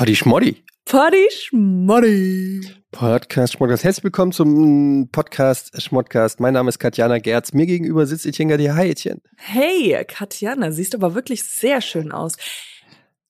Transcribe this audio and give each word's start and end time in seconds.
Paddy 0.00 0.16
Schmoddy. 0.16 0.64
Paddy 0.86 1.28
Schmoddy. 1.30 2.62
Podcast 2.90 3.52
Schmodcast. 3.52 3.84
Herzlich 3.84 4.04
willkommen 4.04 4.32
zum 4.32 5.10
Podcast 5.12 5.78
Schmodcast. 5.78 6.40
Mein 6.40 6.54
Name 6.54 6.70
ist 6.70 6.78
Katjana 6.78 7.18
Gerz. 7.18 7.52
Mir 7.52 7.66
gegenüber 7.66 8.06
sitzt 8.06 8.24
Etienne 8.24 8.52
Gadier. 8.52 8.76
Hi, 8.76 8.88
Etienne. 8.88 9.20
Hey, 9.36 10.02
Katjana, 10.08 10.72
siehst 10.72 10.94
aber 10.94 11.14
wirklich 11.14 11.44
sehr 11.44 11.82
schön 11.82 12.12
aus. 12.12 12.36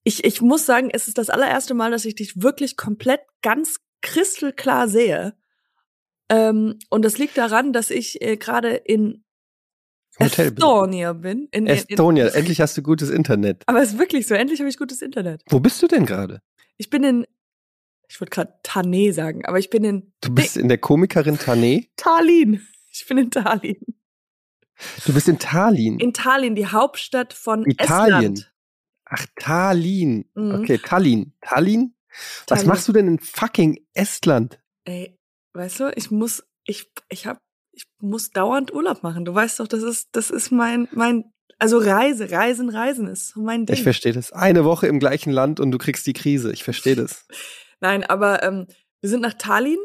Ich, 0.05 0.23
ich 0.23 0.43
muss 0.43 0.65
sagen, 0.65 0.91
es 0.93 1.09
ist 1.09 1.19
das 1.19 1.29
allererste 1.29 1.75
Mal, 1.75 1.91
dass 1.91 2.05
ich 2.05 2.15
dich 2.15 2.41
wirklich 2.41 2.77
komplett 2.77 3.23
ganz 3.43 3.79
kristalklar 4.01 4.87
sehe. 4.87 5.35
Ähm, 6.29 6.79
und 6.89 7.05
das 7.05 7.19
liegt 7.19 7.37
daran, 7.37 7.73
dass 7.73 7.91
ich 7.91 8.23
äh, 8.23 8.37
gerade 8.37 8.77
in 8.77 9.25
Hotel 10.21 10.53
Estonia 10.53 11.15
bin. 11.15 11.49
In, 11.51 11.67
Estonia, 11.67 12.29
in, 12.29 12.35
endlich 12.35 12.61
hast 12.61 12.77
du 12.77 12.83
gutes 12.83 13.11
Internet. 13.11 13.65
Aber 13.67 13.83
es 13.83 13.95
ist 13.95 13.99
wirklich 13.99 14.29
so, 14.29 14.35
endlich 14.35 14.61
habe 14.61 14.69
ich 14.69 14.79
gutes 14.79 15.03
Internet. 15.03 15.43
Wo 15.49 15.59
bist 15.59 15.83
du 15.83 15.89
denn 15.89 16.07
gerade? 16.07 16.41
Ich 16.81 16.89
bin 16.89 17.05
in, 17.05 17.27
ich 18.09 18.19
würde 18.23 18.31
gerade 18.31 18.55
Tane 18.63 19.13
sagen, 19.13 19.45
aber 19.45 19.59
ich 19.59 19.69
bin 19.69 19.85
in. 19.85 20.15
Du 20.23 20.35
bist 20.35 20.57
in 20.57 20.69
der 20.69 20.79
Komikerin 20.79 21.39
Tane? 21.39 21.85
Tallinn. 21.97 22.67
Ich 22.91 23.05
bin 23.07 23.19
in 23.19 23.31
Tallinn. 23.31 23.85
Du 25.05 25.13
bist 25.13 25.29
in 25.29 25.39
Tallinn? 25.39 25.99
In 25.99 26.15
Tallinn, 26.15 26.55
die 26.55 26.67
Hauptstadt 26.67 27.35
von 27.35 27.67
Italien. 27.67 28.33
Estland. 28.33 28.55
Ach, 29.05 29.27
Tallinn. 29.37 30.25
Mhm. 30.35 30.55
Okay, 30.55 30.79
Tallinn. 30.79 31.35
Tallinn? 31.43 31.95
Was 32.09 32.47
Tallinn. 32.47 32.67
machst 32.69 32.89
du 32.89 32.93
denn 32.95 33.09
in 33.09 33.19
fucking 33.19 33.85
Estland? 33.93 34.59
Ey, 34.85 35.19
weißt 35.53 35.81
du, 35.81 35.93
ich 35.95 36.11
muss, 36.11 36.43
ich, 36.65 36.91
ich 37.11 37.27
hab, 37.27 37.43
ich 37.73 37.85
muss 38.01 38.31
dauernd 38.31 38.73
Urlaub 38.73 39.03
machen. 39.03 39.27
Du 39.27 39.35
weißt 39.35 39.61
doch, 39.61 39.69
das 39.69 39.83
ist, 39.83 40.09
das 40.13 40.31
ist 40.31 40.51
mein, 40.51 40.89
mein, 40.93 41.31
also 41.61 41.79
Reise, 41.79 42.31
Reisen, 42.31 42.71
Reisen 42.71 43.07
ist 43.07 43.37
mein 43.37 43.67
Ding. 43.67 43.77
Ich 43.77 43.83
verstehe 43.83 44.13
das. 44.13 44.33
Eine 44.33 44.65
Woche 44.65 44.87
im 44.87 44.99
gleichen 44.99 45.31
Land 45.31 45.61
und 45.61 45.71
du 45.71 45.79
kriegst 45.79 46.07
die 46.07 46.15
Krise. 46.15 46.53
Ich 46.53 46.65
verstehe 46.65 46.97
das. 46.97 47.27
Nein, 47.81 48.03
aber 48.03 48.43
ähm, 48.43 48.67
wir 49.01 49.11
sind 49.11 49.21
nach 49.21 49.35
Tallinn. 49.35 49.79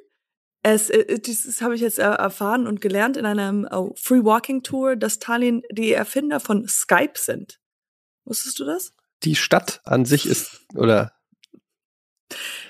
Es, 0.64 0.90
äh, 0.90 1.20
das 1.20 1.62
habe 1.62 1.76
ich 1.76 1.82
jetzt 1.82 2.00
äh, 2.00 2.04
erfahren 2.04 2.66
und 2.66 2.80
gelernt 2.80 3.18
in 3.18 3.26
einem 3.26 3.66
äh, 3.66 3.90
Free 3.96 4.24
Walking 4.24 4.64
Tour, 4.64 4.96
dass 4.96 5.20
Tallinn 5.20 5.64
die 5.70 5.92
Erfinder 5.92 6.40
von 6.40 6.66
Skype 6.68 7.16
sind. 7.16 7.60
Wusstest 8.24 8.58
du 8.60 8.66
das? 8.66 8.94
Die 9.24 9.36
Stadt 9.36 9.82
an 9.84 10.06
sich 10.06 10.26
ist, 10.26 10.66
oder 10.76 11.12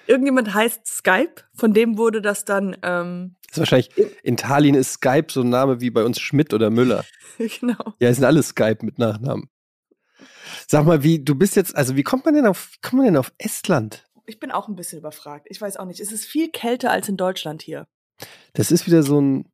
Irgendjemand 0.08 0.54
heißt 0.54 0.86
Skype, 0.88 1.36
von 1.54 1.74
dem 1.74 1.98
wurde 1.98 2.22
das 2.22 2.46
dann, 2.46 2.78
ähm, 2.84 3.36
ist 3.50 3.58
wahrscheinlich, 3.60 3.90
in 4.24 4.38
Tallinn 4.38 4.76
ist 4.76 4.94
Skype 4.94 5.28
so 5.32 5.42
ein 5.42 5.50
Name 5.50 5.82
wie 5.82 5.90
bei 5.90 6.04
uns 6.04 6.20
Schmidt 6.20 6.54
oder 6.54 6.70
Müller. 6.70 7.06
genau. 7.38 7.94
Ja, 8.00 8.10
es 8.10 8.18
sind 8.18 8.26
alle 8.26 8.44
Skype 8.44 8.80
mit 8.82 9.00
Nachnamen. 9.00 9.50
Sag 10.68 10.86
mal, 10.86 11.04
wie, 11.04 11.24
du 11.24 11.36
bist 11.36 11.56
jetzt, 11.56 11.76
also 11.76 11.96
wie 11.96 12.04
kommt 12.04 12.26
man 12.26 12.34
denn 12.34 12.46
auf, 12.46 12.70
wie 12.74 12.80
kommt 12.82 12.94
man 13.00 13.06
denn 13.06 13.18
auf 13.18 13.32
Estland? 13.38 14.06
Ich 14.26 14.40
bin 14.40 14.52
auch 14.52 14.68
ein 14.68 14.76
bisschen 14.76 15.00
überfragt. 15.00 15.46
Ich 15.50 15.62
weiß 15.62 15.78
auch 15.78 15.86
nicht. 15.86 16.00
Es 16.00 16.12
ist 16.12 16.26
viel 16.26 16.50
kälter 16.50 16.92
als 16.92 17.08
in 17.10 17.18
Deutschland 17.18 17.62
hier. 17.62 17.88
Das 18.54 18.72
ist 18.72 18.88
wieder 18.88 19.04
so 19.04 19.20
ein, 19.22 19.52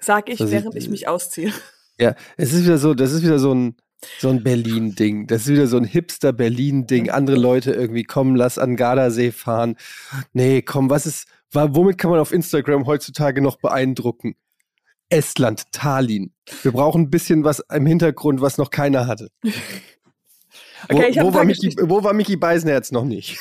Sag 0.00 0.28
ich, 0.28 0.38
Das 0.38 0.46
ist- 0.48 0.52
während 0.52 0.74
ich 0.76 0.88
mich 0.88 1.08
ausziehe. 1.08 1.52
ja, 1.98 2.14
es 2.36 2.52
ist 2.52 2.64
wieder 2.64 2.78
so, 2.78 2.94
das 2.94 3.12
ist 3.12 3.22
wieder 3.22 3.38
so 3.38 3.52
ein, 3.54 3.76
so 4.18 4.28
ein 4.28 4.42
Berlin-Ding. 4.42 5.26
Das 5.26 5.42
ist 5.42 5.48
wieder 5.48 5.66
so 5.66 5.76
ein 5.76 5.84
Hipster-Berlin-Ding. 5.84 7.10
Andere 7.10 7.36
Leute 7.36 7.72
irgendwie 7.72 8.04
kommen, 8.04 8.36
lass 8.36 8.58
an 8.58 8.76
Gardasee 8.76 9.32
fahren. 9.32 9.76
Nee, 10.32 10.62
komm, 10.62 10.90
was 10.90 11.06
ist, 11.06 11.26
womit 11.52 11.98
kann 11.98 12.10
man 12.10 12.20
auf 12.20 12.32
Instagram 12.32 12.86
heutzutage 12.86 13.40
noch 13.40 13.56
beeindrucken? 13.56 14.36
Estland, 15.10 15.72
Tallinn. 15.72 16.32
Wir 16.62 16.72
brauchen 16.72 17.02
ein 17.02 17.10
bisschen 17.10 17.44
was 17.44 17.60
im 17.72 17.86
Hintergrund, 17.86 18.40
was 18.40 18.58
noch 18.58 18.70
keiner 18.70 19.06
hatte. 19.06 19.30
Okay, 20.88 21.12
wo, 21.16 21.24
wo, 21.24 21.34
war 21.34 21.44
Mickey, 21.44 21.74
wo 21.80 22.04
war 22.04 22.12
Mickey 22.12 22.36
Beisenherz 22.36 22.92
noch 22.92 23.04
nicht? 23.04 23.36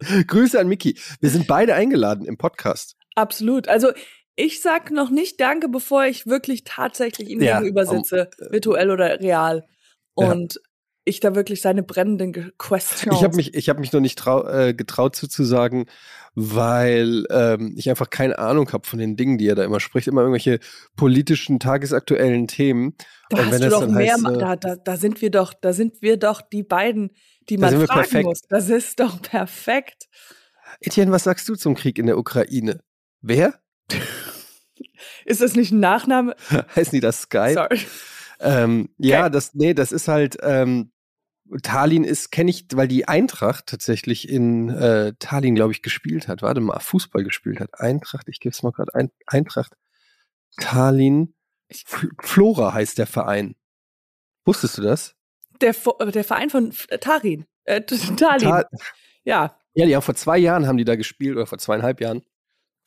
Grüße 0.26 0.58
an 0.58 0.66
Mickey. 0.66 0.98
Wir 1.20 1.28
sind 1.28 1.46
beide 1.46 1.74
eingeladen 1.74 2.24
im 2.24 2.38
Podcast. 2.38 2.96
Absolut. 3.14 3.68
Also 3.68 3.92
ich 4.36 4.60
sag 4.62 4.90
noch 4.90 5.10
nicht 5.10 5.40
Danke, 5.40 5.68
bevor 5.68 6.04
ich 6.04 6.26
wirklich 6.26 6.64
tatsächlich 6.64 7.28
ihm 7.28 7.42
Ja, 7.42 7.58
gegenüber 7.58 7.86
sitze, 7.86 8.30
virtuell 8.50 8.90
oder 8.90 9.20
real. 9.20 9.64
Ja. 10.18 10.30
Und 10.30 10.60
ich 11.04 11.20
da 11.20 11.34
wirklich 11.34 11.60
seine 11.60 11.82
brennenden 11.82 12.52
Questions. 12.58 13.16
Ich 13.16 13.24
habe 13.24 13.34
mich, 13.34 13.54
ich 13.54 13.68
hab 13.68 13.78
mich 13.78 13.92
noch 13.92 14.00
nicht 14.00 14.18
trau 14.18 14.46
äh, 14.46 14.72
getraut 14.72 15.16
zuzusagen, 15.16 15.86
weil 16.34 17.24
ähm, 17.30 17.74
ich 17.76 17.90
einfach 17.90 18.08
keine 18.08 18.38
Ahnung 18.38 18.72
habe 18.72 18.86
von 18.86 18.98
den 18.98 19.16
Dingen, 19.16 19.36
die 19.36 19.48
er 19.48 19.56
da 19.56 19.64
immer 19.64 19.80
spricht. 19.80 20.06
Immer 20.06 20.20
irgendwelche 20.20 20.60
politischen, 20.96 21.58
tagesaktuellen 21.58 22.46
Themen. 22.46 22.94
da 23.30 23.38
und 23.38 23.46
hast 23.46 23.52
wenn 23.52 23.62
du 23.62 23.68
doch 23.70 23.88
mehr, 23.88 24.14
heißt, 24.14 24.26
äh, 24.26 24.38
da, 24.38 24.56
da, 24.56 24.76
da 24.76 24.96
sind 24.96 25.20
wir 25.20 25.30
doch, 25.30 25.52
da 25.54 25.72
sind 25.72 26.02
wir 26.02 26.18
doch 26.18 26.40
die 26.40 26.62
beiden, 26.62 27.10
die 27.48 27.58
man 27.58 27.74
fragen 27.74 27.86
perfekt. 27.88 28.24
muss. 28.24 28.42
Das 28.48 28.68
ist 28.68 29.00
doch 29.00 29.20
perfekt. 29.20 30.08
Etienne, 30.80 31.10
was 31.10 31.24
sagst 31.24 31.48
du 31.48 31.56
zum 31.56 31.74
Krieg 31.74 31.98
in 31.98 32.06
der 32.06 32.16
Ukraine? 32.16 32.80
Wer? 33.20 33.61
Ist 35.24 35.40
das 35.40 35.54
nicht 35.54 35.72
ein 35.72 35.80
Nachname? 35.80 36.34
Heißen 36.76 36.92
die 36.92 37.00
das 37.00 37.22
Skype? 37.22 37.54
Sorry. 37.54 37.80
Ähm, 38.40 38.88
ja, 38.98 39.28
das, 39.28 39.54
nee, 39.54 39.72
das 39.72 39.92
ist 39.92 40.08
halt, 40.08 40.36
ähm, 40.42 40.90
Tallinn 41.62 42.02
ist, 42.02 42.32
kenne 42.32 42.50
ich, 42.50 42.66
weil 42.72 42.88
die 42.88 43.06
Eintracht 43.06 43.66
tatsächlich 43.66 44.28
in 44.28 44.68
äh, 44.70 45.12
Tallinn, 45.18 45.54
glaube 45.54 45.72
ich, 45.72 45.82
gespielt 45.82 46.26
hat. 46.26 46.42
Warte 46.42 46.60
mal, 46.60 46.80
Fußball 46.80 47.22
gespielt 47.24 47.60
hat. 47.60 47.78
Eintracht, 47.78 48.28
ich 48.28 48.40
gebe 48.40 48.52
es 48.52 48.62
mal 48.62 48.72
gerade 48.72 48.94
ein. 48.94 49.10
Eintracht. 49.26 49.74
Tallinn. 50.58 51.34
F 51.68 52.06
Flora 52.20 52.72
heißt 52.72 52.98
der 52.98 53.06
Verein. 53.06 53.54
Wusstest 54.44 54.78
du 54.78 54.82
das? 54.82 55.14
Der, 55.60 55.74
Vo- 55.74 56.04
der 56.10 56.24
Verein 56.24 56.50
von 56.50 56.72
Tarin. 57.00 57.46
Äh, 57.64 57.82
Tallinn. 57.82 58.16
Ta 58.48 58.64
ja. 59.24 59.56
ja, 59.74 59.86
die 59.86 59.94
haben 59.94 60.02
vor 60.02 60.16
zwei 60.16 60.38
Jahren 60.38 60.66
haben 60.66 60.78
die 60.78 60.84
da 60.84 60.96
gespielt, 60.96 61.36
oder 61.36 61.46
vor 61.46 61.58
zweieinhalb 61.58 62.00
Jahren. 62.00 62.22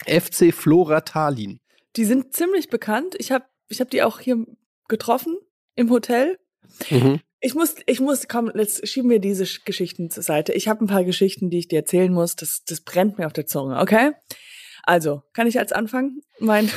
FC 0.05 0.53
Flora 0.53 1.01
Tallinn. 1.01 1.59
Die 1.95 2.05
sind 2.05 2.33
ziemlich 2.33 2.69
bekannt. 2.69 3.15
Ich 3.17 3.31
habe 3.31 3.45
ich 3.67 3.79
hab 3.81 3.89
die 3.89 4.03
auch 4.03 4.19
hier 4.19 4.45
getroffen 4.87 5.37
im 5.75 5.89
Hotel. 5.89 6.37
Mhm. 6.89 7.21
Ich 7.39 7.53
muss, 7.53 7.75
ich 7.85 7.99
muss, 7.99 8.27
komm, 8.27 8.51
jetzt 8.55 8.87
schieben 8.87 9.09
wir 9.09 9.19
diese 9.19 9.43
Sch- 9.43 9.63
Geschichten 9.65 10.09
zur 10.09 10.23
Seite. 10.23 10.53
Ich 10.53 10.67
habe 10.67 10.83
ein 10.83 10.87
paar 10.87 11.03
Geschichten, 11.03 11.49
die 11.49 11.59
ich 11.59 11.67
dir 11.67 11.79
erzählen 11.79 12.11
muss. 12.11 12.35
Das, 12.35 12.63
das 12.65 12.81
brennt 12.81 13.17
mir 13.17 13.27
auf 13.27 13.33
der 13.33 13.45
Zunge, 13.45 13.79
okay? 13.79 14.11
Also, 14.83 15.21
kann 15.33 15.47
ich 15.47 15.59
als 15.59 15.71
anfangen? 15.71 16.21
Mein, 16.39 16.69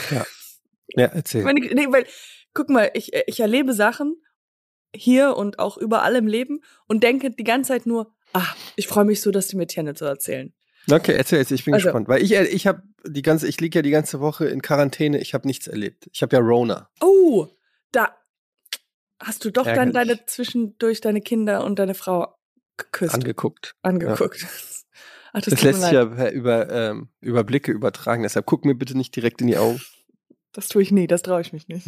Ja, 0.91 1.07
erzähl. 1.07 1.45
wenn 1.45 1.57
ich, 1.57 1.73
nee, 1.73 1.87
weil, 1.91 2.07
guck 2.55 2.69
mal, 2.71 2.91
ich, 2.95 3.13
ich 3.27 3.41
erlebe 3.41 3.73
Sachen 3.73 4.17
hier 4.95 5.37
und 5.37 5.59
auch 5.59 5.77
überall 5.79 6.17
im 6.17 6.27
Leben 6.27 6.61
und 6.87 7.03
denke 7.03 7.31
die 7.31 7.45
ganze 7.45 7.69
Zeit 7.69 7.87
nur, 7.87 8.15
ach, 8.33 8.57
ich 8.77 8.89
freue 8.89 9.05
mich 9.05 9.21
so, 9.21 9.31
dass 9.31 9.49
die 9.49 9.57
mir 9.57 9.67
Tierne 9.67 9.95
zu 9.95 10.05
erzählen. 10.07 10.53
Okay, 10.91 11.13
erzähl 11.17 11.39
jetzt, 11.39 11.51
ich 11.51 11.65
bin 11.65 11.75
Also- 11.75 11.85
gespannt. 11.87 12.09
Weil 12.09 12.23
ich, 12.23 12.33
ich 12.33 12.67
habe 12.67 12.83
die 13.07 13.23
ganze, 13.23 13.47
ich 13.49 13.61
liege 13.61 13.79
ja 13.79 13.83
die 13.83 13.91
ganze 13.91 14.21
Woche 14.21 14.47
in 14.47 14.63
Quarantäne, 14.63 15.19
ich 15.21 15.35
habe 15.35 15.47
nichts 15.47 15.67
erlebt. 15.67 16.09
Ich 16.13 16.23
habe 16.23 16.37
ja 16.37 16.41
Rona. 16.43 16.89
Oh, 17.01 17.47
da 17.93 18.15
hast 19.21 19.45
du 19.45 19.51
doch 19.51 19.65
dann 19.65 19.89
Ärgerlich. 19.95 20.09
deine 20.17 20.27
zwischendurch 20.27 21.01
deine 21.01 21.21
Kinder 21.21 21.65
und 21.65 21.79
deine 21.79 21.95
Frau 21.95 22.35
geküsst, 22.77 23.15
Angeguckt. 23.15 23.75
angeguckt. 23.83 24.47
Ach, 25.33 25.43
das, 25.43 25.53
Das 25.55 25.63
lässt 25.63 25.83
sich 25.83 25.93
ja 25.93 26.31
über, 26.31 26.71
ähm, 26.71 27.09
über 27.21 27.45
Blicke 27.45 27.71
übertragen. 27.73 28.23
Deshalb 28.23 28.47
guck 28.47 28.65
mir 28.65 28.75
bitte 28.75 28.97
nicht 28.97 29.15
direkt 29.15 29.41
in 29.43 29.47
die 29.49 29.59
Augen. 29.59 29.81
Das 30.59 30.67
tue 30.67 30.83
ich 30.83 30.91
nie, 30.91 31.07
das 31.07 31.23
traue 31.23 31.41
ich 31.41 31.53
mich 31.53 31.69
nicht. 31.69 31.87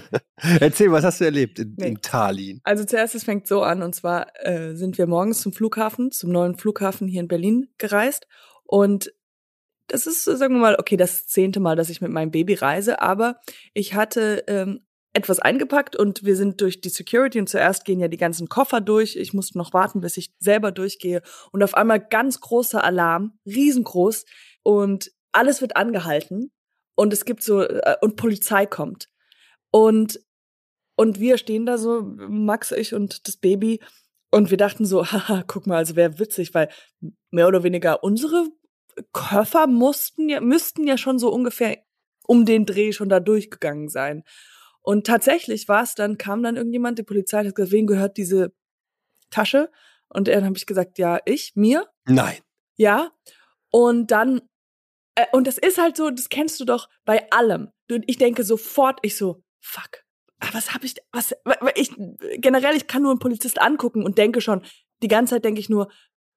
Erzähl, 0.58 0.90
was 0.90 1.04
hast 1.04 1.20
du 1.20 1.24
erlebt 1.24 1.60
in, 1.60 1.76
Nee. 1.78 1.86
in 1.90 2.00
Tallinn? 2.02 2.60
Also 2.64 2.84
zuerst, 2.84 3.14
es 3.14 3.22
fängt 3.22 3.46
so 3.46 3.62
an, 3.62 3.80
und 3.80 3.94
zwar 3.94 4.32
äh, 4.44 4.74
sind 4.74 4.98
wir 4.98 5.06
morgens 5.06 5.40
zum 5.40 5.52
Flughafen, 5.52 6.10
zum 6.10 6.32
neuen 6.32 6.56
Flughafen 6.56 7.06
hier 7.06 7.20
in 7.20 7.28
Berlin 7.28 7.68
gereist. 7.78 8.26
Und 8.64 9.12
das 9.86 10.08
ist, 10.08 10.24
sagen 10.24 10.54
wir 10.54 10.60
mal, 10.60 10.76
okay, 10.80 10.96
das 10.96 11.28
zehnte 11.28 11.60
Mal, 11.60 11.76
dass 11.76 11.90
ich 11.90 12.00
mit 12.00 12.10
meinem 12.10 12.32
Baby 12.32 12.54
reise, 12.54 13.00
aber 13.00 13.38
ich 13.72 13.94
hatte 13.94 14.42
ähm, 14.48 14.80
etwas 15.12 15.38
eingepackt 15.38 15.94
und 15.94 16.24
wir 16.24 16.34
sind 16.34 16.60
durch 16.60 16.80
die 16.80 16.88
Security 16.88 17.38
und 17.38 17.48
zuerst 17.48 17.84
gehen 17.84 18.00
ja 18.00 18.08
die 18.08 18.16
ganzen 18.16 18.48
Koffer 18.48 18.80
durch. 18.80 19.14
Ich 19.14 19.32
musste 19.32 19.58
noch 19.58 19.72
warten, 19.72 20.00
bis 20.00 20.16
ich 20.16 20.34
selber 20.40 20.72
durchgehe. 20.72 21.22
Und 21.52 21.62
auf 21.62 21.74
einmal 21.74 22.00
ganz 22.00 22.40
großer 22.40 22.82
Alarm, 22.82 23.38
riesengroß 23.46 24.24
und 24.64 25.12
alles 25.30 25.60
wird 25.60 25.76
angehalten 25.76 26.50
und 26.98 27.12
es 27.12 27.24
gibt 27.24 27.44
so, 27.44 27.62
äh, 27.62 27.96
und 28.00 28.16
Polizei 28.16 28.66
kommt. 28.66 29.08
Und 29.70 30.20
und 30.96 31.20
wir 31.20 31.38
stehen 31.38 31.64
da 31.64 31.78
so, 31.78 32.02
Max, 32.02 32.72
ich 32.72 32.92
und 32.92 33.28
das 33.28 33.36
Baby, 33.36 33.80
und 34.32 34.50
wir 34.50 34.56
dachten 34.56 34.84
so, 34.84 35.06
haha, 35.12 35.44
guck 35.46 35.68
mal, 35.68 35.76
also 35.76 35.94
wäre 35.94 36.18
witzig, 36.18 36.54
weil 36.54 36.70
mehr 37.30 37.46
oder 37.46 37.62
weniger 37.62 38.02
unsere 38.02 38.48
Koffer 39.12 39.68
mussten 39.68 40.28
ja, 40.28 40.40
müssten 40.40 40.88
ja 40.88 40.98
schon 40.98 41.20
so 41.20 41.32
ungefähr 41.32 41.78
um 42.26 42.44
den 42.44 42.66
Dreh 42.66 42.90
schon 42.90 43.08
da 43.08 43.20
durchgegangen 43.20 43.88
sein. 43.88 44.24
Und 44.82 45.06
tatsächlich 45.06 45.68
war 45.68 45.84
es 45.84 45.94
dann, 45.94 46.18
kam 46.18 46.42
dann 46.42 46.56
irgendjemand, 46.56 46.98
die 46.98 47.04
Polizei 47.04 47.44
hat 47.44 47.54
gesagt, 47.54 47.72
wem 47.72 47.86
gehört 47.86 48.16
diese 48.16 48.52
Tasche? 49.30 49.70
Und 50.08 50.26
dann 50.26 50.44
habe 50.44 50.56
ich 50.56 50.66
gesagt, 50.66 50.98
ja, 50.98 51.20
ich, 51.26 51.52
mir, 51.54 51.86
Nein. 52.06 52.38
ja. 52.76 53.12
Und 53.70 54.10
dann, 54.10 54.40
äh, 55.22 55.26
und 55.32 55.46
das 55.46 55.58
ist 55.58 55.78
halt 55.78 55.96
so, 55.96 56.10
das 56.10 56.28
kennst 56.28 56.58
du 56.60 56.64
doch 56.64 56.88
bei 57.04 57.30
allem. 57.30 57.68
Du, 57.88 58.00
ich 58.06 58.18
denke 58.18 58.44
sofort, 58.44 58.98
ich 59.02 59.16
so, 59.16 59.42
fuck. 59.60 60.04
ah, 60.40 60.48
Was 60.52 60.74
habe 60.74 60.86
ich, 60.86 60.94
was, 61.12 61.34
ich, 61.74 61.90
generell, 62.38 62.76
ich 62.76 62.86
kann 62.86 63.02
nur 63.02 63.10
einen 63.12 63.20
Polizist 63.20 63.60
angucken 63.60 64.04
und 64.04 64.18
denke 64.18 64.40
schon, 64.40 64.62
die 65.02 65.08
ganze 65.08 65.34
Zeit 65.36 65.44
denke 65.44 65.60
ich 65.60 65.68
nur, 65.68 65.90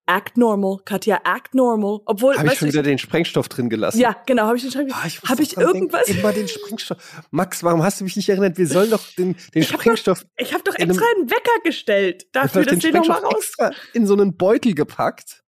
Act 0.07 0.35
normal, 0.35 0.77
Katja, 0.83 1.21
act 1.23 1.53
normal. 1.53 1.99
Obwohl, 2.05 2.35
Habe 2.35 2.47
ich 2.47 2.55
schon 2.57 2.67
wieder 2.67 2.81
den 2.81 2.97
Sprengstoff 2.97 3.47
drin 3.49 3.69
gelassen? 3.69 3.99
ja, 3.99 4.15
genau, 4.25 4.43
habe 4.47 4.57
ich 4.57 4.63
den 4.63 4.71
Sprengstoff. 4.71 4.99
Ah, 5.03 5.07
ich 5.07 5.21
habe 5.29 5.43
ich 5.43 5.49
dran 5.49 5.63
denken, 5.65 5.77
irgendwas? 5.77 6.07
Immer 6.09 6.33
den 6.33 6.47
Sprengstoff. 6.47 6.97
Max, 7.29 7.63
warum 7.63 7.83
hast 7.83 7.99
du 7.99 8.03
mich 8.03 8.15
nicht 8.15 8.27
erinnert? 8.27 8.57
Wir 8.57 8.65
sollen 8.67 8.89
doch 8.89 9.01
den, 9.17 9.33
den 9.53 9.61
Ich 9.61 9.67
hab 9.69 9.75
doch- 9.75 9.81
Sprengstoff, 9.83 10.25
Ich 10.37 10.53
habe 10.53 10.63
doch 10.63 10.75
einem- 10.75 10.89
extra 10.89 11.05
einen 11.15 11.29
Wecker 11.29 11.59
gestellt 11.63 12.25
dafür, 12.33 12.63
dass 12.65 12.79
den 12.79 12.79
den 12.79 12.93
nochmal 12.95 13.17
Sprengstoff 13.19 13.35
raus. 13.35 13.71
extra 13.71 13.71
in 13.93 14.07
so 14.07 14.13
einen 14.13 14.35
Beutel 14.35 14.73
gepackt. 14.73 15.43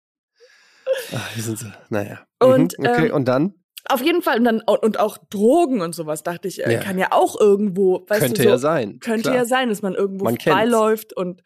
Ach, 1.14 1.36
wir 1.36 1.42
sind 1.42 1.58
so, 1.58 1.66
naja. 1.90 2.20
Und, 2.40 2.78
mhm, 2.78 2.86
okay, 2.86 3.06
ähm, 3.08 3.14
und 3.14 3.26
dann? 3.28 3.54
Auf 3.88 4.02
jeden 4.02 4.22
Fall 4.22 4.38
und 4.38 4.44
dann 4.44 4.60
und 4.60 4.98
auch 5.00 5.16
Drogen 5.30 5.80
und 5.80 5.94
sowas 5.94 6.22
dachte 6.22 6.48
ich, 6.48 6.64
äh, 6.66 6.72
Ja. 6.74 6.80
kann 6.80 6.98
ja 6.98 7.08
auch 7.12 7.40
irgendwo, 7.40 8.04
weißt 8.08 8.20
Könnte 8.20 8.42
du, 8.42 8.42
so, 8.42 8.48
ja 8.50 8.58
sein. 8.58 8.98
könnte 9.00 9.22
klar. 9.22 9.34
ja 9.36 9.44
sein, 9.44 9.68
dass 9.70 9.82
man 9.82 9.94
irgendwo 9.94 10.24
Man 10.24 10.38
vorbeiläuft 10.38 11.16
und 11.16 11.42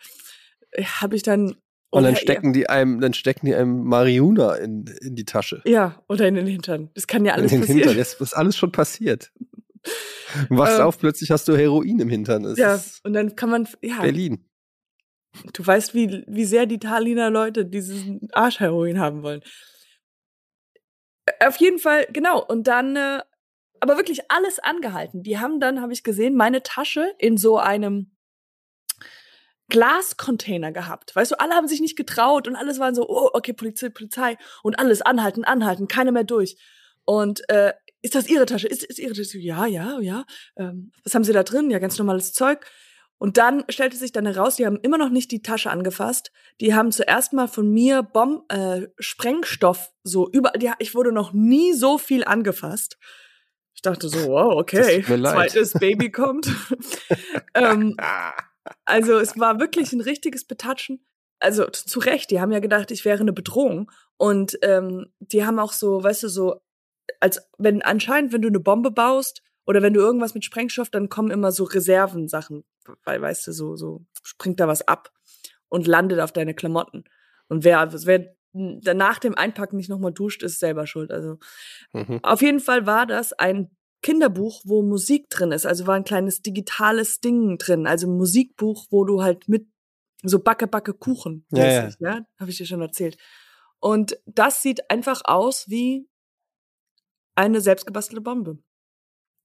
habe 1.00 1.14
ich 1.16 1.22
dann 1.22 1.54
Und 1.90 2.02
dann 2.04 2.16
stecken 2.16 2.52
die 2.52 2.68
einem, 2.68 3.00
dann 3.00 3.12
stecken 3.14 3.46
die 3.46 3.54
einem 3.54 3.84
Marihuana 3.84 4.54
in, 4.56 4.86
in 5.02 5.14
die 5.14 5.24
Tasche. 5.26 5.60
ja, 5.66 6.02
oder 6.08 6.26
in 6.26 6.34
den 6.34 6.46
Hintern. 6.46 6.90
Das 6.94 7.06
kann 7.06 7.24
ja 7.24 7.34
In 7.34 7.40
alles 7.40 7.50
den 7.52 7.60
passieren. 7.60 7.78
Hintern. 7.80 7.98
Das 7.98 8.14
ist 8.14 8.32
alles 8.32 8.56
schon 8.56 8.72
passiert. 8.72 9.30
Du 10.48 10.56
wachst 10.56 10.78
Ähm, 10.78 10.84
auf, 10.86 10.98
plötzlich 10.98 11.30
hast 11.30 11.46
du 11.48 11.56
Heroin 11.56 12.00
im 12.00 12.08
Hintern. 12.08 12.42
Das 12.44 12.58
Ja, 12.58 12.74
ist 12.74 13.04
und 13.04 13.12
dann 13.12 13.36
kann 13.36 13.50
man 13.50 13.68
ja, 13.82 14.00
Berlin. 14.00 14.44
Du 15.52 15.66
weißt, 15.66 15.94
wie 15.94 16.24
wie 16.26 16.44
sehr 16.44 16.66
die 16.66 16.78
Taliner 16.78 17.30
Leute 17.30 17.64
diesen 17.64 18.28
Arschheroin 18.32 18.98
haben 19.00 19.22
wollen. 19.22 19.42
Äh, 21.26 21.46
Auf 21.46 21.56
jeden 21.56 21.78
Fall, 21.78 22.06
genau. 22.12 22.44
Und 22.44 22.66
dann, 22.66 22.96
äh, 22.96 23.20
aber 23.80 23.96
wirklich 23.96 24.30
alles 24.30 24.58
angehalten. 24.58 25.22
Die 25.22 25.38
haben 25.38 25.60
dann, 25.60 25.80
habe 25.80 25.92
ich 25.92 26.04
gesehen, 26.04 26.34
meine 26.36 26.62
Tasche 26.62 27.12
in 27.18 27.36
so 27.36 27.58
einem 27.58 28.12
Glascontainer 29.68 30.70
gehabt. 30.70 31.16
Weißt 31.16 31.32
du, 31.32 31.40
alle 31.40 31.54
haben 31.54 31.66
sich 31.66 31.80
nicht 31.80 31.96
getraut 31.96 32.46
und 32.46 32.56
alles 32.56 32.78
waren 32.78 32.94
so, 32.94 33.08
oh, 33.08 33.30
okay, 33.32 33.54
Polizei, 33.54 33.88
Polizei 33.88 34.36
und 34.62 34.78
alles 34.78 35.00
anhalten, 35.00 35.44
anhalten, 35.44 35.88
keiner 35.88 36.12
mehr 36.12 36.24
durch. 36.24 36.56
Und 37.04 37.48
äh, 37.48 37.72
ist 38.02 38.14
das 38.14 38.28
Ihre 38.28 38.46
Tasche? 38.46 38.68
Ist, 38.68 38.84
ist 38.84 38.98
Ihre 38.98 39.14
Tasche? 39.14 39.38
Ja, 39.38 39.64
ja, 39.64 39.98
ja. 40.00 40.24
Ähm, 40.56 40.92
was 41.04 41.14
haben 41.14 41.24
Sie 41.24 41.32
da 41.32 41.42
drin? 41.42 41.70
Ja, 41.70 41.78
ganz 41.78 41.98
normales 41.98 42.32
Zeug. 42.32 42.66
Und 43.22 43.36
dann 43.36 43.62
stellte 43.68 43.96
sich 43.96 44.10
dann 44.10 44.26
heraus, 44.26 44.56
die 44.56 44.66
haben 44.66 44.80
immer 44.82 44.98
noch 44.98 45.08
nicht 45.08 45.30
die 45.30 45.42
Tasche 45.42 45.70
angefasst. 45.70 46.32
Die 46.60 46.74
haben 46.74 46.90
zuerst 46.90 47.32
mal 47.32 47.46
von 47.46 47.70
mir 47.70 48.02
Bomb 48.02 48.52
äh, 48.52 48.88
Sprengstoff 48.98 49.92
so 50.02 50.28
über. 50.28 50.50
Die, 50.56 50.72
ich 50.80 50.96
wurde 50.96 51.12
noch 51.12 51.32
nie 51.32 51.72
so 51.72 51.98
viel 51.98 52.24
angefasst. 52.24 52.98
Ich 53.76 53.82
dachte 53.82 54.08
so, 54.08 54.26
wow, 54.26 54.56
okay, 54.56 55.04
zweites 55.04 55.72
Baby 55.74 56.10
kommt. 56.10 56.48
ähm, 57.54 57.96
also 58.86 59.20
es 59.20 59.38
war 59.38 59.60
wirklich 59.60 59.92
ein 59.92 60.00
richtiges 60.00 60.44
Betatschen. 60.44 61.06
Also 61.38 61.68
zu 61.68 62.00
Recht, 62.00 62.28
die 62.32 62.40
haben 62.40 62.50
ja 62.50 62.58
gedacht, 62.58 62.90
ich 62.90 63.04
wäre 63.04 63.20
eine 63.20 63.32
Bedrohung. 63.32 63.88
Und 64.16 64.58
ähm, 64.62 65.12
die 65.20 65.46
haben 65.46 65.60
auch 65.60 65.74
so, 65.74 66.02
weißt 66.02 66.24
du, 66.24 66.28
so, 66.28 66.56
als 67.20 67.48
wenn 67.56 67.82
anscheinend, 67.82 68.32
wenn 68.32 68.42
du 68.42 68.48
eine 68.48 68.58
Bombe 68.58 68.90
baust 68.90 69.44
oder 69.64 69.80
wenn 69.80 69.94
du 69.94 70.00
irgendwas 70.00 70.34
mit 70.34 70.44
Sprengstoff, 70.44 70.90
dann 70.90 71.08
kommen 71.08 71.30
immer 71.30 71.52
so 71.52 71.62
Reservensachen, 71.62 72.64
weil, 73.04 73.20
weißt 73.20 73.46
du, 73.46 73.52
so, 73.52 73.76
so 73.76 74.04
springt 74.22 74.60
da 74.60 74.68
was 74.68 74.86
ab 74.86 75.10
und 75.68 75.86
landet 75.86 76.20
auf 76.20 76.32
deine 76.32 76.54
Klamotten. 76.54 77.04
Und 77.48 77.64
wer, 77.64 77.92
wer 77.92 78.34
nach 78.52 79.18
dem 79.18 79.34
Einpacken 79.34 79.76
nicht 79.76 79.88
nochmal 79.88 80.12
duscht, 80.12 80.42
ist 80.42 80.60
selber 80.60 80.86
schuld. 80.86 81.10
Also 81.10 81.38
Mhm. 81.92 82.20
auf 82.22 82.42
jeden 82.42 82.60
Fall 82.60 82.86
war 82.86 83.06
das 83.06 83.32
ein 83.32 83.70
Kinderbuch, 84.02 84.62
wo 84.64 84.82
Musik 84.82 85.30
drin 85.30 85.52
ist. 85.52 85.64
Also 85.64 85.86
war 85.86 85.94
ein 85.94 86.04
kleines 86.04 86.42
digitales 86.42 87.20
Ding 87.20 87.56
drin. 87.58 87.86
Also 87.86 88.08
ein 88.08 88.16
Musikbuch, 88.16 88.86
wo 88.90 89.04
du 89.04 89.22
halt 89.22 89.48
mit 89.48 89.68
so 90.22 90.40
Backe, 90.40 90.66
Backe, 90.66 90.94
Kuchen. 90.94 91.46
Ja, 91.52 91.66
ja. 91.66 91.90
ja. 92.00 92.20
Habe 92.38 92.50
ich 92.50 92.56
dir 92.56 92.66
schon 92.66 92.82
erzählt. 92.82 93.16
Und 93.78 94.18
das 94.26 94.62
sieht 94.62 94.90
einfach 94.90 95.22
aus 95.24 95.68
wie 95.68 96.08
eine 97.34 97.60
selbstgebastelte 97.60 98.20
Bombe. 98.20 98.58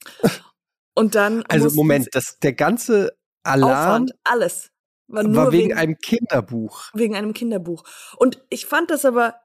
Und 0.95 1.15
dann. 1.15 1.43
Also 1.47 1.69
Moment, 1.75 2.09
das, 2.11 2.39
der 2.39 2.53
ganze 2.53 3.16
Alarm 3.47 3.71
Aufwand, 3.71 4.11
alles. 4.23 4.71
War 5.07 5.23
nur 5.23 5.35
war 5.35 5.51
wegen, 5.51 5.69
wegen, 5.69 5.77
einem 5.77 5.97
Kinderbuch. 5.97 6.89
wegen 6.93 7.15
einem 7.15 7.33
Kinderbuch. 7.33 7.83
Und 8.17 8.43
ich 8.49 8.65
fand 8.65 8.91
das 8.91 9.05
aber, 9.05 9.35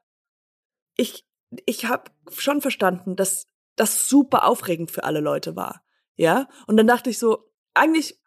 ich, 0.97 1.25
ich 1.65 1.85
habe 1.85 2.11
schon 2.29 2.61
verstanden, 2.61 3.15
dass 3.15 3.47
das 3.75 4.09
super 4.09 4.45
aufregend 4.45 4.91
für 4.91 5.03
alle 5.05 5.21
Leute 5.21 5.55
war. 5.55 5.83
Ja? 6.15 6.47
Und 6.67 6.77
dann 6.77 6.87
dachte 6.87 7.09
ich 7.09 7.17
so, 7.17 7.49
eigentlich 7.73 8.19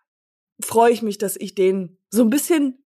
freue 0.62 0.92
ich 0.92 1.02
mich, 1.02 1.18
dass 1.18 1.36
ich 1.36 1.54
denen 1.54 1.98
so 2.10 2.22
ein 2.22 2.30
bisschen 2.30 2.82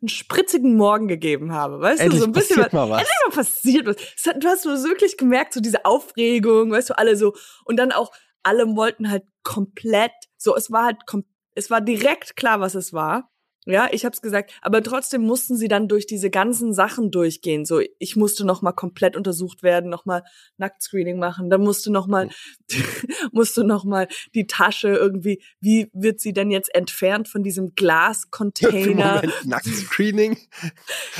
einen 0.00 0.08
spritzigen 0.08 0.76
Morgen 0.76 1.08
gegeben 1.08 1.52
habe. 1.52 1.80
Weißt 1.80 2.00
Endlich 2.00 2.20
du, 2.20 2.24
so 2.24 2.30
ein 2.30 2.32
bisschen 2.32 2.56
passiert 2.56 2.72
mal 2.72 2.88
was. 2.90 3.00
Endlich 3.00 3.18
mal 3.26 3.34
passiert 3.34 3.86
was. 3.86 4.26
Hat- 4.26 4.42
Du 4.42 4.48
hast 4.48 4.62
so 4.62 4.70
wirklich 4.70 5.16
gemerkt, 5.16 5.54
so 5.54 5.60
diese 5.60 5.84
Aufregung, 5.84 6.70
weißt 6.70 6.90
du, 6.90 6.98
alle 6.98 7.16
so. 7.16 7.34
Und 7.64 7.76
dann 7.76 7.92
auch, 7.92 8.12
alle 8.42 8.64
wollten 8.76 9.10
halt 9.10 9.24
komplett, 9.42 10.12
so, 10.36 10.56
es 10.56 10.70
war 10.70 10.84
halt, 10.84 11.06
kom 11.06 11.24
es 11.58 11.70
war 11.70 11.80
direkt 11.80 12.36
klar, 12.36 12.60
was 12.60 12.74
es 12.74 12.92
war. 12.92 13.30
Ja, 13.66 13.88
ich 13.92 14.06
hab's 14.06 14.22
gesagt, 14.22 14.52
aber 14.62 14.82
trotzdem 14.82 15.20
mussten 15.20 15.54
sie 15.54 15.68
dann 15.68 15.88
durch 15.88 16.06
diese 16.06 16.30
ganzen 16.30 16.72
Sachen 16.72 17.10
durchgehen. 17.10 17.66
So, 17.66 17.82
ich 17.98 18.16
musste 18.16 18.46
noch 18.46 18.62
mal 18.62 18.72
komplett 18.72 19.14
untersucht 19.14 19.62
werden, 19.62 19.90
noch 19.90 20.06
mal 20.06 20.22
Nacktscreening 20.56 21.18
machen, 21.18 21.50
dann 21.50 21.60
musste 21.60 21.92
noch 21.92 22.06
mal 22.06 22.30
musste 23.32 23.64
noch 23.64 23.84
mal 23.84 24.08
die 24.34 24.46
Tasche 24.46 24.88
irgendwie, 24.88 25.42
wie 25.60 25.90
wird 25.92 26.18
sie 26.18 26.32
denn 26.32 26.50
jetzt 26.50 26.74
entfernt 26.74 27.28
von 27.28 27.42
diesem 27.42 27.74
Glascontainer? 27.74 29.20
Nacktscreening. 29.44 30.38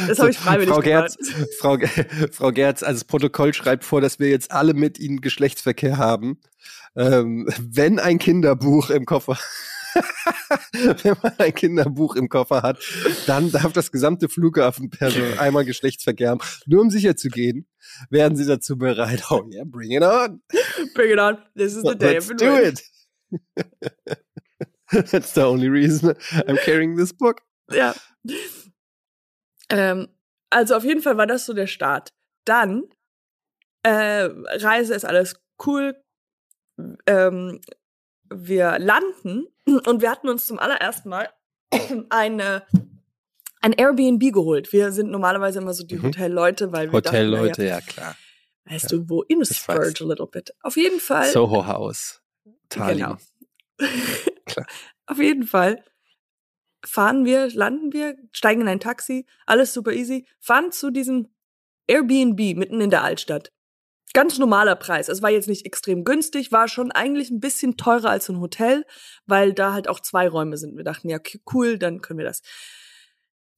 Das 0.06 0.18
habe 0.18 0.30
ich 0.30 0.38
freiwillig 0.38 0.70
Frau 0.72 0.80
gemacht. 0.80 1.18
Gerz, 1.18 1.56
Frau, 1.58 1.76
Ge- 1.76 1.88
Frau 2.32 2.50
Gerz, 2.52 2.82
also 2.82 2.94
das 3.00 3.04
Protokoll 3.04 3.52
schreibt 3.52 3.84
vor, 3.84 4.00
dass 4.00 4.18
wir 4.20 4.30
jetzt 4.30 4.52
alle 4.52 4.72
mit 4.72 4.98
Ihnen 4.98 5.20
Geschlechtsverkehr 5.20 5.98
haben. 5.98 6.40
Ähm, 6.96 7.46
wenn 7.60 7.98
ein 7.98 8.18
Kinderbuch 8.18 8.88
im 8.88 9.04
Koffer, 9.04 9.36
wenn 10.72 11.16
man 11.22 11.32
ein 11.38 11.54
Kinderbuch 11.54 12.16
im 12.16 12.28
Koffer 12.28 12.62
hat, 12.62 12.78
dann 13.26 13.50
darf 13.50 13.72
das 13.72 13.92
gesamte 13.92 14.28
Flughafenpersonal 14.28 15.38
einmal 15.38 15.64
Geschlechtsverkehr 15.64 16.30
haben. 16.30 16.40
Nur 16.66 16.82
um 16.82 16.90
sicher 16.90 17.16
zu 17.16 17.28
gehen, 17.28 17.66
werden 18.10 18.36
sie 18.36 18.46
dazu 18.46 18.76
bereit. 18.76 19.24
Oh 19.30 19.48
yeah, 19.52 19.64
bring 19.64 19.92
it 19.92 20.02
on. 20.02 20.42
Bring 20.94 21.12
it 21.12 21.18
on. 21.18 21.38
This 21.54 21.76
is 21.76 21.82
the 21.82 21.96
day 21.96 22.14
Let's 22.14 22.28
do 22.28 22.56
it. 22.56 22.82
That's 25.10 25.34
the 25.34 25.44
only 25.44 25.68
reason 25.68 26.14
I'm 26.46 26.56
carrying 26.56 26.96
this 26.96 27.12
book. 27.12 27.42
Ja. 27.70 27.94
Ähm, 29.68 30.08
also 30.50 30.76
auf 30.76 30.84
jeden 30.84 31.02
Fall 31.02 31.16
war 31.16 31.26
das 31.26 31.44
so 31.44 31.52
der 31.52 31.66
Start. 31.66 32.10
Dann 32.46 32.84
äh, 33.82 34.28
Reise 34.56 34.94
ist 34.94 35.04
alles 35.04 35.40
cool. 35.66 35.94
Ähm, 37.06 37.60
wir 38.30 38.78
landen 38.78 39.46
und 39.76 40.02
wir 40.02 40.10
hatten 40.10 40.28
uns 40.28 40.46
zum 40.46 40.58
allerersten 40.58 41.08
Mal 41.08 41.28
eine 42.10 42.62
ein 43.60 43.72
Airbnb 43.72 44.32
geholt. 44.32 44.72
Wir 44.72 44.92
sind 44.92 45.10
normalerweise 45.10 45.58
immer 45.58 45.74
so 45.74 45.84
die 45.84 45.96
Mhm. 45.96 46.04
Hotelleute, 46.04 46.72
weil 46.72 46.86
wir 46.88 46.92
Hotelleute, 46.92 47.64
ja 47.66 47.80
klar. 47.80 48.16
naja, 48.64 48.76
weißt 48.76 48.92
du, 48.92 49.08
wo 49.08 49.22
in 49.22 49.44
splurge 49.44 50.04
a 50.04 50.06
little 50.06 50.26
bit. 50.28 50.54
Auf 50.62 50.76
jeden 50.76 51.00
Fall. 51.00 51.30
Soho 51.30 51.66
House. 51.66 52.22
Tallinn. 52.68 52.98
Genau. 52.98 53.16
Klar. 54.46 54.66
Auf 55.06 55.18
jeden 55.18 55.44
Fall 55.44 55.82
fahren 56.84 57.24
wir, 57.24 57.50
landen 57.50 57.92
wir, 57.92 58.16
steigen 58.30 58.60
in 58.60 58.68
ein 58.68 58.80
Taxi, 58.80 59.26
alles 59.46 59.72
super 59.72 59.92
easy, 59.92 60.26
fahren 60.38 60.70
zu 60.70 60.90
diesem 60.90 61.28
Airbnb 61.86 62.56
mitten 62.56 62.80
in 62.80 62.90
der 62.90 63.02
Altstadt. 63.02 63.52
Ganz 64.14 64.38
normaler 64.38 64.76
Preis. 64.76 65.08
Es 65.08 65.22
war 65.22 65.30
jetzt 65.30 65.48
nicht 65.48 65.66
extrem 65.66 66.04
günstig, 66.04 66.50
war 66.50 66.68
schon 66.68 66.90
eigentlich 66.90 67.30
ein 67.30 67.40
bisschen 67.40 67.76
teurer 67.76 68.10
als 68.10 68.28
ein 68.28 68.40
Hotel, 68.40 68.84
weil 69.26 69.52
da 69.52 69.72
halt 69.72 69.88
auch 69.88 70.00
zwei 70.00 70.28
Räume 70.28 70.56
sind. 70.56 70.76
Wir 70.76 70.84
dachten, 70.84 71.08
ja, 71.08 71.18
cool, 71.52 71.78
dann 71.78 72.00
können 72.00 72.18
wir 72.18 72.26
das. 72.26 72.42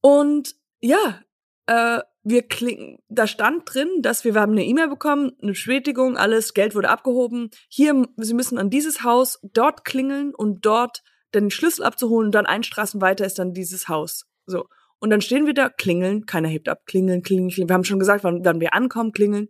Und 0.01 0.55
ja, 0.81 1.21
äh, 1.67 1.99
wir 2.23 2.43
klingen, 2.43 2.99
da 3.09 3.27
stand 3.27 3.63
drin, 3.73 3.87
dass 4.01 4.23
wir, 4.23 4.33
wir 4.33 4.41
haben 4.41 4.51
eine 4.51 4.65
E-Mail 4.65 4.89
bekommen, 4.89 5.31
eine 5.41 5.51
Bestätigung, 5.51 6.17
alles, 6.17 6.53
Geld 6.53 6.75
wurde 6.75 6.89
abgehoben. 6.89 7.49
Hier, 7.67 8.07
Sie 8.17 8.33
müssen 8.33 8.57
an 8.57 8.69
dieses 8.69 9.03
Haus 9.03 9.39
dort 9.41 9.85
klingeln 9.85 10.35
und 10.35 10.65
dort 10.65 11.01
den 11.33 11.49
Schlüssel 11.49 11.83
abzuholen 11.83 12.27
und 12.27 12.35
dann 12.35 12.45
ein 12.45 12.63
Straßen 12.63 13.01
weiter 13.01 13.25
ist 13.25 13.39
dann 13.39 13.53
dieses 13.53 13.87
Haus. 13.87 14.25
So. 14.45 14.67
Und 14.99 15.09
dann 15.09 15.21
stehen 15.21 15.47
wir 15.47 15.53
da, 15.53 15.69
klingeln, 15.69 16.25
keiner 16.25 16.47
hebt 16.47 16.69
ab, 16.69 16.85
klingeln, 16.85 17.23
klingeln, 17.23 17.49
klingeln. 17.49 17.69
Wir 17.69 17.73
haben 17.73 17.83
schon 17.83 17.99
gesagt, 17.99 18.23
wann, 18.23 18.45
wann 18.45 18.59
wir 18.59 18.73
ankommen, 18.73 19.13
klingeln. 19.13 19.49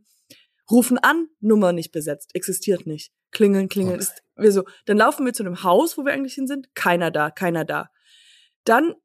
Rufen 0.71 0.97
an, 0.97 1.27
Nummer 1.39 1.73
nicht 1.73 1.91
besetzt, 1.91 2.31
existiert 2.33 2.85
nicht. 2.87 3.11
Klingeln, 3.31 3.69
klingeln. 3.69 3.95
Okay. 3.95 4.03
Ist, 4.03 4.23
wir 4.35 4.51
so, 4.51 4.63
dann 4.85 4.97
laufen 4.97 5.25
wir 5.25 5.33
zu 5.33 5.43
einem 5.43 5.63
Haus, 5.63 5.97
wo 5.97 6.05
wir 6.05 6.13
eigentlich 6.13 6.33
hin 6.33 6.47
sind, 6.47 6.73
keiner 6.75 7.11
da, 7.11 7.31
keiner 7.31 7.65
da. 7.65 7.89
Dann 8.63 8.95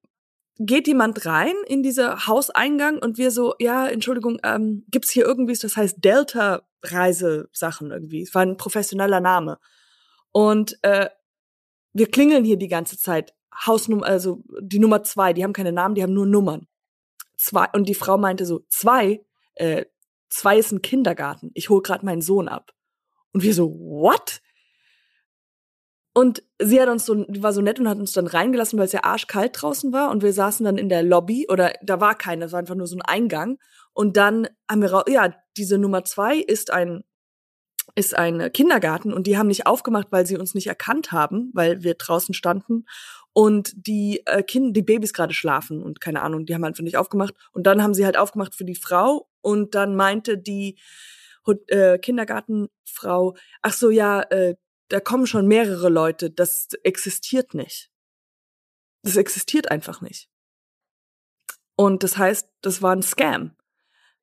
geht 0.58 0.86
jemand 0.86 1.26
rein 1.26 1.54
in 1.66 1.82
diese 1.82 2.26
Hauseingang 2.26 2.98
und 2.98 3.18
wir 3.18 3.30
so, 3.30 3.54
ja, 3.58 3.86
Entschuldigung, 3.86 4.38
ähm, 4.42 4.84
gibt's 4.88 5.10
hier 5.10 5.24
irgendwie, 5.24 5.54
das 5.54 5.76
heißt 5.76 6.02
Delta-Reisesachen 6.02 7.90
irgendwie. 7.90 8.22
Es 8.22 8.34
war 8.34 8.42
ein 8.42 8.56
professioneller 8.56 9.20
Name. 9.20 9.58
Und 10.32 10.78
äh, 10.82 11.08
wir 11.92 12.10
klingeln 12.10 12.44
hier 12.44 12.56
die 12.56 12.68
ganze 12.68 12.98
Zeit. 12.98 13.34
Hausnummer, 13.66 14.04
also 14.06 14.42
die 14.60 14.78
Nummer 14.78 15.02
zwei, 15.02 15.32
die 15.32 15.42
haben 15.42 15.54
keine 15.54 15.72
Namen, 15.72 15.94
die 15.94 16.02
haben 16.02 16.12
nur 16.12 16.26
Nummern. 16.26 16.66
zwei, 17.36 17.66
und 17.72 17.88
die 17.88 17.94
Frau 17.94 18.18
meinte 18.18 18.44
so, 18.44 18.64
zwei, 18.68 19.24
äh, 19.54 19.86
zwei 20.28 20.58
ist 20.58 20.72
ein 20.72 20.82
Kindergarten. 20.82 21.50
Ich 21.54 21.68
hol 21.68 21.82
grad 21.82 22.02
meinen 22.02 22.22
Sohn 22.22 22.48
ab. 22.48 22.72
Und 23.32 23.42
wir 23.42 23.54
so, 23.54 23.70
what? 23.70 24.40
Und 26.14 26.42
sie 26.58 26.80
hat 26.80 26.88
uns 26.88 27.04
so, 27.04 27.14
die 27.14 27.42
war 27.42 27.52
so 27.52 27.60
nett 27.60 27.78
und 27.78 27.88
hat 27.88 27.98
uns 27.98 28.12
dann 28.12 28.26
reingelassen, 28.26 28.78
weil 28.78 28.86
es 28.86 28.92
ja 28.92 29.04
arschkalt 29.04 29.60
draußen 29.60 29.92
war. 29.92 30.10
Und 30.10 30.22
wir 30.22 30.32
saßen 30.32 30.64
dann 30.64 30.78
in 30.78 30.88
der 30.88 31.02
Lobby 31.02 31.46
oder 31.50 31.74
da 31.82 32.00
war 32.00 32.16
keine, 32.16 32.46
es 32.46 32.52
war 32.52 32.60
einfach 32.60 32.74
nur 32.74 32.86
so 32.86 32.96
ein 32.96 33.02
Eingang. 33.02 33.58
Und 33.92 34.16
dann 34.16 34.48
haben 34.70 34.80
wir, 34.80 35.04
ja, 35.08 35.34
diese 35.56 35.76
Nummer 35.76 36.04
zwei 36.04 36.38
ist 36.38 36.72
ein, 36.72 37.04
ist 37.94 38.16
ein 38.16 38.50
Kindergarten 38.52 39.12
und 39.12 39.26
die 39.26 39.36
haben 39.36 39.46
nicht 39.46 39.66
aufgemacht, 39.66 40.08
weil 40.10 40.26
sie 40.26 40.36
uns 40.36 40.54
nicht 40.54 40.66
erkannt 40.66 41.12
haben, 41.12 41.50
weil 41.54 41.82
wir 41.82 41.94
draußen 41.94 42.34
standen 42.34 42.86
und 43.32 43.72
die 43.76 44.22
äh, 44.24 44.42
Kinder, 44.42 44.72
die 44.72 44.82
Babys 44.82 45.12
gerade 45.12 45.34
schlafen 45.34 45.82
und 45.82 46.00
keine 46.00 46.22
Ahnung, 46.22 46.46
die 46.46 46.54
haben 46.54 46.64
einfach 46.64 46.82
nicht 46.82 46.96
aufgemacht. 46.96 47.34
Und 47.52 47.66
dann 47.66 47.82
haben 47.82 47.92
sie 47.92 48.06
halt 48.06 48.16
aufgemacht 48.16 48.54
für 48.54 48.64
die 48.64 48.74
Frau 48.74 49.28
und 49.46 49.76
dann 49.76 49.94
meinte 49.94 50.36
die 50.38 50.76
äh, 51.68 51.98
Kindergartenfrau, 51.98 53.36
ach 53.62 53.72
so, 53.72 53.90
ja, 53.90 54.22
äh, 54.22 54.56
da 54.88 54.98
kommen 54.98 55.28
schon 55.28 55.46
mehrere 55.46 55.88
Leute, 55.88 56.32
das 56.32 56.66
existiert 56.82 57.54
nicht. 57.54 57.92
Das 59.02 59.14
existiert 59.14 59.70
einfach 59.70 60.00
nicht. 60.00 60.28
Und 61.76 62.02
das 62.02 62.18
heißt, 62.18 62.48
das 62.60 62.82
war 62.82 62.96
ein 62.96 63.04
Scam. 63.04 63.54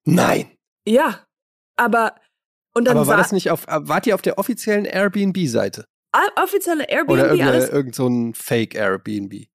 Nein. 0.03 0.57
Ja, 0.85 1.25
aber 1.77 2.15
und 2.73 2.85
dann 2.85 2.97
aber 2.97 3.07
war 3.07 3.15
das 3.15 3.31
nicht 3.31 3.49
auf 3.49 3.65
wart 3.65 4.05
ihr 4.07 4.15
auf 4.15 4.21
der 4.21 4.37
offiziellen 4.37 4.83
Airbnb 4.83 5.47
Seite? 5.47 5.87
Offizielle 6.35 6.89
Airbnb 6.89 7.11
oder 7.11 7.31
alles 7.45 7.69
irgend 7.69 7.95
so 7.95 8.07
ein 8.07 8.33
Fake 8.33 8.75
Airbnb. 8.75 9.47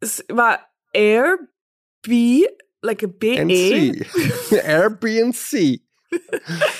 Es 0.00 0.24
war 0.28 0.68
Airbnb 0.92 2.48
like 2.84 3.02
a 3.02 3.08
B 3.08 3.36
E 3.36 4.04
Airbnb. 4.52 5.80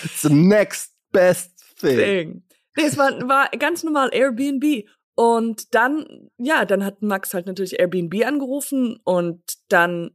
It's 0.05 0.23
the 0.23 0.31
next 0.31 0.93
best 1.13 1.51
thing. 1.79 1.97
thing. 1.97 2.43
Nee, 2.77 2.85
es 2.85 2.97
war, 2.97 3.11
war 3.29 3.49
ganz 3.59 3.83
normal 3.83 4.11
Airbnb. 4.13 4.85
Und 5.17 5.75
dann, 5.75 6.31
ja, 6.39 6.65
dann 6.65 6.85
hat 6.85 7.03
Max 7.03 7.35
halt 7.35 7.47
natürlich 7.47 7.79
Airbnb 7.79 8.27
angerufen 8.27 8.99
und 9.05 9.43
dann, 9.69 10.11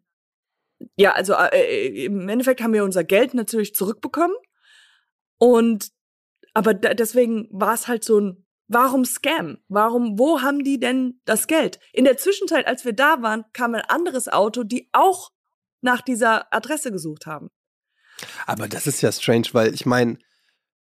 ja, 0.97 1.13
also 1.13 1.33
äh, 1.33 1.87
äh 1.87 2.05
im 2.05 2.27
Endeffekt 2.27 2.61
haben 2.61 2.73
wir 2.73 2.83
unser 2.83 3.05
Geld 3.05 3.33
natürlich 3.33 3.73
zurückbekommen. 3.73 4.35
Und, 5.37 5.91
aber 6.53 6.73
da, 6.73 6.93
deswegen 6.93 7.47
war 7.51 7.73
es 7.73 7.87
halt 7.87 8.03
so 8.03 8.19
ein, 8.19 8.45
warum 8.67 9.05
Scam? 9.05 9.59
Warum, 9.69 10.19
wo 10.19 10.41
haben 10.41 10.65
die 10.65 10.81
denn 10.81 11.21
das 11.23 11.47
Geld? 11.47 11.79
In 11.93 12.03
der 12.03 12.17
Zwischenzeit, 12.17 12.67
als 12.67 12.83
wir 12.83 12.93
da 12.93 13.21
waren, 13.21 13.45
kam 13.53 13.75
ein 13.75 13.85
anderes 13.87 14.27
Auto, 14.27 14.63
die 14.63 14.89
auch 14.91 15.31
nach 15.81 16.01
dieser 16.01 16.53
Adresse 16.53 16.91
gesucht 16.91 17.25
haben. 17.25 17.49
Aber 18.45 18.67
das 18.67 18.87
ist 18.87 19.01
ja 19.01 19.11
strange, 19.11 19.47
weil 19.53 19.73
ich 19.73 19.85
meine, 19.85 20.17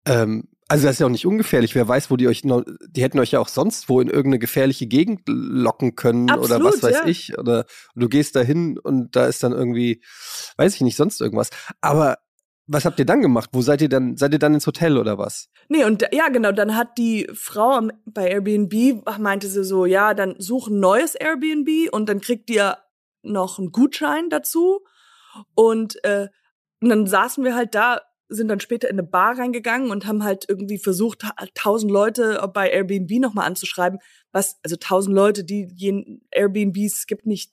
ähm, 0.05 0.50
also 0.67 0.86
das 0.86 0.93
ist 0.93 1.00
ja 1.00 1.05
auch 1.05 1.12
nicht 1.12 1.25
ungefährlich. 1.25 1.75
Wer 1.75 1.88
weiß, 1.88 2.10
wo 2.12 2.15
die 2.15 2.27
euch 2.27 2.45
noch, 2.45 2.63
die 2.88 3.03
hätten 3.03 3.19
euch 3.19 3.31
ja 3.31 3.39
auch 3.39 3.50
sonst 3.50 3.89
wo 3.89 4.00
in 4.00 4.07
irgendeine 4.07 4.39
gefährliche 4.39 4.88
Gegend 4.88 5.21
locken 5.27 5.95
können 5.95 6.29
Absolut, 6.29 6.50
oder 6.50 6.63
was 6.63 6.81
weiß 6.81 6.95
ja. 6.95 7.05
ich. 7.07 7.38
Oder 7.38 7.65
du 7.95 8.07
gehst 8.07 8.36
da 8.36 8.41
hin 8.41 8.77
und 8.77 9.15
da 9.15 9.25
ist 9.25 9.43
dann 9.43 9.51
irgendwie, 9.51 10.01
weiß 10.57 10.75
ich 10.75 10.81
nicht, 10.81 10.95
sonst 10.95 11.19
irgendwas. 11.19 11.50
Aber 11.81 12.19
was 12.67 12.86
habt 12.86 13.00
ihr 13.00 13.05
dann 13.05 13.21
gemacht? 13.21 13.50
Wo 13.51 13.62
seid 13.62 13.81
ihr 13.81 13.89
dann? 13.89 14.15
Seid 14.15 14.31
ihr 14.31 14.39
dann 14.39 14.53
ins 14.53 14.65
Hotel 14.65 14.98
oder 14.98 15.17
was? 15.17 15.50
Nee, 15.67 15.83
und 15.83 16.07
ja, 16.13 16.29
genau, 16.29 16.53
dann 16.53 16.77
hat 16.77 16.98
die 16.98 17.27
Frau 17.33 17.81
bei 18.05 18.29
Airbnb, 18.29 19.03
meinte 19.19 19.48
sie 19.48 19.65
so, 19.65 19.86
ja, 19.86 20.13
dann 20.13 20.36
such 20.38 20.69
ein 20.69 20.79
neues 20.79 21.15
Airbnb 21.15 21.91
und 21.91 22.07
dann 22.07 22.21
kriegt 22.21 22.50
ihr 22.50 22.77
noch 23.24 23.60
einen 23.60 23.72
Gutschein 23.72 24.30
dazu. 24.30 24.82
Und, 25.56 26.04
äh, 26.04 26.28
und 26.82 26.90
dann 26.90 27.08
saßen 27.08 27.44
wir 27.44 27.56
halt 27.56 27.75
da 27.75 28.01
sind 28.34 28.48
dann 28.48 28.62
später 28.62 28.90
in 28.90 28.98
eine 28.98 29.08
Bar 29.08 29.38
reingegangen 29.38 29.92
und 29.92 30.08
haben 30.08 30.24
halt 30.24 30.46
irgendwie 30.48 30.78
versucht, 30.78 31.25
tausend 31.54 31.92
Leute 31.92 32.42
bei 32.54 32.70
Airbnb 32.70 33.12
nochmal 33.20 33.46
anzuschreiben. 33.46 34.00
Was, 34.32 34.58
also 34.63 34.78
tausend 34.78 35.13
Leute, 35.13 35.44
die 35.44 35.68
Airbnbs 36.32 37.08
gibt 37.08 37.25
nicht 37.25 37.51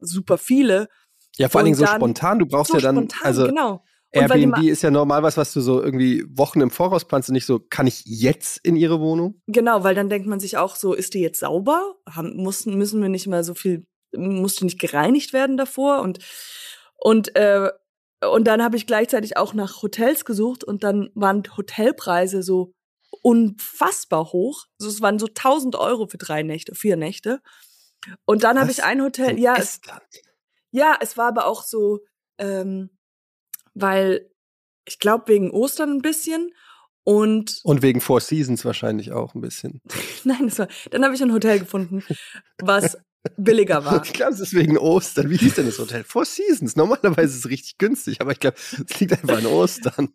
super 0.00 0.38
viele. 0.38 0.88
Ja, 1.36 1.48
vor 1.48 1.58
allen 1.58 1.66
Dingen 1.66 1.76
so 1.76 1.86
spontan. 1.86 2.38
Du 2.38 2.46
braust 2.46 2.70
so 2.70 2.78
ja 2.78 2.82
dann, 2.82 2.96
spontan, 2.96 3.20
also 3.22 3.46
genau. 3.46 3.84
Airbnb 4.12 4.62
ist 4.62 4.82
ja 4.82 4.90
normal 4.90 5.22
was, 5.22 5.36
was 5.36 5.52
du 5.52 5.60
so 5.60 5.82
irgendwie 5.82 6.24
Wochen 6.28 6.60
im 6.60 6.70
Voraus 6.70 7.04
planst 7.04 7.28
und 7.28 7.34
nicht 7.34 7.46
so, 7.46 7.58
kann 7.58 7.86
ich 7.86 8.04
jetzt 8.06 8.58
in 8.64 8.76
ihre 8.76 9.00
Wohnung? 9.00 9.42
Genau, 9.48 9.84
weil 9.84 9.94
dann 9.94 10.08
denkt 10.08 10.26
man 10.26 10.40
sich 10.40 10.56
auch 10.56 10.76
so, 10.76 10.94
ist 10.94 11.14
die 11.14 11.20
jetzt 11.20 11.40
sauber? 11.40 11.96
Haben, 12.08 12.36
mussten, 12.36 12.78
müssen 12.78 13.02
wir 13.02 13.08
nicht 13.08 13.26
mal 13.26 13.44
so 13.44 13.54
viel, 13.54 13.86
musste 14.16 14.64
nicht 14.64 14.80
gereinigt 14.80 15.32
werden 15.32 15.56
davor? 15.56 16.00
Und, 16.00 16.18
und 16.96 17.34
äh, 17.36 17.70
und 18.20 18.44
dann 18.44 18.62
habe 18.62 18.76
ich 18.76 18.86
gleichzeitig 18.86 19.36
auch 19.36 19.54
nach 19.54 19.82
Hotels 19.82 20.24
gesucht 20.24 20.64
und 20.64 20.82
dann 20.82 21.10
waren 21.14 21.42
Hotelpreise 21.56 22.42
so 22.42 22.72
unfassbar 23.22 24.32
hoch. 24.32 24.66
Also 24.78 24.90
es 24.90 25.00
waren 25.00 25.18
so 25.18 25.26
1000 25.26 25.76
Euro 25.76 26.06
für 26.06 26.18
drei 26.18 26.42
Nächte, 26.42 26.74
vier 26.74 26.96
Nächte. 26.96 27.40
Und 28.24 28.44
dann 28.44 28.58
habe 28.58 28.70
ich 28.70 28.84
ein 28.84 29.02
Hotel, 29.02 29.38
ja, 29.38 29.56
es, 29.56 29.80
ja, 30.70 30.96
es 31.00 31.16
war 31.16 31.28
aber 31.28 31.46
auch 31.46 31.62
so, 31.62 32.00
ähm, 32.38 32.90
weil 33.74 34.30
ich 34.84 34.98
glaube 34.98 35.28
wegen 35.28 35.50
Ostern 35.50 35.90
ein 35.90 36.02
bisschen 36.02 36.50
und 37.02 37.60
und 37.64 37.82
wegen 37.82 38.00
Four 38.00 38.20
Seasons 38.20 38.64
wahrscheinlich 38.64 39.12
auch 39.12 39.34
ein 39.34 39.40
bisschen. 39.40 39.80
Nein, 40.24 40.48
das 40.48 40.58
war, 40.58 40.68
dann 40.90 41.04
habe 41.04 41.14
ich 41.14 41.22
ein 41.22 41.32
Hotel 41.32 41.58
gefunden, 41.60 42.04
was 42.58 42.98
billiger 43.36 43.84
war. 43.84 44.04
Ich 44.04 44.12
glaube, 44.12 44.32
es 44.32 44.40
ist 44.40 44.54
wegen 44.54 44.78
Ostern. 44.78 45.30
Wie 45.30 45.36
hieß 45.36 45.54
denn 45.54 45.66
das 45.66 45.78
Hotel? 45.78 46.04
Four 46.04 46.24
Seasons. 46.24 46.76
Normalerweise 46.76 47.34
ist 47.34 47.44
es 47.44 47.50
richtig 47.50 47.78
günstig, 47.78 48.20
aber 48.20 48.32
ich 48.32 48.40
glaube, 48.40 48.56
es 48.58 49.00
liegt 49.00 49.12
einfach 49.12 49.38
an 49.38 49.46
Ostern. 49.46 50.12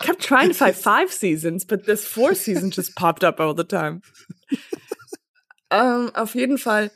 I 0.00 0.04
kept 0.04 0.22
trying 0.22 0.48
to 0.48 0.54
find 0.54 0.74
five 0.74 1.12
seasons, 1.12 1.64
but 1.64 1.84
this 1.84 2.04
four 2.04 2.34
seasons 2.34 2.76
just 2.76 2.94
popped 2.94 3.24
up 3.24 3.40
all 3.40 3.54
the 3.56 3.64
time. 3.64 4.02
um, 5.70 6.08
ähm, 6.08 6.10
auf 6.14 6.34
jeden 6.34 6.58
Fall 6.58 6.90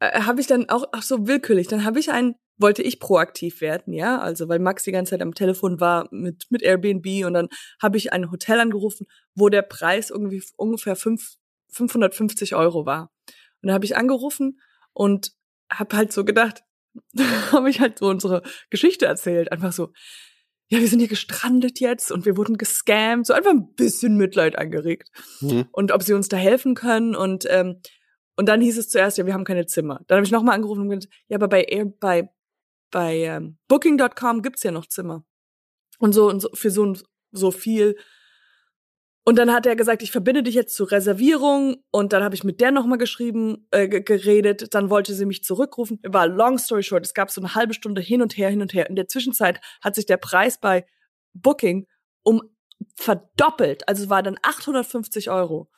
äh, 0.00 0.22
habe 0.22 0.40
ich 0.40 0.46
dann 0.46 0.68
auch, 0.68 0.84
ach 0.92 1.02
so 1.02 1.26
willkürlich, 1.26 1.66
dann 1.68 1.84
habe 1.84 1.98
ich 1.98 2.10
ein 2.10 2.34
wollte 2.60 2.82
ich 2.82 3.00
proaktiv 3.00 3.62
werden, 3.62 3.94
ja, 3.94 4.18
also 4.18 4.48
weil 4.48 4.58
Max 4.58 4.84
die 4.84 4.92
ganze 4.92 5.10
Zeit 5.10 5.22
am 5.22 5.34
Telefon 5.34 5.80
war 5.80 6.08
mit 6.10 6.46
mit 6.50 6.62
Airbnb 6.62 7.24
und 7.24 7.32
dann 7.32 7.48
habe 7.82 7.96
ich 7.96 8.12
ein 8.12 8.30
Hotel 8.30 8.60
angerufen, 8.60 9.06
wo 9.34 9.48
der 9.48 9.62
Preis 9.62 10.10
irgendwie 10.10 10.42
ungefähr 10.56 10.96
fünf, 10.96 11.36
550 11.70 12.54
Euro 12.54 12.86
war. 12.86 13.12
Und 13.62 13.68
da 13.68 13.74
habe 13.74 13.84
ich 13.84 13.96
angerufen 13.96 14.60
und 14.92 15.32
habe 15.70 15.96
halt 15.96 16.12
so 16.12 16.24
gedacht, 16.24 16.62
habe 17.52 17.70
ich 17.70 17.80
halt 17.80 17.98
so 17.98 18.08
unsere 18.08 18.42
Geschichte 18.70 19.06
erzählt, 19.06 19.52
einfach 19.52 19.72
so, 19.72 19.92
ja, 20.68 20.78
wir 20.78 20.88
sind 20.88 21.00
hier 21.00 21.08
gestrandet 21.08 21.80
jetzt 21.80 22.12
und 22.12 22.24
wir 22.26 22.36
wurden 22.36 22.56
gescammt, 22.56 23.26
so 23.26 23.32
einfach 23.32 23.50
ein 23.50 23.74
bisschen 23.74 24.16
Mitleid 24.16 24.56
angeregt 24.56 25.10
mhm. 25.40 25.66
und 25.72 25.90
ob 25.92 26.02
sie 26.02 26.12
uns 26.12 26.28
da 26.28 26.36
helfen 26.36 26.74
können 26.74 27.14
und 27.16 27.44
ähm, 27.48 27.80
und 28.36 28.48
dann 28.48 28.62
hieß 28.62 28.78
es 28.78 28.88
zuerst, 28.88 29.18
ja, 29.18 29.26
wir 29.26 29.34
haben 29.34 29.44
keine 29.44 29.66
Zimmer. 29.66 30.00
Dann 30.06 30.16
habe 30.16 30.24
ich 30.24 30.32
nochmal 30.32 30.54
angerufen 30.54 30.80
und 30.80 30.88
gesagt, 30.88 31.12
ja, 31.28 31.36
aber 31.36 31.48
bei 31.48 31.66
bei 32.00 32.30
bei 32.90 33.18
ähm, 33.18 33.58
Booking.com 33.68 34.40
gibt's 34.40 34.62
ja 34.62 34.70
noch 34.70 34.86
Zimmer. 34.86 35.26
Und 35.98 36.14
so 36.14 36.28
und 36.30 36.40
so 36.40 36.48
für 36.54 36.70
so 36.70 36.94
so 37.32 37.50
viel. 37.50 37.96
Und 39.24 39.36
dann 39.36 39.52
hat 39.52 39.66
er 39.66 39.76
gesagt, 39.76 40.02
ich 40.02 40.12
verbinde 40.12 40.42
dich 40.42 40.54
jetzt 40.54 40.74
zur 40.74 40.90
Reservierung. 40.90 41.84
Und 41.90 42.12
dann 42.12 42.24
habe 42.24 42.34
ich 42.34 42.42
mit 42.42 42.60
der 42.60 42.70
nochmal 42.70 42.98
geschrieben, 42.98 43.66
äh, 43.70 43.88
geredet. 43.88 44.74
Dann 44.74 44.90
wollte 44.90 45.14
sie 45.14 45.26
mich 45.26 45.44
zurückrufen. 45.44 46.00
War 46.06 46.26
long 46.26 46.58
story 46.58 46.82
short. 46.82 47.04
Es 47.04 47.14
gab 47.14 47.30
so 47.30 47.40
eine 47.40 47.54
halbe 47.54 47.74
Stunde 47.74 48.00
hin 48.00 48.22
und 48.22 48.36
her, 48.36 48.48
hin 48.48 48.62
und 48.62 48.72
her. 48.72 48.88
In 48.88 48.96
der 48.96 49.08
Zwischenzeit 49.08 49.60
hat 49.82 49.94
sich 49.94 50.06
der 50.06 50.16
Preis 50.16 50.58
bei 50.58 50.86
Booking 51.34 51.86
um 52.22 52.42
verdoppelt. 52.96 53.86
Also 53.88 54.08
war 54.08 54.22
dann 54.22 54.38
850 54.42 55.30
Euro 55.30 55.70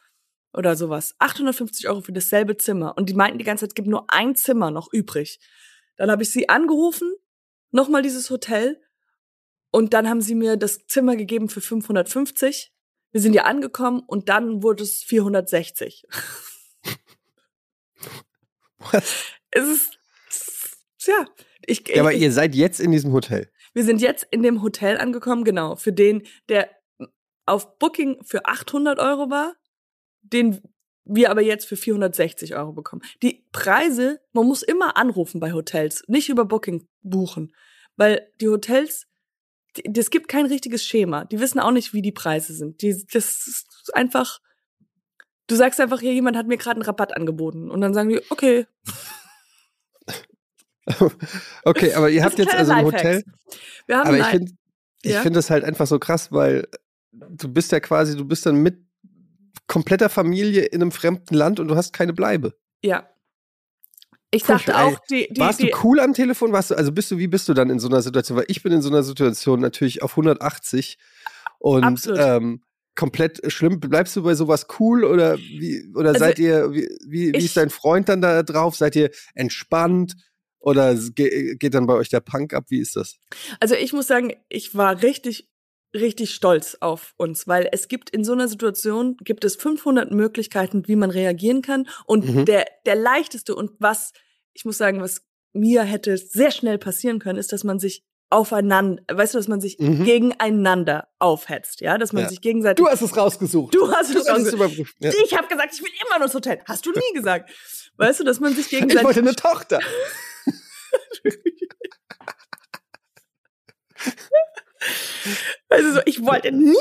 oder 0.54 0.76
sowas. 0.76 1.14
850 1.18 1.88
Euro 1.88 2.00
für 2.00 2.12
dasselbe 2.12 2.56
Zimmer. 2.56 2.96
Und 2.96 3.08
die 3.08 3.14
meinten 3.14 3.38
die 3.38 3.44
ganze 3.44 3.62
Zeit, 3.62 3.70
es 3.70 3.74
gibt 3.74 3.88
nur 3.88 4.04
ein 4.08 4.36
Zimmer 4.36 4.70
noch 4.70 4.92
übrig. 4.92 5.40
Dann 5.96 6.10
habe 6.10 6.22
ich 6.22 6.30
sie 6.30 6.48
angerufen, 6.48 7.12
nochmal 7.70 8.02
dieses 8.02 8.30
Hotel. 8.30 8.80
Und 9.70 9.94
dann 9.94 10.08
haben 10.08 10.20
sie 10.20 10.34
mir 10.34 10.56
das 10.56 10.86
Zimmer 10.86 11.16
gegeben 11.16 11.48
für 11.48 11.60
550. 11.60 12.71
Wir 13.12 13.20
sind 13.20 13.34
ja 13.34 13.44
angekommen 13.44 14.02
und 14.06 14.28
dann 14.28 14.62
wurde 14.62 14.82
es 14.82 15.02
460. 15.02 16.06
Was? 18.78 19.32
Es 19.50 19.68
ist, 19.68 19.98
tja. 20.98 21.26
Ich, 21.66 21.86
ja, 21.88 22.00
aber 22.00 22.12
ich, 22.12 22.22
ihr 22.22 22.32
seid 22.32 22.54
jetzt 22.54 22.80
in 22.80 22.90
diesem 22.90 23.12
Hotel. 23.12 23.50
Wir 23.74 23.84
sind 23.84 24.00
jetzt 24.00 24.26
in 24.30 24.42
dem 24.42 24.62
Hotel 24.62 24.98
angekommen, 24.98 25.44
genau. 25.44 25.76
Für 25.76 25.92
den, 25.92 26.22
der 26.48 26.70
auf 27.46 27.78
Booking 27.78 28.24
für 28.24 28.46
800 28.46 28.98
Euro 28.98 29.30
war, 29.30 29.54
den 30.22 30.60
wir 31.04 31.30
aber 31.30 31.42
jetzt 31.42 31.66
für 31.66 31.76
460 31.76 32.54
Euro 32.54 32.72
bekommen. 32.72 33.02
Die 33.22 33.46
Preise, 33.52 34.20
man 34.32 34.46
muss 34.46 34.62
immer 34.62 34.96
anrufen 34.96 35.40
bei 35.40 35.52
Hotels, 35.52 36.04
nicht 36.06 36.28
über 36.28 36.44
Booking 36.44 36.88
buchen, 37.02 37.54
weil 37.96 38.30
die 38.40 38.48
Hotels, 38.48 39.06
es 39.96 40.10
gibt 40.10 40.28
kein 40.28 40.46
richtiges 40.46 40.84
Schema. 40.84 41.24
Die 41.24 41.40
wissen 41.40 41.58
auch 41.58 41.70
nicht, 41.70 41.94
wie 41.94 42.02
die 42.02 42.12
Preise 42.12 42.54
sind. 42.54 42.82
Die, 42.82 43.04
das 43.12 43.46
ist 43.46 43.94
einfach, 43.94 44.40
Du 45.52 45.56
sagst 45.56 45.80
einfach, 45.80 46.00
hier, 46.00 46.14
jemand 46.14 46.36
hat 46.36 46.46
mir 46.46 46.56
gerade 46.56 46.76
einen 46.76 46.86
Rabatt 46.86 47.16
angeboten. 47.16 47.70
Und 47.70 47.80
dann 47.80 47.94
sagen 47.94 48.08
die, 48.08 48.20
okay. 48.30 48.66
okay, 51.64 51.92
aber 51.94 52.10
ihr 52.10 52.24
habt 52.24 52.38
jetzt 52.38 52.54
also 52.54 52.72
ein 52.72 52.84
Hotel. 52.84 53.22
Wir 53.86 53.98
haben 53.98 54.08
aber 54.08 54.18
ich 54.18 54.26
finde 54.26 54.52
ich 55.02 55.12
ja? 55.12 55.20
finde 55.20 55.38
das 55.38 55.50
halt 55.50 55.64
einfach 55.64 55.86
so 55.86 55.98
krass, 55.98 56.32
weil 56.32 56.68
du 57.12 57.48
bist 57.48 57.72
ja 57.72 57.80
quasi, 57.80 58.16
du 58.16 58.24
bist 58.24 58.46
dann 58.46 58.56
mit 58.56 58.78
kompletter 59.66 60.08
Familie 60.08 60.62
in 60.62 60.80
einem 60.80 60.92
fremden 60.92 61.34
Land 61.34 61.60
und 61.60 61.68
du 61.68 61.76
hast 61.76 61.92
keine 61.92 62.12
Bleibe. 62.12 62.54
Ja. 62.82 63.08
Ich 64.34 64.44
dachte 64.44 64.76
auch, 64.78 64.98
die, 65.10 65.28
die, 65.30 65.40
Warst 65.40 65.62
du 65.62 65.68
cool 65.84 66.00
am 66.00 66.14
Telefon? 66.14 66.52
Warst 66.52 66.70
du, 66.70 66.74
also 66.74 66.90
bist 66.90 67.10
du, 67.10 67.18
wie 67.18 67.26
bist 67.26 67.48
du 67.48 67.54
dann 67.54 67.68
in 67.68 67.78
so 67.78 67.88
einer 67.88 68.00
Situation? 68.00 68.38
Weil 68.38 68.46
ich 68.48 68.62
bin 68.62 68.72
in 68.72 68.80
so 68.80 68.88
einer 68.88 69.02
Situation 69.02 69.60
natürlich 69.60 70.02
auf 70.02 70.12
180 70.12 70.96
und 71.58 72.10
ähm, 72.16 72.62
komplett 72.94 73.52
schlimm. 73.52 73.78
Bleibst 73.78 74.16
du 74.16 74.22
bei 74.22 74.34
sowas 74.34 74.66
cool 74.80 75.04
oder 75.04 75.36
wie, 75.36 75.92
oder 75.94 76.10
also 76.10 76.20
seid 76.20 76.38
ihr, 76.38 76.72
wie, 76.72 76.88
wie, 77.06 77.32
wie 77.34 77.44
ist 77.44 77.58
dein 77.58 77.68
Freund 77.68 78.08
dann 78.08 78.22
da 78.22 78.42
drauf? 78.42 78.74
Seid 78.74 78.96
ihr 78.96 79.10
entspannt? 79.34 80.14
Oder 80.60 80.94
geht 80.94 81.74
dann 81.74 81.86
bei 81.86 81.94
euch 81.94 82.08
der 82.08 82.20
Punk 82.20 82.54
ab? 82.54 82.66
Wie 82.68 82.80
ist 82.80 82.96
das? 82.96 83.18
Also 83.60 83.74
ich 83.74 83.92
muss 83.92 84.06
sagen, 84.06 84.32
ich 84.48 84.74
war 84.74 85.02
richtig, 85.02 85.50
richtig 85.94 86.34
stolz 86.34 86.76
auf 86.80 87.14
uns, 87.16 87.46
weil 87.46 87.68
es 87.72 87.88
gibt 87.88 88.10
in 88.10 88.24
so 88.24 88.32
einer 88.32 88.48
Situation, 88.48 89.16
gibt 89.18 89.44
es 89.44 89.56
500 89.56 90.10
Möglichkeiten, 90.10 90.88
wie 90.88 90.96
man 90.96 91.10
reagieren 91.10 91.62
kann. 91.62 91.88
Und 92.06 92.28
mhm. 92.28 92.44
der, 92.44 92.66
der 92.86 92.96
leichteste 92.96 93.54
und 93.54 93.72
was, 93.78 94.12
ich 94.52 94.64
muss 94.64 94.78
sagen, 94.78 95.00
was 95.00 95.22
mir 95.52 95.82
hätte 95.82 96.16
sehr 96.16 96.50
schnell 96.50 96.78
passieren 96.78 97.18
können, 97.18 97.38
ist, 97.38 97.52
dass 97.52 97.64
man 97.64 97.78
sich 97.78 98.04
aufeinander, 98.30 99.02
weißt 99.12 99.34
du, 99.34 99.38
dass 99.38 99.48
man 99.48 99.60
sich 99.60 99.78
mhm. 99.78 100.04
gegeneinander 100.04 101.08
aufhetzt, 101.18 101.82
ja, 101.82 101.98
dass 101.98 102.14
man 102.14 102.22
ja. 102.22 102.28
sich 102.30 102.40
gegenseitig. 102.40 102.82
Du 102.82 102.90
hast 102.90 103.02
es 103.02 103.14
rausgesucht. 103.14 103.74
Du 103.74 103.92
hast 103.92 104.14
es 104.14 104.26
rausgesucht. 104.26 104.94
Ja. 105.00 105.12
Ich 105.22 105.36
habe 105.36 105.48
gesagt, 105.48 105.74
ich 105.74 105.82
will 105.82 105.90
immer 106.06 106.18
nur 106.18 106.26
ins 106.26 106.34
Hotel. 106.34 106.60
Hast 106.66 106.86
du 106.86 106.92
nie 106.92 107.14
gesagt. 107.14 107.50
Weißt 107.98 108.20
du, 108.20 108.24
dass 108.24 108.40
man 108.40 108.54
sich 108.54 108.70
gegenseitig. 108.70 109.00
Ich 109.00 109.04
wollte 109.04 109.20
eine 109.20 109.36
Tochter. 109.36 109.80
Also 115.68 115.92
so, 115.94 116.00
ich 116.04 116.24
wollte 116.24 116.52
niemals 116.52 116.76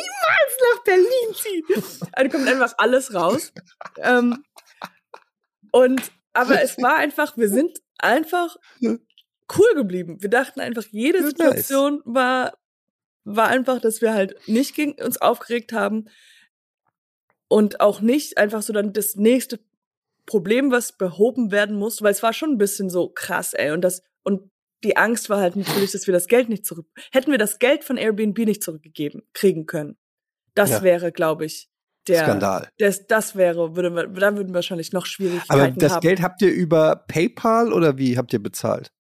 nach 0.74 0.84
Berlin 0.84 1.36
ziehen. 1.36 1.64
Also 2.12 2.30
kommt 2.30 2.48
einfach 2.48 2.74
alles 2.78 3.14
raus. 3.14 3.54
Ähm, 3.98 4.44
und 5.72 6.02
aber 6.34 6.62
es 6.62 6.78
war 6.78 6.98
einfach, 6.98 7.38
wir 7.38 7.50
sind 7.50 7.80
einfach 7.98 8.56
cool 8.82 9.74
geblieben. 9.76 10.18
Wir 10.22 10.30
dachten 10.30 10.60
einfach, 10.60 10.86
jede 10.92 11.24
Situation 11.24 12.02
war 12.06 12.54
war 13.24 13.48
einfach, 13.48 13.80
dass 13.80 14.02
wir 14.02 14.14
halt 14.14 14.36
nicht 14.48 14.76
gegen 14.76 14.94
uns 15.02 15.22
aufgeregt 15.22 15.74
haben 15.74 16.10
und 17.48 17.80
auch 17.82 18.02
nicht 18.02 18.38
einfach 18.38 18.62
so 18.62 18.74
dann 18.74 18.94
das 18.94 19.16
nächste 19.16 19.60
Problem, 20.26 20.72
was 20.72 20.94
behoben 20.94 21.52
werden 21.52 21.76
muss, 21.76 22.02
weil 22.02 22.12
es 22.12 22.24
war 22.24 22.34
schon 22.34 22.52
ein 22.52 22.58
bisschen 22.58 22.90
so 22.90 23.10
krass, 23.10 23.54
ey. 23.54 23.72
Und 23.72 23.82
das, 23.82 24.04
und 24.24 24.50
die 24.84 24.98
Angst 24.98 25.30
war 25.30 25.40
halt 25.40 25.56
natürlich, 25.56 25.92
dass 25.92 26.08
wir 26.08 26.14
das 26.14 26.28
Geld 26.28 26.50
nicht 26.50 26.66
zurück, 26.66 26.88
hätten 27.12 27.32
wir 27.32 27.38
das 27.38 27.60
Geld 27.60 27.84
von 27.84 27.98
Airbnb 27.98 28.38
nicht 28.40 28.64
zurückgegeben, 28.64 29.24
kriegen 29.34 29.66
können. 29.66 29.98
Das 30.56 30.70
ja. 30.72 30.84
wäre, 30.84 31.12
glaube 31.12 31.46
ich, 31.46 31.70
der 32.08 32.24
Skandal. 32.24 32.70
Das, 32.80 33.08
das 33.08 33.36
wäre, 33.36 33.76
würde, 33.76 33.92
da 33.92 34.36
würden 34.36 34.50
wir 34.50 34.56
wahrscheinlich 34.56 34.92
noch 34.92 35.06
Schwierigkeiten 35.06 35.52
haben. 35.52 35.60
Aber 35.62 35.80
das 35.80 35.94
haben. 35.94 36.02
Geld 36.02 36.22
habt 36.22 36.42
ihr 36.42 36.52
über 36.52 36.96
PayPal 37.08 37.72
oder 37.72 37.98
wie 37.98 38.18
habt 38.18 38.34
ihr 38.34 38.42
bezahlt? 38.42 38.92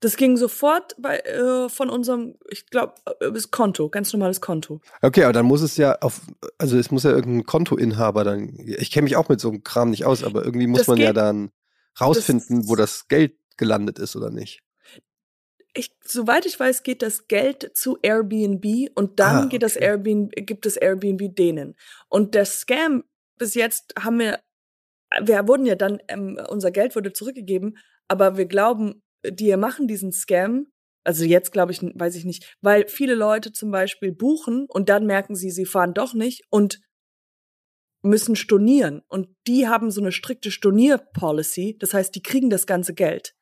Das 0.00 0.16
ging 0.16 0.36
sofort 0.36 0.94
bei, 0.98 1.18
äh, 1.20 1.68
von 1.68 1.88
unserem, 1.88 2.36
ich 2.50 2.66
glaube, 2.66 2.94
äh, 3.20 3.32
das 3.32 3.50
Konto, 3.50 3.88
ganz 3.88 4.12
normales 4.12 4.40
Konto. 4.40 4.80
Okay, 5.00 5.24
aber 5.24 5.32
dann 5.32 5.46
muss 5.46 5.62
es 5.62 5.76
ja 5.76 5.96
auf, 6.00 6.20
also 6.58 6.76
es 6.76 6.90
muss 6.90 7.04
ja 7.04 7.10
irgendein 7.10 7.46
Kontoinhaber 7.46 8.22
dann, 8.22 8.54
ich 8.66 8.90
kenne 8.90 9.04
mich 9.04 9.16
auch 9.16 9.28
mit 9.28 9.40
so 9.40 9.48
einem 9.48 9.64
Kram 9.64 9.90
nicht 9.90 10.04
aus, 10.04 10.22
aber 10.22 10.44
irgendwie 10.44 10.66
muss 10.66 10.80
das 10.80 10.88
man 10.88 10.98
geht, 10.98 11.06
ja 11.06 11.12
dann 11.12 11.50
rausfinden, 11.98 12.60
das, 12.60 12.68
wo 12.68 12.76
das 12.76 13.08
Geld 13.08 13.34
gelandet 13.56 13.98
ist 13.98 14.14
oder 14.14 14.30
nicht. 14.30 14.63
Ich, 15.76 15.90
soweit 16.04 16.46
ich 16.46 16.58
weiß, 16.58 16.84
geht 16.84 17.02
das 17.02 17.26
Geld 17.26 17.76
zu 17.76 17.98
Airbnb 18.00 18.90
und 18.94 19.18
dann 19.18 19.36
ah, 19.36 19.40
okay. 19.40 19.48
geht 19.50 19.62
das 19.64 19.76
Airbnb, 19.76 20.32
gibt 20.46 20.66
es 20.66 20.76
Airbnb 20.76 21.34
denen. 21.34 21.74
Und 22.08 22.34
der 22.34 22.44
Scam 22.44 23.04
bis 23.38 23.54
jetzt 23.54 23.92
haben 23.98 24.20
wir, 24.20 24.40
wir 25.22 25.48
wurden 25.48 25.66
ja 25.66 25.74
dann, 25.74 25.98
ähm, 26.08 26.38
unser 26.48 26.70
Geld 26.70 26.94
wurde 26.94 27.12
zurückgegeben, 27.12 27.76
aber 28.08 28.36
wir 28.36 28.46
glauben, 28.46 29.02
die 29.28 29.54
machen 29.56 29.88
diesen 29.88 30.12
Scam, 30.12 30.66
also 31.04 31.24
jetzt 31.24 31.52
glaube 31.52 31.72
ich, 31.72 31.82
weiß 31.82 32.14
ich 32.16 32.24
nicht, 32.24 32.56
weil 32.60 32.86
viele 32.88 33.14
Leute 33.14 33.52
zum 33.52 33.70
Beispiel 33.70 34.12
buchen 34.12 34.66
und 34.68 34.88
dann 34.88 35.06
merken 35.06 35.34
sie, 35.34 35.50
sie 35.50 35.66
fahren 35.66 35.94
doch 35.94 36.14
nicht 36.14 36.44
und 36.50 36.80
müssen 38.02 38.36
stornieren. 38.36 39.02
Und 39.08 39.28
die 39.46 39.66
haben 39.66 39.90
so 39.90 40.00
eine 40.00 40.12
strikte 40.12 40.50
Stornier-Policy. 40.50 41.78
Das 41.78 41.94
heißt, 41.94 42.14
die 42.14 42.22
kriegen 42.22 42.50
das 42.50 42.66
ganze 42.66 42.94
Geld. 42.94 43.34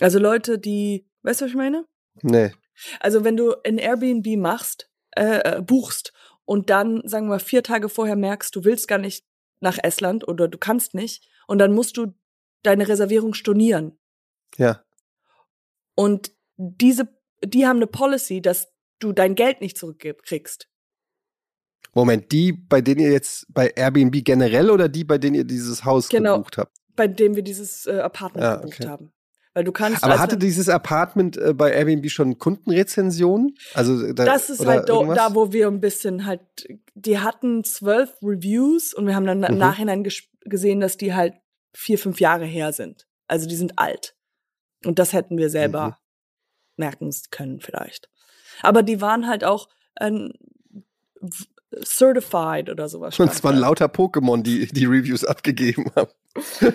Also 0.00 0.18
Leute, 0.18 0.58
die, 0.58 1.07
weißt 1.22 1.40
du, 1.40 1.44
was 1.44 1.50
ich 1.50 1.56
meine? 1.56 1.86
Nee. 2.22 2.52
Also 3.00 3.24
wenn 3.24 3.36
du 3.36 3.54
ein 3.64 3.78
Airbnb 3.78 4.26
machst, 4.36 4.90
äh, 5.16 5.56
äh, 5.56 5.62
buchst 5.62 6.12
und 6.44 6.70
dann, 6.70 7.02
sagen 7.04 7.26
wir 7.26 7.30
mal, 7.30 7.40
vier 7.40 7.62
Tage 7.62 7.88
vorher 7.88 8.16
merkst, 8.16 8.54
du 8.54 8.64
willst 8.64 8.88
gar 8.88 8.98
nicht 8.98 9.24
nach 9.60 9.78
Estland 9.82 10.26
oder 10.26 10.48
du 10.48 10.58
kannst 10.58 10.94
nicht 10.94 11.28
und 11.46 11.58
dann 11.58 11.72
musst 11.72 11.96
du 11.96 12.14
deine 12.62 12.88
Reservierung 12.88 13.34
stornieren. 13.34 13.98
Ja. 14.56 14.84
Und 15.94 16.32
diese, 16.56 17.08
die 17.44 17.66
haben 17.66 17.76
eine 17.76 17.86
Policy, 17.86 18.40
dass 18.40 18.68
du 18.98 19.12
dein 19.12 19.34
Geld 19.34 19.60
nicht 19.60 19.78
zurückkriegst. 19.78 20.68
Moment, 21.94 22.30
die, 22.32 22.52
bei 22.52 22.80
denen 22.80 23.00
ihr 23.00 23.12
jetzt 23.12 23.46
bei 23.52 23.68
Airbnb 23.74 24.24
generell 24.24 24.70
oder 24.70 24.88
die, 24.88 25.04
bei 25.04 25.18
denen 25.18 25.34
ihr 25.34 25.44
dieses 25.44 25.84
Haus 25.84 26.08
genau, 26.08 26.36
gebucht 26.36 26.58
habt? 26.58 26.76
Bei 26.94 27.08
dem 27.08 27.34
wir 27.34 27.42
dieses 27.42 27.86
äh, 27.86 27.98
Apartment 27.98 28.44
ja, 28.44 28.56
gebucht 28.56 28.80
okay. 28.80 28.88
haben. 28.88 29.12
Weil 29.58 29.64
du 29.64 29.72
kannst. 29.72 30.04
Aber 30.04 30.12
also, 30.12 30.22
hatte 30.22 30.36
dieses 30.36 30.68
Apartment 30.68 31.36
äh, 31.36 31.52
bei 31.52 31.72
Airbnb 31.72 32.08
schon 32.12 32.38
Kundenrezensionen? 32.38 33.56
Also 33.74 34.12
da, 34.12 34.24
das 34.24 34.50
ist 34.50 34.64
halt 34.64 34.88
do, 34.88 35.12
da, 35.14 35.34
wo 35.34 35.52
wir 35.52 35.66
ein 35.66 35.80
bisschen 35.80 36.26
halt. 36.26 36.42
Die 36.94 37.18
hatten 37.18 37.64
zwölf 37.64 38.14
Reviews 38.22 38.94
und 38.94 39.08
wir 39.08 39.16
haben 39.16 39.26
dann 39.26 39.38
mhm. 39.38 39.46
im 39.46 39.58
Nachhinein 39.58 40.06
gesehen, 40.44 40.78
dass 40.78 40.96
die 40.96 41.12
halt 41.12 41.34
vier, 41.74 41.98
fünf 41.98 42.20
Jahre 42.20 42.44
her 42.44 42.72
sind. 42.72 43.08
Also 43.26 43.48
die 43.48 43.56
sind 43.56 43.80
alt. 43.80 44.14
Und 44.84 45.00
das 45.00 45.12
hätten 45.12 45.36
wir 45.36 45.50
selber 45.50 45.86
mhm. 45.88 45.94
merken 46.76 47.10
können 47.32 47.58
vielleicht. 47.58 48.08
Aber 48.62 48.84
die 48.84 49.00
waren 49.00 49.26
halt 49.26 49.42
auch 49.42 49.68
ähm, 50.00 50.34
certified 51.84 52.70
oder 52.70 52.88
sowas. 52.88 53.18
Und 53.18 53.32
es 53.32 53.42
waren 53.42 53.56
lauter 53.56 53.86
Pokémon, 53.86 54.40
die 54.40 54.68
die 54.68 54.86
Reviews 54.86 55.24
abgegeben 55.24 55.90
haben. 55.96 56.12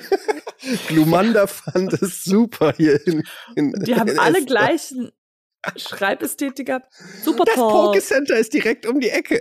Glumanda 0.87 1.47
fand 1.47 1.93
es 1.93 2.23
super 2.23 2.73
hier 2.75 3.05
in, 3.05 3.23
in 3.55 3.73
Die 3.83 3.95
haben 3.95 4.09
in 4.09 4.19
alle 4.19 4.45
gleichen 4.45 5.11
Schreibästhetik 5.75 6.67
gehabt. 6.67 6.93
Super 7.23 7.45
das 7.45 7.55
Pokécenter 7.55 8.35
ist 8.35 8.53
direkt 8.53 8.85
um 8.85 8.99
die 8.99 9.09
Ecke. 9.09 9.39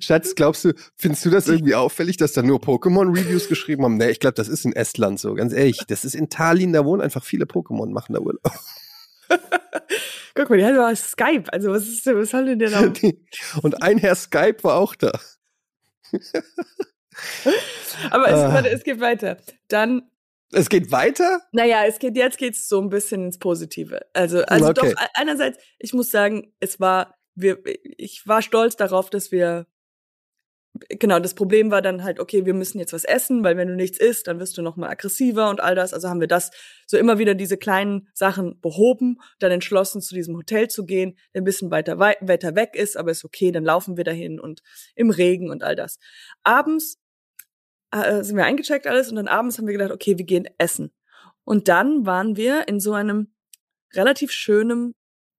Schatz, 0.00 0.34
glaubst 0.34 0.64
du, 0.64 0.74
findest 0.96 1.24
du 1.24 1.30
das 1.30 1.48
irgendwie 1.48 1.74
auffällig, 1.74 2.16
dass 2.16 2.32
da 2.32 2.42
nur 2.42 2.60
Pokémon-Reviews 2.60 3.48
geschrieben 3.48 3.84
haben? 3.84 3.96
Nee, 3.96 4.10
ich 4.10 4.20
glaube, 4.20 4.34
das 4.34 4.48
ist 4.48 4.64
in 4.64 4.72
Estland 4.72 5.18
so, 5.18 5.34
ganz 5.34 5.52
ehrlich. 5.52 5.80
Das 5.88 6.04
ist 6.04 6.14
in 6.14 6.28
Tallinn, 6.28 6.72
da 6.72 6.84
wohnen 6.84 7.02
einfach 7.02 7.24
viele 7.24 7.46
Pokémon, 7.46 7.90
machen 7.90 8.14
da 8.14 8.20
Urlaub. 8.20 8.42
Guck 10.34 10.50
mal, 10.50 10.58
die 10.58 10.64
hat 10.64 10.76
doch 10.76 10.96
Skype. 10.96 11.52
Also, 11.52 11.70
was, 11.70 11.88
ist, 11.88 12.06
was 12.06 12.32
haben 12.32 12.58
denn 12.58 12.70
da? 12.70 12.80
Und 13.62 13.82
ein 13.82 13.98
Herr 13.98 14.14
Skype 14.14 14.62
war 14.62 14.76
auch 14.76 14.94
da. 14.94 15.12
Aber 18.10 18.28
es, 18.28 18.34
ah. 18.34 18.60
es 18.66 18.84
geht 18.84 19.00
weiter. 19.00 19.38
Dann 19.68 20.02
es 20.54 20.68
geht 20.68 20.92
weiter? 20.92 21.40
Naja, 21.52 21.84
es 21.86 21.98
geht, 21.98 22.14
jetzt 22.14 22.36
geht's 22.36 22.68
so 22.68 22.78
ein 22.80 22.90
bisschen 22.90 23.24
ins 23.24 23.38
Positive. 23.38 24.00
Also, 24.12 24.42
also 24.42 24.68
okay. 24.68 24.92
doch, 24.92 25.06
einerseits, 25.14 25.58
ich 25.78 25.94
muss 25.94 26.10
sagen, 26.10 26.52
es 26.60 26.78
war 26.78 27.14
wir, 27.34 27.58
ich 27.96 28.26
war 28.26 28.42
stolz 28.42 28.76
darauf, 28.76 29.10
dass 29.10 29.32
wir 29.32 29.66
genau, 30.88 31.18
das 31.18 31.34
Problem 31.34 31.70
war 31.70 31.82
dann 31.82 32.02
halt, 32.02 32.18
okay, 32.18 32.46
wir 32.46 32.54
müssen 32.54 32.78
jetzt 32.78 32.94
was 32.94 33.04
essen, 33.04 33.44
weil 33.44 33.58
wenn 33.58 33.68
du 33.68 33.74
nichts 33.74 33.98
isst, 33.98 34.26
dann 34.26 34.40
wirst 34.40 34.56
du 34.56 34.62
noch 34.62 34.76
mal 34.76 34.88
aggressiver 34.88 35.50
und 35.50 35.60
all 35.60 35.74
das. 35.74 35.92
Also 35.92 36.08
haben 36.08 36.20
wir 36.20 36.28
das 36.28 36.50
so 36.86 36.96
immer 36.96 37.18
wieder 37.18 37.34
diese 37.34 37.58
kleinen 37.58 38.08
Sachen 38.14 38.58
behoben, 38.60 39.18
dann 39.38 39.52
entschlossen, 39.52 40.00
zu 40.00 40.14
diesem 40.14 40.34
Hotel 40.34 40.68
zu 40.68 40.86
gehen, 40.86 41.18
der 41.34 41.42
ein 41.42 41.44
bisschen 41.44 41.70
weiter, 41.70 41.98
weiter 41.98 42.54
weg 42.54 42.74
ist, 42.74 42.96
aber 42.96 43.10
ist 43.10 43.24
okay, 43.24 43.52
dann 43.52 43.64
laufen 43.64 43.98
wir 43.98 44.04
dahin 44.04 44.40
und 44.40 44.62
im 44.94 45.10
Regen 45.10 45.50
und 45.50 45.62
all 45.62 45.76
das. 45.76 45.98
Abends 46.42 46.98
äh, 47.92 48.24
sind 48.24 48.36
wir 48.36 48.44
eingecheckt 48.44 48.86
alles 48.86 49.10
und 49.10 49.16
dann 49.16 49.28
abends 49.28 49.58
haben 49.58 49.66
wir 49.66 49.72
gedacht, 49.72 49.92
okay, 49.92 50.18
wir 50.18 50.24
gehen 50.24 50.48
essen. 50.58 50.92
Und 51.44 51.68
dann 51.68 52.06
waren 52.06 52.36
wir 52.36 52.68
in 52.68 52.80
so 52.80 52.92
einem 52.92 53.32
relativ 53.94 54.32
schönen 54.32 54.94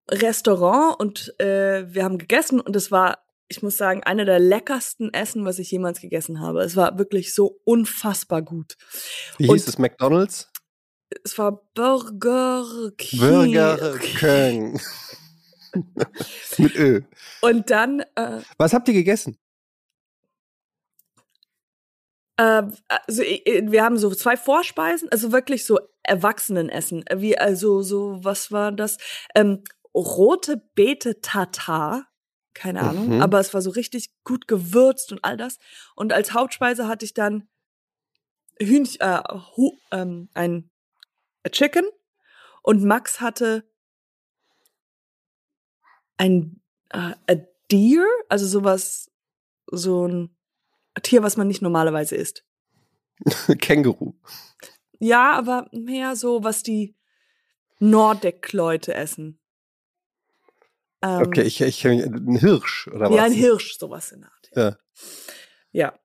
Restaurant 0.10 1.00
und 1.00 1.40
äh, 1.40 1.86
wir 1.94 2.04
haben 2.04 2.18
gegessen 2.18 2.60
und 2.60 2.76
es 2.76 2.92
war, 2.92 3.20
ich 3.48 3.64
muss 3.64 3.78
sagen, 3.78 4.04
einer 4.04 4.26
der 4.26 4.40
leckersten 4.40 5.14
Essen, 5.14 5.46
was 5.46 5.60
ich 5.60 5.72
jemals 5.72 6.02
gegessen 6.02 6.42
habe. 6.42 6.62
Es 6.62 6.76
war 6.76 6.98
wirklich 6.98 7.34
so 7.34 7.60
unfassbar 7.64 8.42
gut. 8.42 8.76
Wie 9.38 9.48
und 9.48 9.56
hieß 9.56 9.68
es 9.68 9.78
McDonald's? 9.78 10.52
Es 11.24 11.38
war 11.38 11.64
Burger 11.74 12.92
King. 12.98 13.20
Burger 13.20 13.98
King. 14.00 14.80
Mit 16.58 16.76
Ö. 16.76 17.02
Und 17.42 17.70
dann. 17.70 18.02
Äh, 18.16 18.42
was 18.58 18.74
habt 18.74 18.88
ihr 18.88 18.94
gegessen? 18.94 19.38
Äh, 22.38 22.64
also 22.88 23.22
wir 23.24 23.84
haben 23.84 23.98
so 23.98 24.14
zwei 24.14 24.38
Vorspeisen, 24.38 25.10
also 25.12 25.32
wirklich 25.32 25.66
so 25.66 25.80
Erwachsenenessen. 26.04 27.06
Wie 27.16 27.38
also 27.38 27.82
so 27.82 28.20
was 28.24 28.52
war 28.52 28.72
das? 28.72 28.98
Ähm, 29.36 29.64
rote 29.94 30.58
Beete 30.76 31.22
Tatar. 31.22 32.08
Keine 32.56 32.82
Ahnung, 32.84 33.16
Mhm. 33.16 33.22
aber 33.22 33.40
es 33.40 33.54
war 33.56 33.62
so 33.62 33.72
richtig 33.72 34.12
gut 34.24 34.48
gewürzt 34.48 35.12
und 35.12 35.24
all 35.24 35.38
das. 35.38 35.58
Und 35.96 36.14
als 36.14 36.34
Hauptspeise 36.34 36.88
hatte 36.88 37.04
ich 37.06 37.14
dann 37.16 37.48
Hühnchen, 38.62 39.02
äh, 39.02 39.22
hu, 39.58 39.72
ähm, 39.92 40.30
ein 40.36 40.70
Chicken 41.50 41.86
und 42.62 42.84
Max 42.84 43.22
hatte 43.22 43.64
ein 46.18 46.62
äh, 46.90 47.14
a 47.28 47.36
Deer, 47.72 48.06
also 48.30 48.46
sowas, 48.46 49.10
so 49.72 50.08
ein 50.08 50.36
Tier, 51.02 51.24
was 51.24 51.38
man 51.38 51.48
nicht 51.48 51.62
normalerweise 51.62 52.16
isst. 52.16 52.46
Känguru. 53.60 54.14
Ja, 55.00 55.34
aber 55.34 55.68
mehr 55.72 56.16
so, 56.16 56.44
was 56.44 56.64
die 56.64 56.96
Nordic-Leute 57.80 58.94
essen. 58.94 59.40
Ähm, 61.02 61.24
Okay, 61.28 61.42
ich, 61.42 61.62
ich 61.62 61.86
ein 61.86 62.38
Hirsch 62.38 62.88
oder 62.88 63.10
was? 63.10 63.16
Ja, 63.16 63.24
ein 63.24 63.34
Hirsch, 63.34 63.78
sowas 63.78 64.12
in 64.12 64.22
der 64.22 64.32
Art. 64.32 64.50
Ja. 64.56 64.78
Ja. 65.72 66.00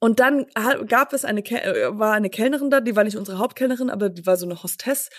Und 0.00 0.18
dann 0.18 0.46
gab 0.88 1.12
es 1.12 1.26
eine, 1.26 1.42
äh, 1.42 1.98
war 1.98 2.14
eine 2.14 2.30
Kellnerin 2.30 2.70
da, 2.70 2.80
die 2.80 2.96
war 2.96 3.04
nicht 3.04 3.18
unsere 3.18 3.38
Hauptkellnerin, 3.38 3.90
aber 3.90 4.08
die 4.08 4.24
war 4.24 4.36
so 4.38 4.46
eine 4.46 4.62
Hostess. 4.62 5.10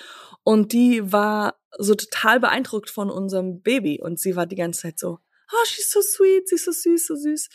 Und 0.44 0.74
die 0.74 1.12
war 1.12 1.62
so 1.78 1.94
total 1.94 2.40
beeindruckt 2.40 2.90
von 2.90 3.12
unserem 3.12 3.62
Baby. 3.62 4.02
Und 4.02 4.20
sie 4.20 4.36
war 4.36 4.48
die 4.48 4.56
ganze 4.56 4.82
Zeit 4.82 5.00
so, 5.00 5.20
oh, 5.52 5.66
she's 5.66 5.92
so 5.92 6.02
sweet, 6.02 6.50
sie 6.50 6.56
ist 6.56 6.66
so 6.66 6.72
süß, 6.72 7.08
so 7.08 7.16
süß. 7.16 7.50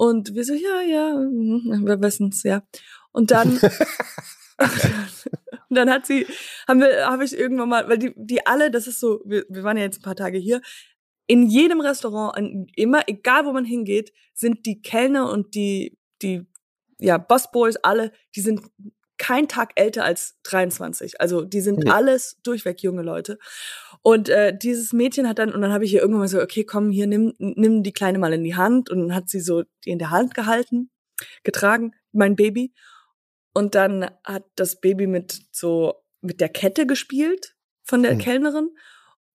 Und 0.00 0.34
wir 0.34 0.44
so, 0.44 0.54
ja, 0.54 0.80
ja, 0.80 1.14
mhm, 1.14 1.84
wir 1.84 2.00
wissen's, 2.00 2.42
ja. 2.42 2.62
Und 3.12 3.30
dann, 3.32 3.50
und 5.68 5.76
dann 5.76 5.90
hat 5.90 6.06
sie, 6.06 6.26
haben 6.66 6.80
wir, 6.80 7.06
habe 7.06 7.22
ich 7.22 7.36
irgendwann 7.36 7.68
mal, 7.68 7.86
weil 7.86 7.98
die, 7.98 8.14
die 8.16 8.46
alle, 8.46 8.70
das 8.70 8.86
ist 8.86 8.98
so, 8.98 9.20
wir, 9.26 9.44
wir 9.50 9.62
waren 9.62 9.76
ja 9.76 9.82
jetzt 9.82 9.98
ein 9.98 10.02
paar 10.02 10.16
Tage 10.16 10.38
hier, 10.38 10.62
in 11.26 11.46
jedem 11.48 11.82
Restaurant, 11.82 12.34
in, 12.38 12.66
immer, 12.76 13.02
egal 13.08 13.44
wo 13.44 13.52
man 13.52 13.66
hingeht, 13.66 14.10
sind 14.32 14.64
die 14.64 14.80
Kellner 14.80 15.30
und 15.30 15.54
die, 15.54 15.98
die, 16.22 16.46
ja, 16.98 17.18
Busboys, 17.18 17.76
alle, 17.76 18.10
die 18.34 18.40
sind 18.40 18.62
kein 19.20 19.48
Tag 19.48 19.72
älter 19.76 20.02
als 20.04 20.38
23. 20.44 21.20
Also 21.20 21.42
die 21.44 21.60
sind 21.60 21.84
Ja. 21.84 21.94
alles 21.94 22.38
durchweg 22.42 22.82
junge 22.82 23.02
Leute. 23.02 23.38
Und 24.00 24.30
äh, 24.30 24.56
dieses 24.56 24.94
Mädchen 24.94 25.28
hat 25.28 25.38
dann, 25.38 25.52
und 25.52 25.60
dann 25.60 25.72
habe 25.72 25.84
ich 25.84 25.92
ihr 25.92 26.00
irgendwann 26.00 26.22
mal 26.22 26.28
so, 26.28 26.40
okay, 26.40 26.64
komm, 26.64 26.90
hier, 26.90 27.06
nimm, 27.06 27.34
nimm 27.38 27.82
die 27.82 27.92
Kleine 27.92 28.18
mal 28.18 28.32
in 28.32 28.42
die 28.42 28.56
Hand. 28.56 28.88
Und 28.88 29.00
dann 29.00 29.14
hat 29.14 29.28
sie 29.28 29.40
so 29.40 29.62
die 29.84 29.90
in 29.90 29.98
der 29.98 30.08
Hand 30.10 30.34
gehalten, 30.34 30.90
getragen, 31.44 31.92
mein 32.12 32.34
Baby. 32.34 32.72
Und 33.52 33.74
dann 33.74 34.10
hat 34.24 34.44
das 34.56 34.80
Baby 34.80 35.06
mit 35.06 35.38
so, 35.52 35.94
mit 36.22 36.40
der 36.40 36.48
Kette 36.48 36.86
gespielt 36.86 37.54
von 37.84 38.02
der 38.02 38.12
Hm. 38.12 38.18
Kellnerin. 38.20 38.70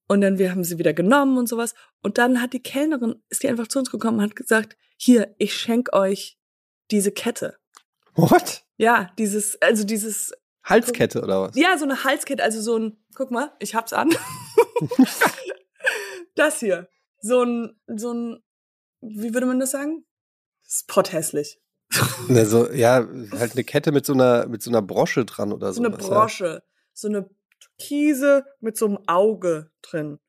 Und 0.07 0.21
dann 0.21 0.39
wir 0.39 0.49
haben 0.49 0.63
sie 0.63 0.79
wieder 0.79 0.93
genommen 0.93 1.37
und 1.37 1.47
sowas. 1.47 1.75
Und 2.01 2.17
dann 2.17 2.41
hat 2.41 2.53
die 2.53 2.61
Kellnerin, 2.63 3.21
ist 3.29 3.43
die 3.43 3.49
einfach 3.49 3.67
zu 3.67 3.77
uns 3.79 3.91
gekommen 3.91 4.17
und 4.17 4.23
hat 4.23 4.35
gesagt, 4.35 4.77
hier, 4.97 5.35
ich 5.37 5.55
schenk 5.55 5.93
euch 5.93 6.39
diese 6.89 7.11
Kette. 7.11 7.57
What? 8.15 8.64
Ja, 8.77 9.11
dieses, 9.17 9.61
also 9.61 9.83
dieses, 9.83 10.33
Halskette 10.63 11.21
oder 11.21 11.41
was? 11.43 11.55
ja, 11.55 11.77
so 11.77 11.85
eine 11.85 12.03
Halskette, 12.03 12.43
also 12.43 12.61
so 12.61 12.77
ein, 12.77 12.97
guck 13.15 13.31
mal, 13.31 13.51
ich 13.59 13.75
hab's 13.75 13.93
an. 13.93 14.09
das 16.35 16.59
hier. 16.59 16.89
So 17.21 17.43
ein, 17.43 17.79
so 17.87 18.13
ein, 18.13 18.43
wie 19.01 19.33
würde 19.33 19.45
man 19.47 19.59
das 19.59 19.71
sagen? 19.71 20.05
Spothässlich. 20.67 21.59
Ne, 22.27 22.45
so, 22.45 22.69
ja, 22.71 23.07
halt 23.37 23.53
eine 23.53 23.63
Kette 23.63 23.91
mit 23.91 24.05
so 24.05 24.13
einer, 24.13 24.47
mit 24.47 24.61
so 24.61 24.69
einer 24.71 24.81
Brosche 24.81 25.23
dran 25.25 25.53
oder 25.53 25.71
So 25.71 25.81
so. 25.81 25.87
eine 25.87 25.95
Brosche. 25.95 26.63
So 26.93 27.07
eine 27.07 27.29
Türkise 27.59 28.45
mit 28.59 28.75
so 28.77 28.85
einem 28.87 28.99
Auge 29.07 29.71
drin. 29.81 30.19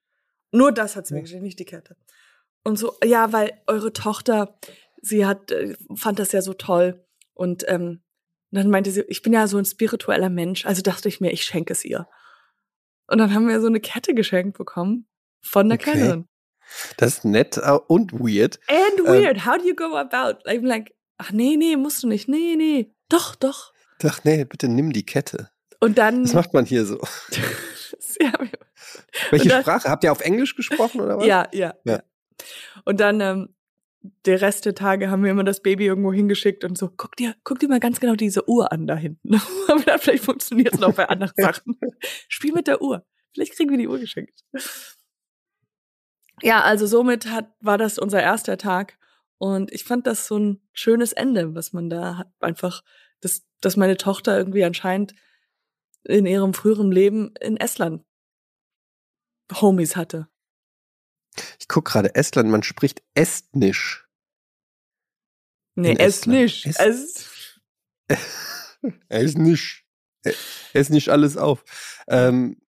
Nur 0.53 0.73
das 0.73 0.97
hat's 0.97 1.11
mir 1.11 1.19
Ja. 1.19 1.23
geschenkt, 1.23 1.45
nicht 1.45 1.59
die 1.59 1.65
Kette. 1.65 1.97
Und 2.63 2.79
so, 2.79 2.95
ja, 3.05 3.33
weil 3.33 3.61
eure 3.67 3.93
Tochter, 3.93 4.59
sie 5.01 5.25
hat, 5.27 5.51
äh, 5.51 5.77
fand 5.97 6.19
das 6.19 6.33
ja 6.33 6.43
so 6.43 6.53
toll. 6.55 7.05
Und 7.35 7.65
ähm, 7.69 8.03
dann 8.51 8.71
meinte 8.71 8.91
sie, 8.91 9.03
ich 9.09 9.23
bin 9.23 9.33
ja 9.33 9.47
so 9.49 9.59
ein 9.59 9.65
spiritueller 9.65 10.31
Mensch, 10.31 10.65
also 10.67 10.83
dachte 10.83 11.09
ich 11.09 11.21
mir, 11.21 11.33
ich 11.33 11.43
schenke 11.45 11.73
es 11.73 11.85
ihr. 11.85 12.09
Und 13.09 13.19
dann 13.19 13.33
haben 13.35 13.49
wir 13.49 13.61
so 13.61 13.67
eine 13.67 13.81
Kette 13.81 14.15
geschenkt 14.15 14.57
bekommen 14.59 15.09
von 15.43 15.69
der 15.69 15.79
Okay. 15.79 15.93
Kellnerin. 15.93 16.29
Das 16.97 17.19
ist 17.19 17.25
nett 17.25 17.57
äh, 17.59 17.79
und 17.87 18.13
weird. 18.13 18.59
And 18.69 18.99
Ähm. 18.99 19.07
weird, 19.07 19.47
how 19.47 19.57
do 19.57 19.65
you 19.65 19.75
go 19.77 19.97
about? 19.97 20.41
I'm 20.49 20.67
like, 20.67 20.95
ach 21.19 21.31
nee, 21.31 21.57
nee, 21.57 21.77
musst 21.77 22.03
du 22.03 22.09
nicht. 22.09 22.29
Nee, 22.29 22.57
nee. 22.57 22.93
Doch, 23.09 23.35
doch. 23.37 23.73
Ach 24.05 24.25
nee, 24.25 24.45
bitte 24.45 24.69
nimm 24.69 24.93
die 24.93 25.07
Kette. 25.07 25.51
Und 25.81 25.99
dann. 25.99 26.25
Was 26.25 26.35
macht 26.35 26.55
man 26.55 26.65
hier 26.67 26.85
so? 26.85 27.01
ja, 28.21 28.33
Welche 29.31 29.49
dann- 29.49 29.63
Sprache? 29.63 29.89
Habt 29.89 30.03
ihr 30.05 30.11
auf 30.13 30.21
Englisch 30.21 30.57
gesprochen 30.57 31.01
oder 31.01 31.19
was? 31.19 31.27
ja, 31.27 31.49
ja, 31.53 31.75
Ja. 31.85 31.93
ja. 31.95 32.03
Und 32.85 32.99
dann 33.01 33.21
ähm, 33.21 33.55
der 34.25 34.41
Rest 34.41 34.65
der 34.65 34.75
Tage 34.75 35.11
haben 35.11 35.23
wir 35.23 35.31
immer 35.31 35.45
das 35.45 35.63
Baby 35.63 35.87
irgendwo 35.87 36.13
hingeschickt 36.13 36.65
und 36.65 36.77
so, 36.77 36.91
guck 36.97 37.17
dir, 37.17 37.35
guck 37.45 37.59
dir 37.59 37.69
mal 37.69 37.81
ganz 37.81 38.01
genau 38.01 38.15
diese 38.15 38.49
Uhr 38.49 38.73
an 38.73 38.87
da 38.87 38.97
hinten. 38.97 39.35
Aber 39.69 39.83
dann 39.83 39.99
vielleicht 39.99 40.25
funktioniert 40.25 40.75
es 40.75 40.81
noch 40.81 40.95
bei 40.95 41.09
anderen 41.09 41.33
Sachen. 41.37 41.79
Spiel 42.29 42.53
mit 42.53 42.67
der 42.67 42.83
Uhr. 42.83 43.07
Vielleicht 43.33 43.55
kriegen 43.55 43.71
wir 43.71 43.79
die 43.79 43.89
Uhr 43.89 43.99
geschenkt. 43.99 44.45
Ja, 46.43 46.63
also 46.63 46.87
somit 46.87 47.31
hat, 47.31 47.51
war 47.61 47.79
das 47.79 47.99
unser 47.99 48.23
erster 48.23 48.59
Tag. 48.59 48.99
Und 49.39 49.73
ich 49.73 49.85
fand 49.85 50.07
das 50.07 50.27
so 50.27 50.39
ein 50.39 50.61
schönes 50.73 51.13
Ende, 51.13 51.55
was 51.55 51.73
man 51.73 51.91
da 51.91 52.19
hat. 52.19 52.29
Einfach, 52.41 52.83
dass, 53.21 53.47
dass 53.61 53.77
meine 53.77 53.97
Tochter 53.97 54.37
irgendwie 54.37 54.65
anscheinend 54.65 55.15
in 56.05 56.27
ihrem 56.27 56.55
früheren 56.55 56.91
Leben 56.91 57.35
in 57.41 57.57
Estland 57.57 58.05
Homies 59.61 59.97
hatte. 59.97 60.29
Ich 61.61 61.69
guck 61.69 61.85
gerade 61.87 62.15
Estland, 62.15 62.51
man 62.51 62.63
spricht 62.63 63.03
Estnisch. 63.15 64.07
Nee, 65.75 65.93
In 65.93 65.99
es 65.99 66.17
Estland. 66.19 66.39
nicht. 66.41 66.67
Es- 66.67 66.79
Es, 68.09 68.09
Estnisch. 69.09 69.87
Estnisch 70.73 71.09
alles 71.09 71.37
auf. 71.37 71.65
Ähm, 72.09 72.61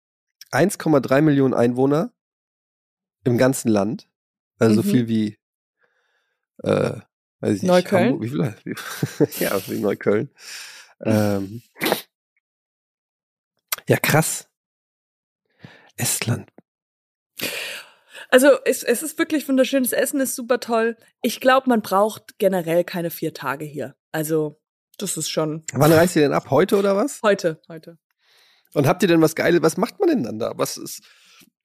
1,3 0.53 1.23
Millionen 1.23 1.55
Einwohner 1.55 2.13
im 3.25 3.39
ganzen 3.39 3.69
Land. 3.69 4.09
Also 4.59 4.83
so 4.83 4.89
Mhm. 4.89 4.91
viel 4.91 5.09
wie 5.09 5.39
äh, 6.65 7.01
weiß 7.41 7.57
ich 7.59 7.63
Neukölln? 7.63 8.13
Hamburg, 8.13 8.23
wie 8.23 8.29
viel? 8.29 8.57
Wie, 8.65 8.75
ja, 9.45 9.69
wie 9.69 9.79
Neukölln. 9.81 10.31
Ähm, 11.05 11.63
ja, 13.89 13.97
krass. 13.99 14.49
Estland. 15.97 16.51
Also 18.31 18.49
es, 18.65 18.83
es 18.83 19.03
ist 19.03 19.19
wirklich 19.19 19.49
wunderschönes 19.49 19.93
Essen, 19.93 20.21
ist 20.21 20.35
super 20.37 20.61
toll. 20.61 20.97
Ich 21.23 21.41
glaube, 21.41 21.69
man 21.69 21.83
braucht 21.83 22.39
generell 22.39 22.85
keine 22.85 23.11
vier 23.11 23.35
Tage 23.35 23.65
hier. 23.65 23.95
Also 24.13 24.61
das 24.99 25.17
ist 25.17 25.29
schon 25.29 25.65
Wann 25.73 25.93
reist 25.93 26.17
ihr 26.17 26.23
denn 26.23 26.33
ab? 26.33 26.51
Heute 26.51 26.77
oder 26.79 26.97
was? 26.97 27.21
heute, 27.23 27.61
heute. 27.69 27.99
Und 28.75 28.87
habt 28.87 29.03
ihr 29.03 29.09
denn 29.09 29.21
was 29.23 29.35
Geiles? 29.35 29.63
Was 29.63 29.77
macht 29.77 29.99
man 30.01 30.09
denn 30.09 30.23
dann 30.23 30.39
da? 30.39 30.53
Was 30.57 30.77
ist. 30.77 31.03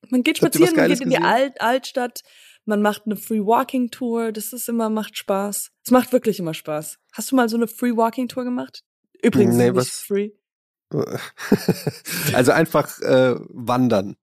Man 0.10 0.24
geht 0.24 0.38
spazieren, 0.38 0.76
man 0.76 0.88
geht 0.90 1.02
in 1.02 1.10
die? 1.10 1.18
Alt 1.18 1.62
Altstadt, 1.62 2.22
man 2.66 2.82
macht 2.82 3.04
eine 3.06 3.16
Free 3.16 3.40
Walking 3.42 3.90
Tour. 3.92 4.32
Das 4.32 4.52
ist 4.54 4.68
immer 4.70 4.90
macht 4.90 5.18
Spaß. 5.18 5.72
Es 5.86 5.92
macht 5.92 6.12
wirklich 6.12 6.40
immer 6.40 6.54
Spaß. 6.54 6.98
Hast 7.14 7.32
du 7.32 7.36
mal 7.36 7.50
so 7.50 7.58
eine 7.58 7.68
Free 7.68 7.96
Walking 7.96 8.28
Tour 8.28 8.44
gemacht? 8.44 8.84
Übrigens 9.22 9.56
Nee, 9.56 9.66
nicht 9.72 9.76
was- 9.76 9.90
free. 9.90 10.32
also 12.34 12.52
einfach 12.52 13.00
äh, 13.02 13.36
wandern. 13.50 14.16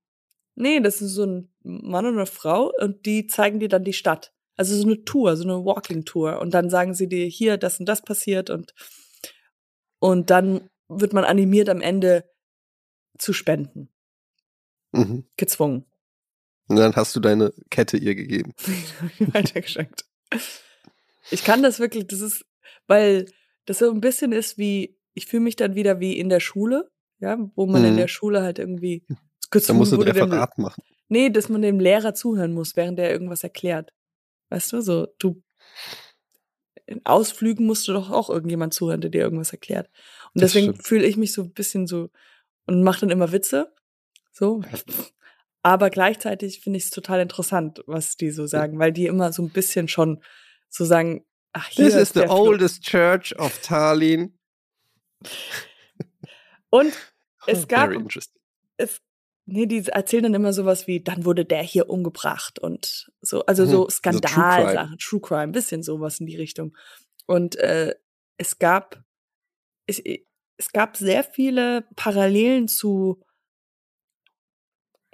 Nee, 0.61 0.81
das 0.81 1.01
ist 1.01 1.13
so 1.13 1.25
ein 1.25 1.53
Mann 1.63 2.05
und 2.05 2.15
eine 2.15 2.27
Frau 2.27 2.73
und 2.81 3.07
die 3.07 3.29
zeigen 3.29 3.61
dir 3.61 3.69
dann 3.69 3.85
die 3.85 3.93
Stadt. 3.93 4.33
Also 4.57 4.75
so 4.75 4.85
eine 4.87 5.05
Tour, 5.05 5.37
so 5.37 5.45
eine 5.45 5.65
Walking 5.65 6.05
Tour. 6.05 6.41
Und 6.41 6.53
dann 6.53 6.69
sagen 6.69 6.95
sie 6.95 7.09
dir 7.09 7.27
hier, 7.27 7.59
das 7.59 7.79
und 7.79 7.87
das 7.87 8.03
passiert 8.03 8.51
und, 8.51 8.75
und 10.01 10.31
dann 10.31 10.69
wird 10.89 11.13
man 11.13 11.23
animiert 11.23 11.69
am 11.69 11.81
Ende 11.81 12.29
zu 13.19 13.33
spenden. 13.33 13.89
Mhm. 14.91 15.27
Gezwungen. 15.37 15.85
Und 16.67 16.77
dann 16.77 16.97
hast 16.97 17.15
du 17.15 17.21
deine 17.21 17.53
Kette 17.71 17.97
ihr 17.97 18.17
gegeben. 18.17 18.53
Weitergeschenkt. 19.21 20.07
Ich 21.31 21.45
kann 21.45 21.63
das 21.63 21.79
wirklich, 21.79 22.09
das 22.09 22.21
ist, 22.21 22.45
weil 22.89 23.27
das 23.65 23.79
so 23.79 23.91
ein 23.91 24.01
bisschen 24.01 24.33
ist 24.33 24.59
wie, 24.59 24.99
ich 25.15 25.27
fühle 25.27 25.45
mich 25.45 25.55
dann 25.55 25.77
wieder 25.77 26.01
wie 26.01 26.19
in 26.19 26.29
der 26.29 26.41
Schule, 26.41 26.91
ja, 27.21 27.39
wo 27.55 27.67
man 27.67 27.85
in 27.85 27.93
Mhm. 27.93 27.99
der 27.99 28.09
Schule 28.09 28.43
halt 28.43 28.59
irgendwie 28.59 29.05
Da 29.51 29.59
gezwungen 29.59 29.79
musst 29.79 29.93
du 29.93 29.97
ein 29.97 30.01
wurde, 30.01 30.13
dem, 30.13 30.31
Referat 30.31 30.59
machen. 30.59 30.83
Nee, 31.09 31.31
dass 31.31 31.49
man 31.49 31.63
dem 31.63 31.81
Lehrer 31.81 32.15
zuhören 32.15 32.53
muss, 32.53 32.77
während 32.77 32.99
er 32.99 33.11
irgendwas 33.11 33.43
erklärt. 33.43 33.93
Weißt 34.51 34.73
du, 34.73 34.81
so, 34.81 35.07
du, 35.19 35.43
in 36.87 37.05
Ausflügen 37.05 37.67
musst 37.67 37.89
du 37.89 37.93
doch 37.93 38.11
auch 38.11 38.31
irgendjemand 38.31 38.75
zuhören, 38.75 39.01
der 39.01 39.11
dir 39.11 39.23
irgendwas 39.23 39.53
erklärt. 39.53 39.89
Und 40.35 40.43
Das 40.43 40.53
deswegen 40.53 40.75
fühle 40.75 41.07
ich 41.07 41.17
mich 41.17 41.33
so 41.33 41.43
ein 41.43 41.53
bisschen 41.53 41.87
so 41.87 42.11
und 42.67 42.83
mache 42.83 43.01
dann 43.01 43.11
immer 43.11 43.33
Witze. 43.33 43.75
So. 44.33 44.63
Aber 45.63 45.91
gleichzeitig 45.91 46.61
finde 46.61 46.79
ich 46.79 46.85
es 46.85 46.91
total 46.91 47.21
interessant, 47.21 47.83
was 47.87 48.17
die 48.17 48.31
so 48.31 48.47
sagen, 48.47 48.79
weil 48.79 48.93
die 48.93 49.07
immer 49.07 49.33
so 49.33 49.43
ein 49.43 49.51
bisschen 49.51 49.89
schon 49.89 50.23
so 50.69 50.85
sagen, 50.85 51.25
Ach, 51.53 51.67
hier 51.69 51.87
This 51.87 51.95
is 51.95 52.03
ist 52.03 52.15
the 52.15 52.21
der 52.21 52.31
oldest 52.31 52.83
church 52.83 53.35
of 53.39 53.59
Tallinn. 53.63 54.39
Und 56.71 56.93
es 57.47 57.67
gab, 57.69 57.89
Very 57.89 57.97
interesting. 57.97 58.41
es, 58.77 59.01
nee, 59.49 59.67
die 59.67 59.87
erzählen 59.87 60.25
dann 60.25 60.35
immer 60.35 60.53
sowas 60.53 60.87
wie, 60.87 61.03
dann 61.03 61.25
wurde 61.25 61.45
der 61.45 61.63
hier 61.63 61.89
umgebracht 61.89 62.59
und 62.59 63.11
so, 63.21 63.45
also 63.47 63.65
Mhm. 63.65 63.71
so 63.71 63.87
Also 63.87 63.91
Skandalsachen, 63.91 64.99
True 64.99 65.21
Crime, 65.21 65.49
bisschen 65.49 65.83
sowas 65.83 66.21
in 66.21 66.27
die 66.27 66.37
Richtung. 66.37 66.77
Und 67.27 67.57
äh, 67.57 67.95
es 68.37 68.59
gab, 68.59 69.03
es, 69.87 70.01
es 70.57 70.73
gab 70.73 70.97
sehr 70.97 71.25
viele 71.25 71.87
Parallelen 71.97 72.69
zu 72.69 73.23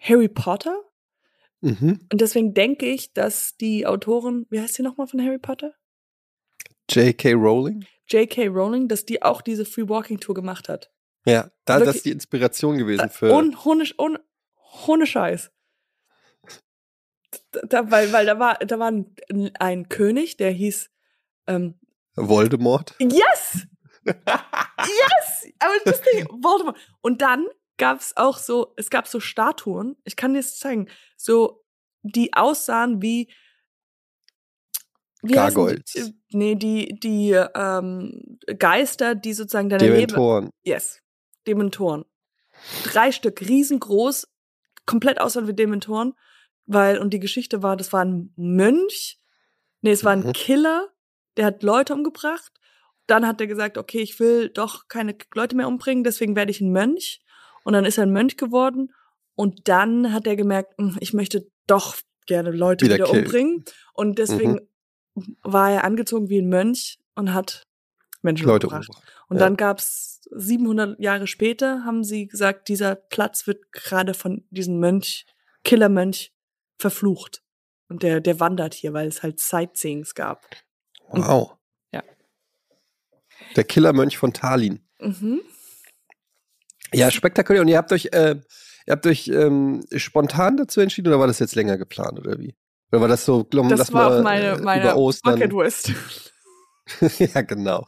Harry 0.01 0.29
Potter. 0.29 0.83
Mhm. 1.61 2.01
Und 2.13 2.21
deswegen 2.21 2.53
denke 2.53 2.87
ich, 2.87 3.15
dass 3.15 3.57
die 3.57 3.87
Autorin, 3.87 4.47
wie 4.51 4.61
heißt 4.61 4.75
sie 4.75 4.83
nochmal 4.83 5.07
von 5.07 5.23
Harry 5.25 5.39
Potter? 5.39 5.75
J.K. 6.91 7.33
Rowling? 7.33 7.87
J.K. 8.09 8.49
Rowling, 8.49 8.89
dass 8.89 9.07
die 9.07 9.23
auch 9.23 9.41
diese 9.41 9.65
Free 9.65 9.89
Walking 9.89 10.21
Tour 10.21 10.35
gemacht 10.35 10.69
hat. 10.69 10.93
Ja, 11.27 11.51
da, 11.65 11.79
das 11.79 11.81
Wirklich- 11.81 11.97
ist 11.97 12.05
die 12.07 12.11
Inspiration 12.11 12.79
gewesen 12.79 13.07
Äh, 13.07 13.09
für. 13.09 13.33
ohne, 13.33 13.57
ohne, 13.65 13.85
ohne, 13.99 14.21
ohne 14.87 15.07
Scheiß. 15.07 15.51
Da- 17.51 17.61
Da, 17.69 17.91
weil, 17.91 18.13
weil 18.13 18.27
da 18.27 18.39
war, 18.39 18.55
da 18.59 18.79
war 18.79 18.91
ein, 18.91 19.15
ein 19.59 19.89
König, 19.89 20.37
der 20.37 20.51
hieß 20.51 20.91
ähm, 21.47 21.79
Voldemort. 22.15 22.95
Yes! 23.01 23.67
yes! 24.07 25.53
Aber 25.59 25.73
das 25.85 26.01
Ding, 26.03 26.27
Voldemort. 26.43 26.77
Und 27.01 27.23
dann 27.23 27.47
gab's 27.77 28.13
auch 28.17 28.39
so, 28.39 28.73
es 28.77 28.91
gab 28.91 29.09
so 29.09 29.19
Statuen, 29.19 29.97
ich 30.05 30.15
kann 30.17 30.35
dir 30.35 30.41
das 30.41 30.59
zeigen, 30.59 30.89
so, 31.17 31.65
die 32.03 32.35
aussahen 32.35 33.01
wie 33.03 33.33
wie 35.23 35.33
Gargoyles. 35.33 35.85
Die, 35.93 36.15
nee, 36.33 36.55
die, 36.55 37.01
die 37.01 37.31
ähm, 37.33 38.39
Geister, 38.59 39.15
die 39.15 39.33
sozusagen 39.33 39.71
deine 39.71 39.83
Leben. 39.85 39.97
Dementoren. 40.09 40.51
Yes. 40.65 41.01
Dementoren. 41.47 42.05
Drei 42.85 43.13
Stück, 43.13 43.41
riesengroß, 43.41 44.29
komplett 44.87 45.21
aussahen 45.21 45.49
wie 45.49 45.55
Dementoren, 45.55 46.15
weil, 46.67 46.99
und 46.99 47.13
die 47.13 47.21
Geschichte 47.21 47.63
war, 47.63 47.77
das 47.77 47.93
war 47.93 48.05
ein 48.05 48.33
Mönch, 48.37 49.19
nee, 49.81 49.91
es 49.91 50.05
war 50.05 50.13
ein 50.13 50.27
Mhm. 50.27 50.33
Killer, 50.33 50.89
der 51.37 51.47
hat 51.47 51.63
Leute 51.63 51.95
umgebracht. 51.95 52.53
Dann 53.07 53.27
hat 53.27 53.41
er 53.41 53.47
gesagt, 53.47 53.77
okay, 53.77 54.01
ich 54.01 54.19
will 54.19 54.49
doch 54.49 54.89
keine 54.89 55.15
Leute 55.35 55.57
mehr 55.57 55.69
umbringen, 55.69 56.05
deswegen 56.05 56.37
werde 56.37 56.51
ich 56.51 56.61
ein 56.61 56.73
Mönch. 56.73 57.21
Und 57.65 57.75
dann 57.75 57.85
ist 57.85 57.99
er 57.99 58.05
ein 58.05 58.13
Mönch 58.13 58.37
geworden. 58.37 58.95
Und 59.35 59.69
dann 59.69 60.13
hat 60.13 60.27
er 60.27 60.37
gemerkt, 60.37 60.75
hm, 60.79 60.97
ich 61.01 61.13
möchte 61.13 61.47
doch 61.67 61.97
gerne 62.27 62.51
Leute 62.51 62.87
Wieder 62.87 62.95
wieder, 62.95 63.11
umbringen. 63.11 63.65
Und 63.93 64.19
deswegen 64.19 64.61
war 65.43 65.71
er 65.71 65.85
angezogen 65.85 66.29
wie 66.29 66.39
ein 66.39 66.49
Mönch 66.49 66.99
und 67.15 67.35
hat 67.35 67.67
Menschen 68.25 68.47
Leute 68.47 68.67
umgebracht. 68.67 68.89
umgebracht. 68.89 69.13
Und 69.29 69.37
Ja. 69.37 69.41
dann 69.45 69.57
gab's 69.57 70.21
700 70.33 70.99
Jahre 71.01 71.27
später, 71.27 71.85
haben 71.85 72.03
sie 72.05 72.27
gesagt, 72.27 72.69
dieser 72.69 72.95
Platz 72.97 73.47
wird 73.47 73.71
gerade 73.73 74.15
von 74.15 74.45
diesem 74.51 74.79
Mönch, 74.81 75.27
Killermönch, 75.65 76.33
verflucht. 76.79 77.43
Und 77.89 78.03
der, 78.03 78.21
der 78.21 78.41
wandert 78.41 78.75
hier, 78.75 78.93
weil 78.93 79.07
es 79.09 79.23
halt 79.23 79.39
Sightseeings 79.39 80.15
gab. 80.15 80.45
Und- 81.09 81.27
Wow. 81.27 81.57
Ja. 81.93 82.03
Der 83.57 83.65
Killermönch 83.65 84.17
von 84.19 84.33
Tallinn. 84.33 84.81
Mhm. 85.01 85.41
Ja, 86.93 87.11
spektakulär. 87.11 87.61
Und 87.63 87.69
ihr 87.69 87.77
habt 87.77 87.93
euch, 87.93 88.07
äh, 88.13 88.37
ihr 88.87 88.91
habt 88.93 89.07
euch 89.07 89.29
ähm, 89.29 89.85
spontan 89.95 90.57
dazu 90.57 90.81
entschieden 90.81 91.09
oder 91.09 91.21
war 91.21 91.27
das 91.27 91.39
jetzt 91.41 91.55
länger 91.55 91.77
geplant 91.77 92.19
oder 92.19 92.39
wie? 92.39 92.55
Oder 92.93 93.01
war 93.01 93.09
das 93.09 93.25
so, 93.25 93.45
glaub, 93.45 93.69
Das 93.69 93.79
lass 93.81 93.93
war 93.93 94.11
mal, 94.11 94.23
meine, 94.23 94.47
äh, 94.53 94.59
meine 94.61 94.83
über 94.85 94.97
Ostern? 94.97 95.35
Bucket 95.35 95.53
List. 95.53 95.93
ja, 97.19 97.43
genau. 97.43 97.87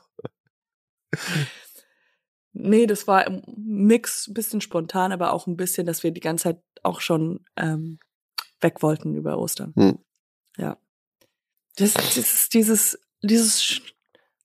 Nee, 2.59 2.87
das 2.87 3.07
war 3.07 3.26
im 3.26 3.42
Mix, 3.57 4.33
bisschen 4.33 4.62
spontan, 4.62 5.12
aber 5.12 5.35
auch 5.35 5.46
ein 5.46 5.59
bisschen, 5.59 5.87
dass 5.87 6.02
wir 6.02 6.11
die 6.11 6.20
ganze 6.20 6.44
Zeit 6.44 6.62
auch 6.83 7.00
schon 7.00 7.44
ähm, 7.57 7.98
weg 8.62 8.83
wollten 8.83 9.14
über 9.14 9.37
Ostern. 9.37 9.74
Hm. 9.76 9.98
Ja. 10.57 10.79
Das, 11.76 11.92
das 11.92 12.16
ist 12.16 12.55
dieses, 12.55 12.98
dieses 13.22 13.83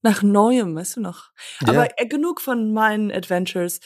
nach 0.02 0.24
Neuem, 0.24 0.76
weißt 0.76 0.98
du 0.98 1.02
noch? 1.02 1.32
Ja. 1.62 1.70
Aber 1.70 1.88
äh, 1.98 2.06
genug 2.06 2.42
von 2.42 2.74
meinen 2.74 3.12
Adventures. 3.12 3.80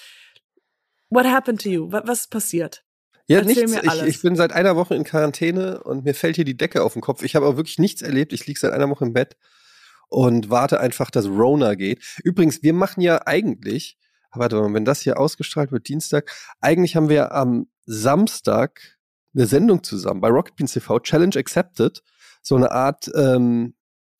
What 1.09 1.25
happened 1.27 1.61
to 1.61 1.69
you? 1.69 1.91
Was, 1.91 2.21
ist 2.21 2.31
passiert? 2.31 2.83
Ja, 3.27 3.39
Erzähl 3.39 3.65
nichts. 3.65 3.71
mir 3.73 3.83
Ich, 3.83 3.89
alles. 3.89 4.07
ich 4.07 4.21
bin 4.21 4.35
seit 4.35 4.53
einer 4.53 4.75
Woche 4.75 4.95
in 4.95 5.03
Quarantäne 5.03 5.83
und 5.83 6.03
mir 6.03 6.15
fällt 6.15 6.35
hier 6.35 6.45
die 6.45 6.57
Decke 6.57 6.83
auf 6.83 6.93
den 6.93 7.01
Kopf. 7.01 7.21
Ich 7.21 7.35
habe 7.35 7.45
auch 7.45 7.57
wirklich 7.57 7.77
nichts 7.77 8.01
erlebt. 8.01 8.33
Ich 8.33 8.47
liege 8.47 8.59
seit 8.59 8.71
einer 8.71 8.89
Woche 8.89 9.05
im 9.05 9.13
Bett 9.13 9.35
und 10.15 10.49
warte 10.49 10.79
einfach, 10.79 11.11
dass 11.11 11.25
Rona 11.25 11.75
geht. 11.75 12.01
Übrigens, 12.23 12.63
wir 12.63 12.71
machen 12.71 13.01
ja 13.01 13.27
eigentlich, 13.27 13.97
warte 14.33 14.55
mal, 14.55 14.73
wenn 14.73 14.85
das 14.85 15.01
hier 15.01 15.19
ausgestrahlt 15.19 15.73
wird, 15.73 15.89
Dienstag, 15.89 16.31
eigentlich 16.61 16.95
haben 16.95 17.09
wir 17.09 17.33
am 17.33 17.67
Samstag 17.85 18.97
eine 19.35 19.45
Sendung 19.45 19.83
zusammen 19.83 20.21
bei 20.21 20.29
Rocket 20.29 20.55
Beans 20.55 20.71
TV, 20.71 20.99
Challenge 21.01 21.35
Accepted. 21.35 22.01
So 22.41 22.55
eine 22.55 22.71
Art, 22.71 23.11
ähm, 23.13 23.75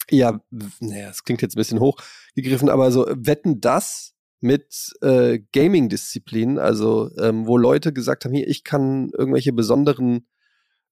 ja, 0.09 0.41
naja, 0.81 1.11
es 1.11 1.23
klingt 1.23 1.41
jetzt 1.41 1.55
ein 1.55 1.61
bisschen 1.61 1.79
hochgegriffen, 1.79 2.67
aber 2.67 2.91
so 2.91 3.05
wetten 3.09 3.61
das 3.61 4.15
mit 4.41 4.91
äh, 5.01 5.39
Gaming-Disziplinen, 5.53 6.59
also 6.59 7.09
ähm, 7.19 7.47
wo 7.47 7.57
Leute 7.57 7.93
gesagt 7.93 8.25
haben, 8.25 8.33
hier, 8.33 8.49
ich 8.49 8.65
kann 8.65 9.11
irgendwelche 9.17 9.53
besonderen 9.53 10.27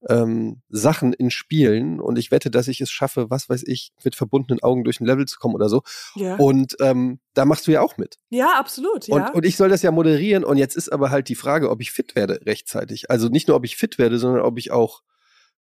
ähm, 0.10 0.62
Sachen 0.70 1.14
in 1.14 1.32
Spielen 1.32 2.00
und 2.00 2.18
ich 2.18 2.32
wette, 2.32 2.52
dass 2.52 2.68
ich 2.68 2.82
es 2.82 2.92
schaffe, 2.92 3.30
was 3.30 3.50
weiß 3.50 3.64
ich, 3.66 3.92
mit 4.04 4.16
verbundenen 4.16 4.62
Augen 4.62 4.84
durch 4.84 5.00
ein 5.00 5.06
Level 5.06 5.26
zu 5.26 5.40
kommen 5.40 5.56
oder 5.56 5.70
so. 5.70 5.84
Ja, 6.16 6.36
Und 6.36 6.76
ähm, 6.82 7.20
da 7.34 7.46
machst 7.46 7.68
du 7.68 7.72
ja 7.72 7.82
auch 7.82 7.98
mit. 7.98 8.18
ja 8.30 8.60
absolut. 8.60 9.08
Ja. 9.08 9.16
Und, 9.16 9.36
und 9.36 9.46
ich 9.46 9.58
soll 9.58 9.70
das 9.70 9.82
ja 9.82 9.92
moderieren 9.92 10.44
und 10.44 10.58
jetzt 10.58 10.76
ist 10.76 10.90
aber 10.90 11.10
halt 11.10 11.30
die 11.30 11.36
Frage, 11.36 11.70
ob 11.70 11.82
ich 11.82 11.92
fit 11.92 12.16
werde 12.16 12.40
rechtzeitig. 12.46 13.10
Also 13.10 13.30
nicht 13.30 13.48
nur, 13.48 13.58
ob 13.58 13.66
ich 13.66 13.76
fit 13.76 13.98
werde, 13.98 14.18
sondern 14.20 14.42
ob 14.44 14.58
ich 14.58 14.72
auch 14.72 15.02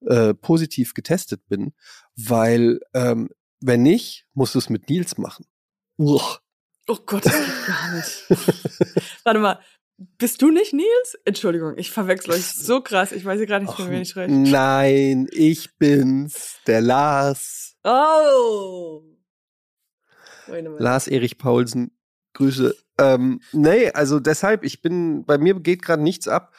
äh, 0.07 0.35
positiv 0.35 0.95
getestet 0.95 1.47
bin, 1.49 1.73
weil 2.17 2.81
ähm, 2.95 3.31
wenn 3.61 3.83
nicht, 3.83 4.27
musst 4.35 4.55
du 4.55 4.59
es 4.59 4.69
mit 4.69 4.89
Nils 4.89 5.19
machen. 5.19 5.47
Uah. 5.99 6.39
oh 6.89 6.99
Gott, 7.07 7.25
das 7.25 7.33
geht 7.33 7.67
gar 7.67 7.95
nicht. 7.95 8.25
Warte 9.25 9.39
mal, 9.41 9.61
bist 10.19 10.43
du 10.43 10.51
nicht 10.51 10.73
Nils? 10.73 11.19
Entschuldigung, 11.25 11.77
ich 11.77 11.91
verwechsel 11.91 12.33
euch 12.33 12.47
so 12.47 12.81
krass. 12.81 13.12
Ich 13.12 13.25
weiß 13.25 13.41
ja 13.41 13.47
gerade 13.47 13.65
nicht, 13.65 13.75
von 13.75 13.91
wem 13.91 14.03
ich 14.03 14.11
spreche. 14.11 14.33
Nein, 14.33 15.29
ich 15.33 15.77
bin's, 15.79 16.57
der 16.67 16.81
Lars. 16.81 17.77
Oh! 17.85 19.03
Lars 20.79 21.09
Erich 21.09 21.38
Paulsen. 21.38 21.91
Grüße. 22.35 22.75
Ähm, 22.99 23.41
nee, 23.53 23.91
also 23.91 24.21
deshalb, 24.21 24.65
ich 24.65 24.83
bin, 24.83 25.25
bei 25.25 25.38
mir 25.38 25.59
geht 25.61 25.83
gerade 25.83 26.03
nichts 26.03 26.29
ab. 26.29 26.55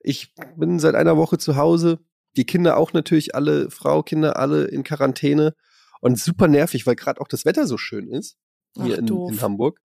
Ich 0.00 0.34
bin 0.56 0.78
seit 0.78 0.94
einer 0.94 1.16
Woche 1.16 1.38
zu 1.38 1.56
Hause. 1.56 2.00
Die 2.36 2.44
Kinder 2.44 2.76
auch 2.76 2.92
natürlich, 2.92 3.34
alle 3.34 3.70
Frau, 3.70 4.02
Kinder, 4.02 4.36
alle 4.36 4.64
in 4.64 4.84
Quarantäne. 4.84 5.54
Und 6.00 6.18
super 6.18 6.48
nervig, 6.48 6.86
weil 6.86 6.96
gerade 6.96 7.20
auch 7.20 7.28
das 7.28 7.44
Wetter 7.44 7.66
so 7.66 7.78
schön 7.78 8.08
ist. 8.08 8.36
Hier 8.74 8.94
Ach, 8.94 8.98
in, 8.98 9.28
in 9.28 9.40
Hamburg. 9.40 9.80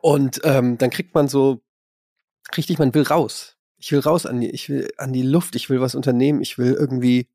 Und 0.00 0.40
ähm, 0.44 0.78
dann 0.78 0.90
kriegt 0.90 1.14
man 1.14 1.28
so 1.28 1.62
richtig, 2.56 2.78
man 2.78 2.94
will 2.94 3.02
raus. 3.02 3.56
Ich 3.78 3.90
will 3.92 4.00
raus 4.00 4.26
an 4.26 4.40
die, 4.40 4.50
ich 4.50 4.68
will 4.68 4.90
an 4.96 5.12
die 5.12 5.22
Luft, 5.22 5.56
ich 5.56 5.68
will 5.68 5.80
was 5.80 5.94
unternehmen, 5.94 6.40
ich 6.40 6.58
will 6.58 6.72
irgendwie. 6.72 7.28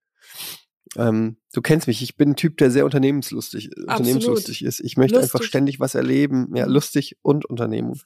Ähm, 0.96 1.38
du 1.54 1.62
kennst 1.62 1.88
mich, 1.88 2.02
ich 2.02 2.16
bin 2.16 2.30
ein 2.32 2.36
Typ, 2.36 2.58
der 2.58 2.72
sehr 2.72 2.86
unternehmenslustig, 2.86 3.76
unternehmenslustig 3.78 4.64
ist. 4.64 4.80
Ich 4.80 4.96
möchte 4.96 5.18
einfach 5.18 5.34
Lustig. 5.40 5.50
ständig 5.50 5.80
was 5.80 5.96
erleben. 5.96 6.56
Ja, 6.56 6.66
lustig 6.66 7.18
und 7.22 7.46
Unternehmung. 7.46 8.00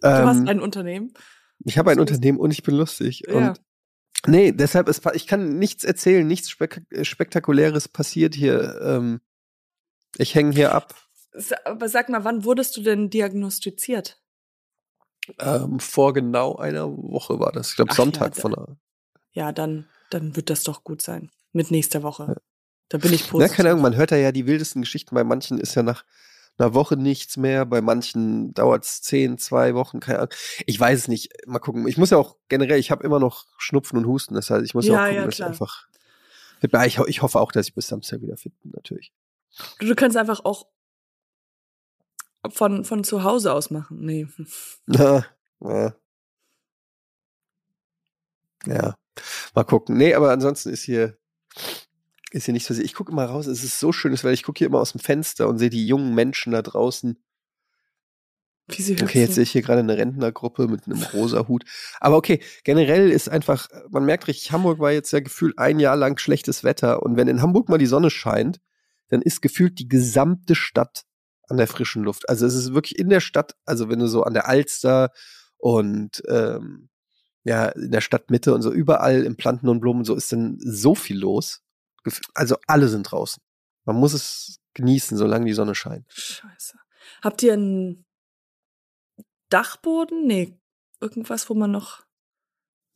Du 0.00 0.08
hast 0.08 0.38
Ähm, 0.38 0.48
ein 0.48 0.60
Unternehmen. 0.60 1.12
ich 1.64 1.76
habe 1.78 1.90
ein. 1.90 2.00
Unternehmen 2.00 2.38
und 2.38 2.50
ich 2.50 2.62
bin 2.62 2.74
lustig. 2.76 3.24
Ja. 3.28 3.50
Und 3.50 3.60
nee, 4.26 4.52
deshalb 4.52 4.88
ist 4.88 5.02
ich 5.14 5.26
kann 5.26 5.58
nichts 5.58 5.84
erzählen, 5.84 6.26
nichts 6.26 6.48
spek 6.50 6.82
Spektakuläres 7.02 7.88
passiert 7.88 8.34
hier. 8.34 8.80
Ähm, 8.82 9.20
ich 10.16 10.34
hänge 10.34 10.54
hier 10.54 10.74
ab. 10.74 10.94
Aber 11.64 11.88
sag 11.88 12.08
mal, 12.08 12.24
wann 12.24 12.44
wurdest 12.44 12.76
du 12.76 12.82
denn 12.82 13.10
diagnostiziert? 13.10 14.21
Ähm, 15.38 15.78
vor 15.80 16.12
genau 16.12 16.56
einer 16.56 16.88
Woche 16.88 17.38
war 17.38 17.52
das. 17.52 17.70
Ich 17.70 17.76
glaube 17.76 17.94
Sonntag 17.94 18.36
ja, 18.36 18.40
von 18.42 18.54
einer. 18.54 18.76
Ja, 19.32 19.52
dann, 19.52 19.86
dann 20.10 20.36
wird 20.36 20.50
das 20.50 20.64
doch 20.64 20.84
gut 20.84 21.00
sein. 21.02 21.30
Mit 21.52 21.70
nächster 21.70 22.02
Woche. 22.02 22.36
Da 22.88 22.98
bin 22.98 23.12
ich 23.12 23.22
Ja, 23.22 23.30
positiv. 23.30 23.56
keine 23.56 23.70
Ahnung, 23.70 23.82
man 23.82 23.96
hört 23.96 24.12
da 24.12 24.16
ja 24.16 24.32
die 24.32 24.46
wildesten 24.46 24.82
Geschichten. 24.82 25.14
Bei 25.14 25.24
manchen 25.24 25.58
ist 25.58 25.74
ja 25.74 25.82
nach 25.82 26.04
einer 26.58 26.74
Woche 26.74 26.96
nichts 26.96 27.36
mehr, 27.38 27.64
bei 27.64 27.80
manchen 27.80 28.52
dauert 28.52 28.84
es 28.84 29.00
zehn, 29.00 29.38
zwei 29.38 29.74
Wochen, 29.74 30.00
keine 30.00 30.18
Ahnung. 30.18 30.32
Ich 30.66 30.78
weiß 30.78 30.98
es 30.98 31.08
nicht. 31.08 31.32
Mal 31.46 31.58
gucken. 31.60 31.88
Ich 31.88 31.96
muss 31.96 32.10
ja 32.10 32.18
auch 32.18 32.36
generell, 32.48 32.78
ich 32.78 32.90
habe 32.90 33.04
immer 33.04 33.18
noch 33.18 33.46
Schnupfen 33.58 33.98
und 33.98 34.06
Husten. 34.06 34.34
Das 34.34 34.50
heißt, 34.50 34.64
ich 34.64 34.74
muss 34.74 34.86
ja, 34.86 34.94
Ja, 34.94 34.98
auch 35.00 35.04
gucken, 35.04 35.16
ja, 35.16 35.24
dass 35.24 35.34
ich 35.36 35.44
einfach 35.44 35.86
bin. 36.60 36.80
Ich, 36.84 36.98
ich 36.98 37.22
hoffe 37.22 37.40
auch, 37.40 37.52
dass 37.52 37.68
ich 37.68 37.74
bis 37.74 37.86
Samstag 37.88 38.20
wieder 38.20 38.36
fit 38.36 38.52
bin, 38.60 38.72
natürlich. 38.74 39.12
Du, 39.78 39.86
du 39.86 39.94
kannst 39.94 40.16
einfach 40.16 40.44
auch 40.44 40.66
von, 42.50 42.84
von 42.84 43.04
zu 43.04 43.24
Hause 43.24 43.52
aus 43.52 43.70
machen. 43.70 44.04
Nee. 44.04 44.26
Na, 44.86 45.24
ja. 45.60 45.94
ja. 48.66 48.94
Mal 49.54 49.64
gucken. 49.64 49.96
Nee, 49.96 50.14
aber 50.14 50.30
ansonsten 50.30 50.70
ist 50.70 50.82
hier 50.82 51.16
ist 52.32 52.46
hier 52.46 52.54
nicht 52.54 52.66
so. 52.66 52.74
Ich 52.74 52.94
gucke 52.94 53.12
immer 53.12 53.26
raus, 53.26 53.46
es 53.46 53.62
ist 53.62 53.78
so 53.78 53.92
schön, 53.92 54.16
weil 54.22 54.34
ich 54.34 54.42
gucke 54.42 54.58
hier 54.58 54.66
immer 54.68 54.80
aus 54.80 54.92
dem 54.92 55.00
Fenster 55.00 55.48
und 55.48 55.58
sehe 55.58 55.70
die 55.70 55.86
jungen 55.86 56.14
Menschen 56.14 56.52
da 56.52 56.62
draußen. 56.62 57.22
Wie 58.68 58.82
sie 58.82 58.96
Okay, 59.02 59.20
jetzt 59.20 59.34
sehe 59.34 59.42
ich 59.42 59.50
hier 59.50 59.62
gerade 59.62 59.80
eine 59.80 59.98
Rentnergruppe 59.98 60.68
mit 60.68 60.86
einem 60.86 61.02
rosa 61.12 61.46
Hut. 61.48 61.64
Aber 62.00 62.16
okay, 62.16 62.40
generell 62.64 63.10
ist 63.10 63.28
einfach, 63.28 63.68
man 63.90 64.04
merkt 64.04 64.28
richtig, 64.28 64.52
Hamburg 64.52 64.78
war 64.78 64.92
jetzt 64.92 65.12
ja 65.12 65.20
gefühlt 65.20 65.58
ein 65.58 65.78
Jahr 65.78 65.96
lang 65.96 66.16
schlechtes 66.18 66.64
Wetter. 66.64 67.02
Und 67.02 67.16
wenn 67.16 67.28
in 67.28 67.42
Hamburg 67.42 67.68
mal 67.68 67.78
die 67.78 67.86
Sonne 67.86 68.08
scheint, 68.08 68.60
dann 69.08 69.20
ist 69.20 69.42
gefühlt 69.42 69.78
die 69.78 69.88
gesamte 69.88 70.54
Stadt 70.54 71.04
an 71.48 71.56
der 71.56 71.66
frischen 71.66 72.04
Luft. 72.04 72.28
Also 72.28 72.46
es 72.46 72.54
ist 72.54 72.74
wirklich 72.74 72.98
in 72.98 73.08
der 73.08 73.20
Stadt, 73.20 73.56
also 73.64 73.88
wenn 73.88 73.98
du 73.98 74.06
so 74.06 74.22
an 74.22 74.34
der 74.34 74.48
Alster 74.48 75.10
und 75.58 76.22
ähm, 76.28 76.88
ja, 77.44 77.68
in 77.70 77.90
der 77.90 78.00
Stadtmitte 78.00 78.54
und 78.54 78.62
so 78.62 78.72
überall 78.72 79.24
im 79.24 79.36
Planten 79.36 79.68
und 79.68 79.80
Blumen, 79.80 80.04
so 80.04 80.14
ist 80.14 80.32
dann 80.32 80.58
so 80.60 80.94
viel 80.94 81.18
los. 81.18 81.62
Also 82.34 82.56
alle 82.66 82.88
sind 82.88 83.04
draußen. 83.04 83.42
Man 83.84 83.96
muss 83.96 84.12
es 84.12 84.60
genießen, 84.74 85.16
solange 85.16 85.46
die 85.46 85.52
Sonne 85.52 85.74
scheint. 85.74 86.06
Scheiße. 86.12 86.78
Habt 87.22 87.42
ihr 87.42 87.54
einen 87.54 88.06
Dachboden? 89.48 90.26
Nee, 90.26 90.58
irgendwas, 91.00 91.50
wo 91.50 91.54
man 91.54 91.70
noch. 91.70 92.04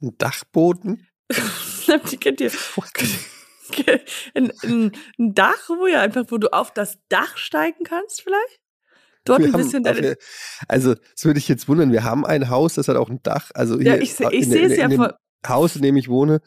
Ein 0.00 0.16
Dachboden? 0.18 1.08
die 2.10 2.16
kennt 2.16 2.40
ihr. 2.40 2.52
Ein, 4.34 4.52
ein, 4.62 4.92
ein 5.18 5.34
Dach, 5.34 5.68
wo 5.68 5.86
ja 5.86 6.00
einfach, 6.00 6.24
wo 6.28 6.38
du 6.38 6.52
auf 6.52 6.72
das 6.72 6.98
Dach 7.08 7.36
steigen 7.36 7.84
kannst, 7.84 8.22
vielleicht? 8.22 8.60
Dort 9.24 9.40
Wir 9.40 9.46
ein 9.48 9.52
haben 9.54 9.62
bisschen 9.62 9.86
auf 9.86 9.94
deine. 9.96 10.16
also, 10.68 10.94
das 10.94 11.24
würde 11.24 11.38
ich 11.38 11.48
jetzt 11.48 11.66
wundern. 11.68 11.90
Wir 11.92 12.04
haben 12.04 12.24
ein 12.24 12.48
Haus, 12.48 12.74
das 12.74 12.86
hat 12.88 12.96
auch 12.96 13.08
ein 13.10 13.22
Dach. 13.22 13.50
Also 13.54 13.74
Ja, 13.80 13.94
hier 13.94 14.02
ich, 14.02 14.14
seh- 14.14 14.28
ich 14.30 14.44
in, 14.44 14.50
sehe 14.50 14.66
es 14.66 14.76
ja 14.76 14.88
vor. 14.90 15.18
Haus, 15.46 15.76
in 15.76 15.82
dem 15.82 15.96
ich 15.96 16.08
wohne, 16.08 16.40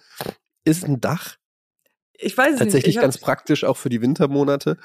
ist 0.65 0.85
ein 0.85 1.01
Dach. 1.01 1.35
Ich 2.13 2.37
weiß 2.37 2.53
es 2.53 2.59
Tatsächlich 2.59 2.87
nicht. 2.87 2.95
Ich, 2.97 3.01
ganz 3.01 3.17
praktisch 3.17 3.63
auch 3.63 3.77
für 3.77 3.89
die 3.89 4.01
Wintermonate. 4.01 4.77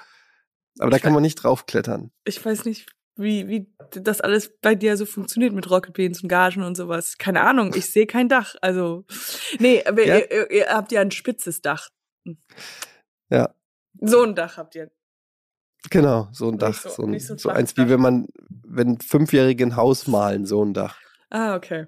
Aber 0.78 0.90
da 0.90 0.96
Ich 0.96 1.02
kann 1.02 1.12
man 1.12 1.22
nicht 1.22 1.36
draufklettern. 1.36 2.10
ich 2.24 2.44
weiß 2.44 2.64
nicht, 2.64 2.86
wie, 3.16 3.46
wie 3.48 3.72
das 3.92 4.20
alles 4.20 4.52
bei 4.60 4.74
dir 4.74 4.96
so 4.96 5.06
funktioniert 5.06 5.52
mit 5.52 5.70
Rocket 5.70 5.94
Beans 5.94 6.20
und 6.22 6.28
Gagen 6.28 6.64
und 6.64 6.76
sowas. 6.76 7.16
Keine 7.18 7.42
Ahnung, 7.42 7.72
ich 7.76 7.90
sehe 7.92 8.06
kein 8.08 8.28
Dach. 8.28 8.56
Also, 8.60 9.04
nee, 9.60 9.84
aber 9.84 10.04
Ja. 10.04 10.18
ihr, 10.18 10.30
ihr, 10.32 10.50
ihr 10.50 10.66
habt 10.68 10.90
ja 10.90 11.00
ein 11.00 11.12
spitzes 11.12 11.60
Dach. 11.60 11.90
Ja. 13.30 13.54
So 14.00 14.22
ein 14.22 14.34
Dach 14.34 14.56
habt 14.56 14.74
ihr. 14.74 14.90
Genau, 15.90 16.28
so 16.32 16.48
ein 16.50 16.58
Dach. 16.58 16.74
so- 16.74 16.88
So, 16.90 17.02
ein, 17.04 17.18
so 17.20 17.36
so 17.36 17.48
eins 17.50 17.76
wie 17.76 17.88
wenn 17.88 18.00
man, 18.00 18.26
wenn 18.66 18.98
Fünfjährige 19.00 19.64
ein 19.64 19.76
Haus 19.76 20.06
malen, 20.06 20.46
so 20.46 20.64
ein 20.64 20.74
Dach. 20.74 20.98
Ah, 21.30 21.56
okay. 21.56 21.86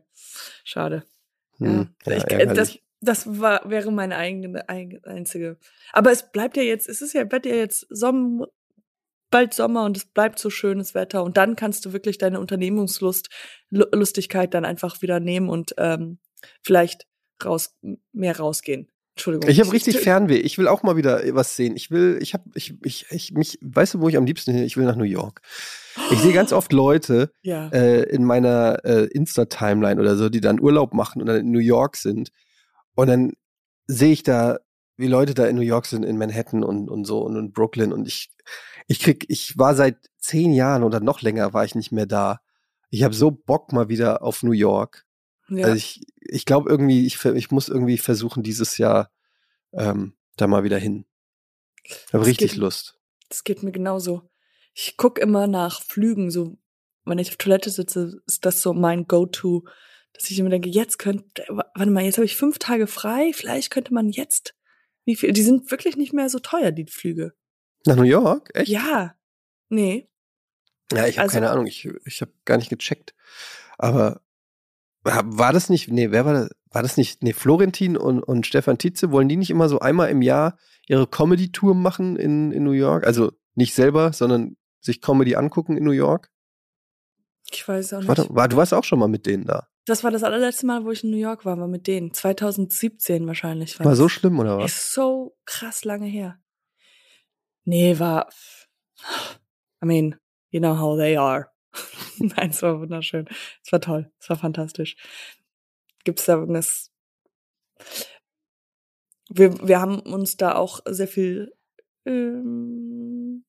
Schade. 0.65 1.05
Hm, 1.59 1.95
Ja, 2.05 2.13
ja, 2.13 2.19
ich, 2.19 2.25
äh, 2.33 2.47
das, 2.55 2.79
das 3.01 3.41
war, 3.41 3.69
wäre 3.71 3.91
meine 3.93 4.17
eigene, 4.17 4.69
ein- 4.69 5.01
einzige. 5.05 5.59
Aber 5.93 6.11
es 6.13 6.31
bleibt 6.31 6.57
ja 6.57 6.63
jetzt, 6.63 6.89
es 6.89 7.01
ist 7.01 7.13
ja, 7.15 7.31
wird 7.31 7.47
ja 7.47 7.55
jetzt 7.55 7.87
Sommer, 7.91 8.49
bald 9.31 9.55
Sommer 9.55 9.85
und 9.85 9.97
es 9.97 10.05
bleibt 10.05 10.39
so 10.39 10.51
schönes 10.51 10.95
Wetter 10.95 11.23
und 11.25 11.37
dann 11.37 11.57
kannst 11.57 11.85
du 11.85 11.93
wirklich 11.93 12.19
deine 12.19 12.41
Unternehmungslust, 12.41 13.29
Lu- 13.71 13.87
Lustigkeit 13.93 14.53
dann 14.55 14.65
einfach 14.65 15.01
wieder 15.03 15.21
nehmen 15.21 15.49
und 15.49 15.75
ähm, 15.79 16.19
vielleicht 16.63 17.07
raus, 17.45 17.77
mehr 18.13 18.39
rausgehen. 18.39 18.89
Entschuldigung. 19.17 19.49
Ich 19.49 19.61
habe 19.61 19.73
richtig 19.73 19.99
Fernweh. 19.99 20.37
Ich 20.37 20.59
will 20.59 20.69
auch 20.69 20.83
mal 20.83 20.97
wieder 20.97 21.23
was 21.35 21.57
sehen. 21.57 21.75
Ich 21.75 21.91
will, 21.91 22.19
ich 22.21 22.35
habe, 22.35 22.45
ich, 22.55 22.75
ich, 22.85 23.07
ich, 23.09 23.33
mich, 23.33 23.59
weißt 23.63 23.95
du, 23.95 24.01
wo 24.01 24.11
ich 24.11 24.19
am 24.19 24.27
liebsten 24.27 24.53
hin? 24.53 24.63
Ich 24.63 24.77
will 24.77 24.85
nach 24.85 24.95
New 24.97 25.05
York. 25.05 25.41
Ich 26.11 26.19
sehe 26.21 26.35
ganz 26.35 26.53
oft 26.53 26.71
Leute 26.71 27.31
Ja. 27.43 27.69
äh, 27.69 28.03
in 28.03 28.25
meiner 28.25 28.85
äh, 28.85 29.07
Insta-Timeline 29.07 29.99
oder 29.99 30.17
so, 30.17 30.29
die 30.29 30.43
dann 30.43 30.61
Urlaub 30.61 30.93
machen 30.93 31.23
und 31.23 31.29
dann 31.29 31.37
in 31.37 31.51
New 31.51 31.61
York 31.61 31.97
sind. 31.97 32.31
Und 32.95 33.07
dann 33.07 33.33
sehe 33.87 34.13
ich 34.13 34.23
da, 34.23 34.59
wie 34.99 35.07
Leute 35.07 35.33
da 35.33 35.47
in 35.47 35.57
New 35.57 35.63
York 35.63 35.87
sind, 35.87 36.05
in 36.05 36.19
Manhattan 36.19 36.63
und, 36.63 36.91
und 36.91 37.07
so 37.07 37.23
und 37.23 37.37
in 37.37 37.53
Brooklyn. 37.53 37.95
Und 37.95 38.07
ich, 38.07 38.29
ich 38.87 39.01
krieg, 39.01 39.25
ich 39.29 39.57
war 39.57 39.75
seit 39.75 39.97
zehn 40.19 40.53
Jahren 40.53 40.83
oder 40.83 41.01
noch 41.01 41.23
länger 41.23 41.55
war 41.55 41.65
ich 41.65 41.75
nicht 41.75 41.91
mehr 41.91 42.07
da. 42.07 42.41
Ich 42.91 43.03
habe 43.03 43.15
so 43.15 43.31
Bock 43.31 43.73
mal 43.73 43.89
wieder 43.89 44.23
auf 44.23 44.43
New 44.43 44.53
York. 44.53 45.06
Ja. 45.49 45.67
Also 45.67 45.77
ich, 45.77 46.01
ich 46.21 46.45
glaube 46.45 46.69
irgendwie, 46.71 47.07
ich, 47.07 47.25
ich 47.25 47.51
muss 47.51 47.69
irgendwie 47.69 47.99
versuchen, 47.99 48.43
dieses 48.43 48.79
Jahr 48.79 49.11
ähm, 49.73 50.15
da 50.37 50.47
mal 50.47 50.65
wieder 50.65 50.79
hin. 50.79 51.07
Ich 51.85 52.13
habe 52.13 52.27
richtig 52.27 52.53
geht- 52.53 52.61
Lust. 52.61 52.99
Das 53.29 53.45
geht 53.45 53.63
mir 53.63 53.73
genauso. 53.73 54.29
Ich 54.75 54.97
guck 54.97 55.19
immer 55.19 55.47
nach 55.47 55.83
Flügen, 55.83 56.31
so 56.31 56.59
wenn 57.05 57.19
ich 57.19 57.31
auf 57.31 57.37
Toilette 57.37 57.71
sitze, 57.71 58.21
ist 58.27 58.45
das 58.45 58.61
so 58.63 58.73
mein 58.75 59.07
Go-To, 59.07 59.65
dass 60.13 60.31
ich 60.31 60.39
immer 60.39 60.51
denke, 60.51 60.69
jetzt 60.69 60.99
könnte, 60.99 61.45
warte 61.49 61.91
mal, 61.91 62.03
jetzt 62.05 62.17
habe 62.19 62.25
ich 62.25 62.37
fünf 62.37 62.59
Tage 62.59 62.87
frei, 62.87 63.33
vielleicht 63.35 63.71
könnte 63.71 63.95
man 63.95 64.09
jetzt, 64.11 64.55
wie 65.05 65.15
viel, 65.17 65.33
die 65.33 65.43
sind 65.43 65.71
wirklich 65.71 65.97
nicht 65.97 66.13
mehr 66.13 66.29
so 66.29 66.39
teuer, 66.41 66.73
die 66.73 66.87
Flüge. 66.87 67.35
Nach 67.85 67.95
New 67.97 68.03
York? 68.03 68.51
Echt? 68.55 68.69
Ja, 68.69 69.15
nee, 69.69 70.09
Ja, 70.93 71.07
ich 71.07 71.19
habe 71.19 71.25
Also- 71.27 71.35
keine 71.35 71.51
Ahnung. 71.51 71.67
Ich, 71.67 71.89
ich 72.05 72.21
habe 72.21 72.33
gar 72.45 72.57
nicht 72.59 72.71
gecheckt. 72.71 73.15
Aber 73.79 74.21
war 75.07 75.39
war 75.39 75.53
das 75.53 75.71
nicht, 75.71 75.89
nee, 75.89 76.11
wer 76.11 76.25
war 76.25 76.33
das? 76.33 76.51
War 76.71 76.83
das 76.83 76.97
nicht, 76.97 77.23
nee, 77.23 77.33
Florentin 77.33 77.97
und, 77.97 78.23
und 78.23 78.47
Stefan 78.47 78.77
Tietze, 78.77 79.11
wollen 79.11 79.29
die 79.29 79.37
nicht 79.37 79.51
immer 79.51 79.69
so 79.69 79.79
einmal 79.79 80.11
im 80.11 80.21
Jahr 80.21 80.59
ihre 80.89 81.07
Comedy-Tour 81.07 81.75
machen 81.75 82.17
in, 82.17 82.53
in 82.53 82.65
New 82.65 82.73
York? 82.73 83.07
Also 83.07 83.33
nicht 83.55 83.75
selber, 83.75 84.13
sondern 84.13 84.57
sich 84.81 85.01
Comedy 85.01 85.37
angucken 85.37 85.77
in 85.77 85.85
New 85.85 85.93
York? 85.93 86.31
ich 87.53 87.67
weiß 87.67 87.95
auch 87.95 87.99
nicht. 87.99 88.09
Warte, 88.09 88.27
war, 88.31 88.49
du 88.49 88.57
warst 88.57 88.75
auch 88.75 88.85
schon 88.85 88.99
mal 88.99 89.09
mit 89.09 89.27
denen 89.27 89.45
da. 89.45 89.69
Das 89.87 90.03
war 90.03 90.11
das 90.11 90.25
allerletzte 90.25 90.67
Mal, 90.67 90.85
wo 90.85 90.91
ich 90.91 91.05
in 91.05 91.11
New 91.11 91.17
York 91.17 91.45
war, 91.45 91.59
war 91.59 91.69
mit 91.69 91.87
denen. 91.87 92.13
2017 92.13 93.27
wahrscheinlich. 93.27 93.79
War 93.79 93.87
das. 93.87 93.99
so 93.99 94.09
schlimm, 94.09 94.39
oder 94.39 94.59
was? 94.59 94.73
Ist 94.73 94.93
so 94.93 95.37
krass 95.45 95.85
lange 95.85 96.07
her. 96.07 96.39
Nee, 97.65 97.99
war. 97.99 98.29
I 99.83 99.87
mean, 99.87 100.17
you 100.51 100.61
know 100.61 100.79
how 100.79 100.97
they 100.97 101.17
are. 101.17 101.53
Nein, 102.19 102.51
es 102.51 102.63
war 102.63 102.81
wunderschön. 102.81 103.27
Es 103.65 103.73
war 103.73 103.81
toll. 103.81 104.11
Es 104.19 104.29
war 104.29 104.37
fantastisch. 104.37 104.97
Gibt's 106.05 106.25
da 106.25 106.35
irgendwas? 106.35 106.91
Wir, 109.29 109.67
wir 109.67 109.81
haben 109.81 110.01
uns 110.01 110.37
da 110.37 110.55
auch 110.55 110.81
sehr 110.87 111.09
viel. 111.09 111.53
Ähm, 112.05 113.45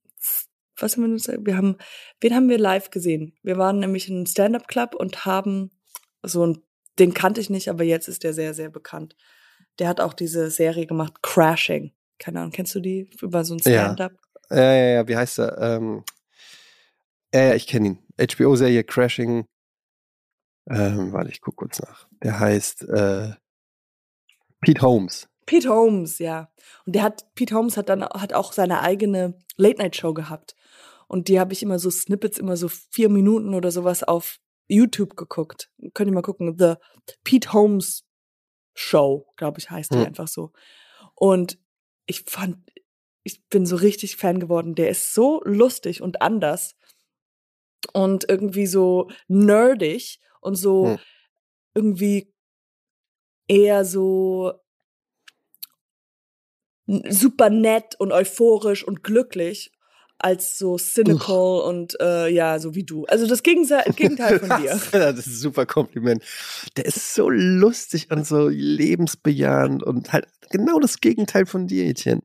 was 0.80 0.96
haben 0.96 1.04
wir 1.04 1.12
uns? 1.12 1.28
Wir 1.28 1.58
haben, 1.58 1.78
wen 2.22 2.36
haben 2.36 2.50
wir 2.50 2.58
live 2.58 2.90
gesehen? 2.90 3.36
Wir 3.44 3.58
waren 3.58 3.80
nämlich 3.80 4.10
in 4.10 4.16
einem 4.16 4.26
Stand-up-Club 4.26 4.96
und 4.96 5.26
haben 5.26 5.72
so 6.24 6.46
ein, 6.46 6.64
den 7.00 7.14
kannte 7.14 7.42
ich 7.42 7.50
nicht, 7.50 7.70
aber 7.70 7.84
jetzt 7.84 8.08
ist 8.08 8.24
der 8.24 8.34
sehr, 8.34 8.54
sehr 8.54 8.70
bekannt. 8.70 9.16
Der 9.80 9.88
hat 9.88 10.02
auch 10.02 10.14
diese 10.14 10.50
Serie 10.50 10.88
gemacht, 10.88 11.22
Crashing. 11.22 11.94
Keine 12.20 12.40
Ahnung, 12.40 12.52
kennst 12.52 12.74
du 12.74 12.80
die? 12.80 13.10
Über 13.22 13.46
so 13.46 13.56
ein 13.56 13.60
Ja. 13.66 13.86
Stand-up? 13.86 14.14
Ja, 14.50 14.74
ja, 14.74 14.88
ja, 14.96 15.08
wie 15.08 15.16
heißt 15.16 15.40
er? 15.40 15.58
Ähm, 15.60 16.04
ja, 17.38 17.48
ja, 17.50 17.56
ich 17.56 17.68
kenne 17.68 17.88
ihn. 17.88 18.00
HBO-Serie 18.20 18.84
Crashing. 18.84 19.46
Ähm, 20.70 21.14
warte, 21.14 21.30
ich 21.30 21.42
guck 21.42 21.56
kurz 21.56 21.80
nach. 21.80 22.08
Der 22.24 22.40
heißt 22.40 22.84
äh, 22.90 23.34
Pete 24.62 24.82
Holmes. 24.82 25.30
Pete 25.46 25.70
Holmes, 25.70 26.20
ja. 26.20 26.52
Und 26.86 26.96
der 26.96 27.04
hat, 27.04 27.34
Pete 27.36 27.56
Holmes 27.56 27.78
hat 27.78 27.90
dann 27.90 28.04
hat 28.04 28.34
auch 28.34 28.52
seine 28.54 28.82
eigene 28.82 29.40
Late-Night-Show 29.56 30.14
gehabt. 30.14 30.56
Und 31.08 31.30
die 31.30 31.40
habe 31.40 31.54
ich 31.54 31.64
immer 31.64 31.80
so 31.80 31.90
Snippets, 31.90 32.38
immer 32.38 32.58
so 32.58 32.68
vier 32.68 33.10
Minuten 33.10 33.54
oder 33.54 33.72
sowas 33.72 34.04
auf 34.04 34.40
YouTube 34.68 35.16
geguckt. 35.16 35.72
Könnt 35.94 36.10
ihr 36.10 36.14
mal 36.14 36.22
gucken. 36.22 36.58
The 36.58 36.74
Pete 37.24 37.54
Holmes 37.54 38.04
Show, 38.74 39.32
glaube 39.38 39.60
ich, 39.60 39.70
heißt 39.70 39.94
die 39.94 40.00
Hm. 40.00 40.06
einfach 40.08 40.28
so. 40.28 40.52
Und 41.16 41.58
ich 42.08 42.24
fand, 42.24 42.58
ich 43.24 43.48
bin 43.48 43.66
so 43.66 43.78
richtig 43.78 44.18
Fan 44.18 44.40
geworden. 44.40 44.76
Der 44.76 44.90
ist 44.90 45.14
so 45.14 45.42
lustig 45.46 46.02
und 46.02 46.22
anders 46.22 46.76
und 47.94 48.30
irgendwie 48.30 48.68
so 48.68 49.10
nerdig 49.28 50.20
und 50.42 50.56
so 50.56 50.88
Hm. 50.88 50.98
irgendwie 51.74 52.34
eher 53.48 53.86
so 53.86 54.54
super 57.10 57.50
nett 57.50 57.96
und 58.00 58.12
euphorisch 58.12 58.84
und 58.84 59.04
glücklich 59.04 59.72
als 60.20 60.58
so 60.58 60.78
cynical 60.78 61.62
und 61.62 61.96
äh, 62.02 62.28
ja, 62.30 62.60
so 62.60 62.74
wie 62.74 62.84
du. 62.84 63.06
Also 63.06 63.28
das 63.28 63.44
Gegenteil, 63.44 63.84
Gegenteil 63.96 64.40
von 64.40 64.62
dir. 64.62 64.80
Das 64.92 65.20
ist 65.20 65.28
ein 65.28 65.34
super 65.34 65.66
Kompliment. 65.66 66.24
Der 66.76 66.86
ist 66.86 67.14
so 67.14 67.30
lustig 67.30 68.10
und 68.10 68.26
so 68.26 68.48
lebensbejahend 68.48 69.84
und 69.84 70.12
halt 70.14 70.28
genau 70.50 70.80
das 70.80 71.02
Gegenteil 71.02 71.46
von 71.46 71.68
dir, 71.68 71.86
Etienne. 71.86 72.24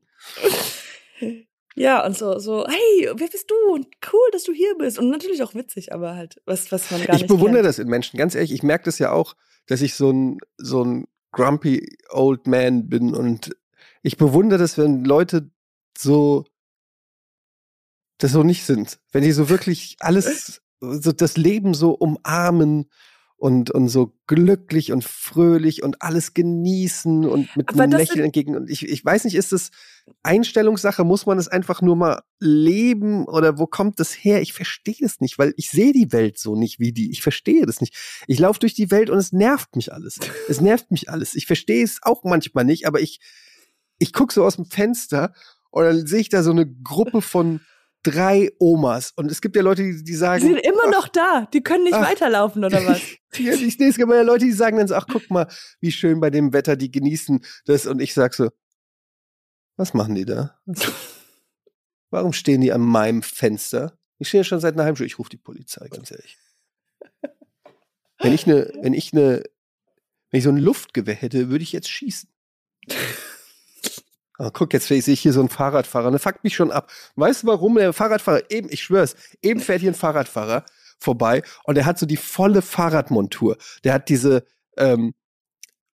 Ja, 1.75 2.05
und 2.05 2.17
so, 2.17 2.37
so, 2.39 2.65
hey, 2.67 3.09
wer 3.15 3.27
bist 3.27 3.49
du? 3.49 3.73
Und 3.73 3.87
cool, 4.11 4.29
dass 4.31 4.43
du 4.43 4.53
hier 4.53 4.75
bist. 4.77 4.99
Und 4.99 5.09
natürlich 5.09 5.41
auch 5.43 5.55
witzig, 5.55 5.91
aber 5.93 6.15
halt, 6.15 6.41
was, 6.45 6.71
was 6.71 6.91
man 6.91 7.03
gar 7.03 7.15
Ich 7.15 7.23
nicht 7.23 7.27
bewundere 7.27 7.63
kennt. 7.63 7.65
das 7.65 7.79
in 7.79 7.87
Menschen, 7.87 8.17
ganz 8.17 8.35
ehrlich. 8.35 8.51
Ich 8.51 8.63
merke 8.63 8.85
das 8.85 8.99
ja 8.99 9.11
auch, 9.11 9.35
dass 9.65 9.81
ich 9.81 9.95
so 9.95 10.11
ein, 10.11 10.37
so 10.57 10.83
ein 10.83 11.07
grumpy 11.31 11.97
old 12.09 12.47
man 12.47 12.87
bin 12.89 13.15
und 13.15 13.55
ich 14.03 14.17
bewundere 14.17 14.59
das, 14.59 14.77
wenn 14.77 15.03
Leute 15.03 15.49
so 15.97 16.45
das 18.19 18.31
so 18.31 18.43
nicht 18.43 18.65
sind. 18.65 18.99
Wenn 19.11 19.23
die 19.23 19.31
so 19.31 19.49
wirklich 19.49 19.97
alles, 19.99 20.61
so 20.79 21.11
das 21.11 21.37
Leben 21.37 21.73
so 21.73 21.91
umarmen 21.91 22.89
und, 23.43 23.71
und 23.71 23.89
so 23.89 24.13
glücklich 24.25 24.93
und 24.93 25.03
fröhlich 25.03 25.83
und 25.83 26.01
alles 26.01 26.33
genießen 26.33 27.25
und 27.25 27.53
mit 27.57 27.67
Aber 27.67 27.83
einem 27.83 27.97
Lächeln 27.99 28.23
entgegen. 28.23 28.55
Und 28.55 28.69
ich, 28.69 28.87
ich 28.87 29.03
weiß 29.03 29.25
nicht, 29.25 29.35
ist 29.35 29.51
das 29.51 29.71
Einstellungssache? 30.23 31.03
Muss 31.03 31.25
man 31.25 31.37
es 31.37 31.49
einfach 31.49 31.81
nur 31.81 31.97
mal 31.97 32.21
leben 32.39 33.25
oder 33.25 33.59
wo 33.59 33.67
kommt 33.67 33.99
das 33.99 34.13
her? 34.13 34.41
Ich 34.41 34.53
verstehe 34.53 34.95
das 35.01 35.19
nicht, 35.19 35.39
weil 35.39 35.53
ich 35.57 35.71
sehe 35.71 35.91
die 35.91 36.13
Welt 36.13 36.39
so 36.39 36.55
nicht 36.55 36.79
wie 36.79 36.93
die. 36.93 37.11
Ich 37.11 37.21
verstehe 37.21 37.65
das 37.65 37.81
nicht. 37.81 37.93
Ich 38.27 38.39
laufe 38.39 38.61
durch 38.61 38.75
die 38.75 38.91
Welt 38.91 39.09
und 39.09 39.17
es 39.17 39.33
nervt 39.33 39.75
mich 39.75 39.91
alles. 39.91 40.21
Es 40.47 40.61
nervt 40.61 40.89
mich 40.89 41.09
alles. 41.09 41.35
Ich 41.35 41.45
verstehe 41.45 41.83
es 41.83 41.99
auch 42.01 42.23
manchmal 42.23 42.63
nicht, 42.63 42.87
aber 42.87 43.01
ich, 43.01 43.19
ich 43.99 44.13
gucke 44.13 44.33
so 44.33 44.45
aus 44.45 44.55
dem 44.55 44.67
Fenster 44.67 45.33
und 45.69 45.83
dann 45.83 46.07
sehe 46.07 46.21
ich 46.21 46.29
da 46.29 46.43
so 46.43 46.51
eine 46.51 46.65
Gruppe 46.65 47.21
von 47.21 47.59
drei 48.03 48.51
Omas. 48.59 49.11
Und 49.15 49.31
es 49.31 49.41
gibt 49.41 49.55
ja 49.55 49.61
Leute, 49.61 49.83
die, 49.83 49.97
die 49.97 50.03
Die 50.03 50.13
sagen. 50.13 50.41
sind 50.41 50.57
immer 50.57 50.83
ach, 50.87 50.91
noch 50.91 51.07
da. 51.07 51.47
Die 51.53 51.63
können 51.63 51.85
nicht 51.85 51.93
Ach. 51.95 52.07
weiterlaufen 52.09 52.63
oder 52.63 52.85
was? 52.85 53.01
Ja, 53.35 53.51
ich 53.53 53.77
sehe 53.77 53.89
es 53.89 53.99
aber 53.99 54.15
ja 54.15 54.21
Leute, 54.21 54.45
die 54.45 54.51
sagen 54.51 54.77
dann 54.77 54.87
so, 54.87 54.93
ach 54.93 55.07
guck 55.11 55.27
mal, 55.31 55.47
wie 55.79 55.91
schön 55.91 56.19
bei 56.19 56.29
dem 56.29 56.53
Wetter, 56.53 56.75
die 56.75 56.91
genießen 56.91 57.43
das. 57.65 57.87
Und 57.87 57.99
ich 57.99 58.13
sag 58.13 58.35
so, 58.35 58.51
was 59.75 59.95
machen 59.95 60.13
die 60.13 60.25
da? 60.25 60.59
Warum 62.11 62.31
stehen 62.31 62.61
die 62.61 62.71
an 62.71 62.81
meinem 62.81 63.23
Fenster? 63.23 63.97
Ich 64.19 64.27
stehe 64.27 64.41
ja 64.41 64.45
schon 64.45 64.59
seit 64.59 64.75
einer 64.75 64.83
halben 64.83 64.97
Stunde. 64.97 65.07
Ich 65.07 65.17
rufe 65.17 65.31
die 65.31 65.37
Polizei, 65.37 65.87
ganz 65.87 66.11
ehrlich. 66.11 66.37
Wenn 68.19 68.33
ich 68.33 68.45
eine, 68.45 68.71
wenn 68.81 68.93
ich 68.93 69.13
eine, 69.13 69.43
wenn 70.29 70.37
ich 70.37 70.43
so 70.43 70.51
ein 70.51 70.57
Luftgewehr 70.57 71.15
hätte, 71.15 71.49
würde 71.49 71.63
ich 71.63 71.71
jetzt 71.71 71.89
schießen. 71.89 72.29
Aber 74.37 74.51
guck, 74.51 74.73
jetzt 74.73 74.87
sehe 74.87 74.97
ich 74.97 75.19
hier 75.19 75.33
so 75.33 75.39
einen 75.39 75.49
Fahrradfahrer, 75.49 76.09
der 76.11 76.19
fuckt 76.19 76.43
mich 76.43 76.55
schon 76.55 76.71
ab. 76.71 76.91
Weißt 77.15 77.43
du 77.43 77.47
warum? 77.47 77.75
Der 77.75 77.93
Fahrradfahrer, 77.93 78.49
eben, 78.49 78.67
ich 78.71 78.81
schwör's, 78.81 79.15
eben 79.41 79.59
fährt 79.59 79.81
hier 79.81 79.91
ein 79.91 79.95
Fahrradfahrer 79.95 80.65
vorbei 80.99 81.43
und 81.65 81.75
der 81.75 81.85
hat 81.85 81.99
so 81.99 82.05
die 82.05 82.17
volle 82.17 82.61
Fahrradmontur. 82.61 83.57
Der 83.83 83.93
hat 83.93 84.09
diese, 84.09 84.45
ähm, 84.77 85.13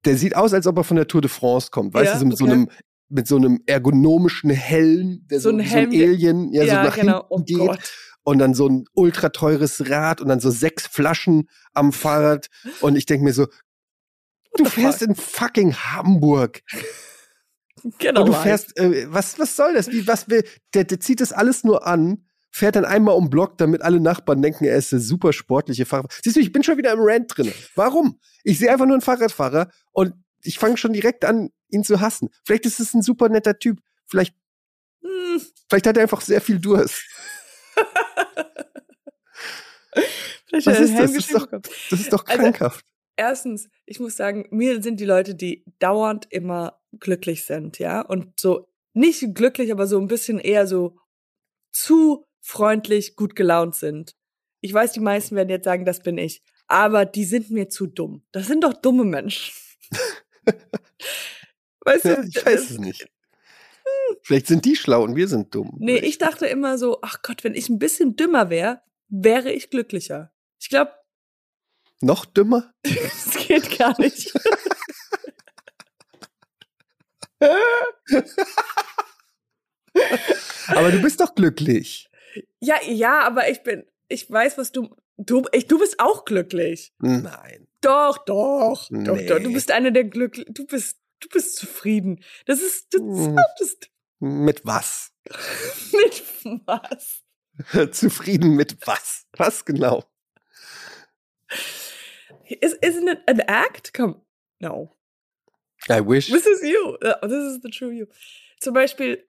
der 0.06 0.18
sieht 0.18 0.36
aus, 0.36 0.54
als 0.54 0.68
ob 0.68 0.78
er 0.78 0.84
von 0.84 0.98
der 0.98 1.08
Tour 1.08 1.22
de 1.22 1.30
France 1.30 1.70
kommt, 1.72 1.94
weißt 1.94 2.06
Ja, 2.06 2.14
du, 2.14 2.20
so 2.20 2.26
mit 2.26 2.38
so 2.38 2.44
okay. 2.46 2.54
einem 2.54 2.70
mit 3.10 3.26
so 3.26 3.38
einem 3.38 3.62
ergonomischen 3.66 4.50
Helm, 4.50 5.26
der 5.32 5.40
So 5.40 5.50
so, 5.50 5.56
ein 5.56 5.60
wie 5.64 5.68
so 5.70 5.78
ein 5.78 5.92
Helm, 5.92 6.10
Alien, 6.12 6.54
ja, 6.54 6.66
so 6.66 6.74
nach 6.74 6.96
genau. 6.96 7.20
hinten 7.20 7.26
Oh 7.30 7.44
geht 7.44 7.58
Gott. 7.58 7.94
und 8.24 8.38
dann 8.40 8.54
so 8.54 8.68
ein 8.68 8.84
ultra 8.94 9.30
teures 9.30 9.90
Rad 9.90 10.20
und 10.20 10.28
dann 10.28 10.42
so 10.42 10.50
sechs 10.52 10.86
Flaschen 10.88 11.48
am 11.74 11.94
Fahrrad 11.94 12.48
und 12.82 12.98
ich 12.98 13.06
denke 13.06 13.24
mir 13.24 13.32
so, 13.34 13.48
du 14.58 14.66
fährst 14.66 15.02
in 15.02 15.16
fucking 15.16 15.74
Hamburg 15.74 16.64
Genau. 18.00 18.22
und 18.22 18.28
du 18.28 18.34
fährst, 18.34 18.78
äh, 18.78 19.06
was, 19.12 19.38
was 19.40 19.56
soll 19.56 19.74
das? 19.74 19.88
Wie, 19.92 20.08
was 20.08 20.30
will, 20.30 20.44
der, 20.74 20.84
der 20.86 21.00
zieht 21.00 21.22
das 21.22 21.32
alles 21.32 21.64
nur 21.64 21.86
an, 21.88 22.26
fährt 22.52 22.76
dann 22.76 22.86
einmal 22.86 23.16
um 23.16 23.30
Block, 23.30 23.58
damit 23.58 23.82
alle 23.82 24.00
Nachbarn 24.00 24.42
denken, 24.42 24.66
er 24.66 24.78
ist 24.78 24.92
der 24.92 25.00
super 25.00 25.32
sportliche 25.34 25.86
Fahrer. 25.86 26.08
Siehst 26.24 26.36
du, 26.36 26.40
ich 26.40 26.52
bin 26.52 26.64
schon 26.64 26.78
wieder 26.78 26.92
im 26.94 27.00
Rant 27.02 27.38
drin. 27.38 27.52
Warum? 27.76 28.20
Ich 28.44 28.58
sehe 28.60 28.72
einfach 28.72 28.86
nur 28.86 28.96
einen 28.96 29.02
Fahrradfahrer 29.02 29.70
und 29.92 30.14
ich 30.42 30.58
fange 30.60 30.78
schon 30.78 30.94
direkt 30.94 31.24
an, 31.26 31.50
ihn 31.70 31.84
zu 31.84 32.00
hassen. 32.02 32.30
Vielleicht 32.46 32.66
ist 32.66 32.80
es 32.80 32.94
ein 32.94 33.02
super 33.02 33.30
netter 33.30 33.58
Typ. 33.60 33.80
Vielleicht, 34.08 34.36
Hm, 35.04 35.42
vielleicht 35.70 35.86
hat 35.88 35.98
er 35.98 36.04
einfach 36.04 36.22
sehr 36.22 36.42
viel 36.42 36.60
Durst. 36.60 37.02
vielleicht 40.48 40.68
Was 40.68 40.80
ist 40.80 40.94
das? 40.98 41.12
Das 41.14 41.16
ist 41.16 41.34
doch-. 41.34 41.48
Das 41.90 42.00
ist 42.00 42.14
doch 42.14 42.26
Also- 42.26 42.42
krankhaft. 42.42 42.86
Erstens, 43.18 43.70
ich 43.86 44.00
muss 44.00 44.16
sagen, 44.16 44.48
mir 44.52 44.82
sind 44.82 45.00
die 45.00 45.06
Leute, 45.06 45.36
die 45.36 45.66
dauernd 45.80 46.28
immer 46.30 46.80
glücklich 47.00 47.44
sind, 47.46 47.80
ja, 47.80 48.02
und 48.02 48.40
so 48.40 48.70
nicht 48.94 49.36
glücklich, 49.36 49.72
aber 49.72 49.86
so 49.88 50.00
ein 50.00 50.08
bisschen 50.08 50.40
eher 50.40 50.66
so 50.66 50.98
zu 51.72 52.26
freundlich, 52.42 53.16
gut 53.16 53.36
gelaunt 53.36 53.76
sind. 53.76 54.16
Ich 54.62 54.74
weiß, 54.74 54.94
die 54.94 55.00
meisten 55.00 55.36
werden 55.36 55.50
jetzt 55.50 55.66
sagen, 55.66 55.86
das 55.86 56.02
bin 56.02 56.18
ich, 56.18 56.42
aber 56.68 57.06
die 57.06 57.26
sind 57.26 57.52
mir 57.52 57.70
zu 57.70 57.88
dumm. 57.88 58.24
Das 58.32 58.48
sind 58.48 58.64
doch 58.64 58.74
dumme 58.74 59.04
Menschen. 59.04 59.54
weißt 61.82 62.06
du? 62.06 62.10
Ja, 62.10 62.24
ich 62.24 62.46
weiß 62.46 62.72
es 62.72 62.78
nicht. 62.80 63.08
Vielleicht 64.24 64.48
sind 64.48 64.66
die 64.66 64.76
schlau 64.76 65.04
und 65.04 65.16
wir 65.16 65.28
sind 65.28 65.54
dumm. 65.54 65.76
Nee, 65.80 65.98
ich 65.98 66.18
dachte 66.18 66.46
immer 66.48 66.78
so, 66.78 67.00
ach 67.02 67.22
Gott, 67.22 67.44
wenn 67.44 67.54
ich 67.54 67.70
ein 67.70 67.80
bisschen 67.80 68.16
dümmer 68.16 68.50
wäre, 68.50 68.82
wäre 69.10 69.52
ich 69.52 69.70
glücklicher. 69.70 70.32
Ich 70.60 70.70
glaube, 70.70 70.92
Noch 72.02 72.26
dümmer? 72.26 72.72
das 72.84 73.48
geht 73.48 73.78
gar 73.78 74.00
nicht. 74.00 74.32
Aber 80.68 80.92
du 80.92 81.02
bist 81.02 81.20
doch 81.20 81.34
glücklich. 81.36 82.10
Ja, 82.60 82.76
ja, 82.84 83.22
aber 83.22 83.50
ich 83.50 83.64
bin, 83.64 83.86
ich 84.10 84.30
weiß, 84.30 84.58
was 84.58 84.72
du, 84.72 84.96
du, 85.18 85.44
ich, 85.52 85.68
du 85.68 85.80
bist 85.80 86.00
auch 86.00 86.26
glücklich. 86.26 86.94
Nein. 87.00 87.68
Doch, 87.82 88.18
doch, 88.26 88.88
doch, 88.90 89.16
Nee. 89.16 89.26
doch. 89.28 89.40
Du 89.40 89.54
bist 89.54 89.72
einer 89.72 89.92
der 89.92 90.04
glücklich, 90.06 90.48
du 90.50 90.66
bist, 90.66 90.98
du 91.20 91.30
bist 91.30 91.56
zufrieden. 91.56 92.24
Das 92.46 92.60
ist, 92.62 92.94
das, 92.94 93.02
Hm. 93.02 93.36
das 93.36 93.70
ist 93.70 93.90
Mit 94.20 94.66
was? 94.66 95.12
mit 95.92 96.24
was? 96.66 97.24
Zufrieden 97.92 98.56
mit 98.56 98.86
was? 98.86 99.26
Was 99.34 99.66
genau? 99.66 100.04
Is, 102.50 102.74
isn't 102.82 103.08
it 103.08 103.20
an 103.28 103.42
act? 103.48 103.94
Come, 103.94 104.22
no. 104.62 104.94
I 105.90 106.02
wish. 106.02 106.28
This 106.28 106.46
is 106.48 106.62
you. 106.64 106.98
This 107.22 107.32
is 107.56 107.60
the 107.62 107.70
true 107.70 107.92
you. 107.92 108.08
Zum 108.60 108.74
Beispiel 108.74 109.24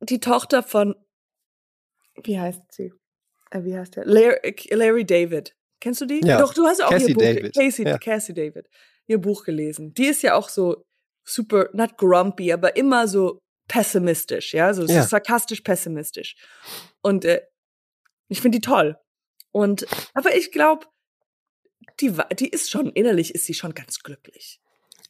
die 0.00 0.20
Tochter 0.20 0.62
von, 0.62 0.94
wie 2.22 2.38
heißt 2.38 2.60
sie? 2.72 2.92
Äh, 3.50 3.64
wie 3.64 3.76
heißt 3.76 3.96
der? 3.96 4.04
Larry, 4.04 4.54
Larry 4.70 5.04
David. 5.04 5.56
Kennst 5.80 6.00
du 6.00 6.06
die? 6.06 6.20
Ja. 6.24 6.38
Doch, 6.38 6.52
du 6.54 6.66
hast 6.66 6.82
auch 6.82 6.90
Cassie 6.90 7.08
ihr 7.08 7.14
Buch, 7.14 7.22
David. 7.22 7.54
Casey, 7.54 7.86
Ja. 7.86 7.98
Cassie 7.98 8.34
David, 8.34 8.68
ihr 9.06 9.18
Buch 9.18 9.44
gelesen. 9.44 9.94
Die 9.94 10.06
ist 10.06 10.22
ja 10.22 10.34
auch 10.34 10.48
so 10.48 10.82
super, 11.26 11.70
not 11.72 11.96
grumpy, 11.96 12.52
aber 12.52 12.76
immer 12.76 13.08
so 13.08 13.38
pessimistisch, 13.68 14.52
ja, 14.52 14.74
so, 14.74 14.86
so 14.86 14.92
Ja. 14.92 15.02
sarkastisch 15.04 15.62
pessimistisch. 15.62 16.36
Und 17.02 17.24
äh, 17.24 17.42
ich 18.28 18.40
finde 18.42 18.58
die 18.58 18.66
toll. 18.66 18.98
Und, 19.52 19.86
aber 20.12 20.34
ich 20.36 20.52
glaube, 20.52 20.86
die, 22.00 22.12
die 22.38 22.48
ist 22.48 22.70
schon, 22.70 22.90
innerlich 22.90 23.34
ist 23.34 23.46
sie 23.46 23.54
schon 23.54 23.74
ganz 23.74 24.00
glücklich. 24.00 24.60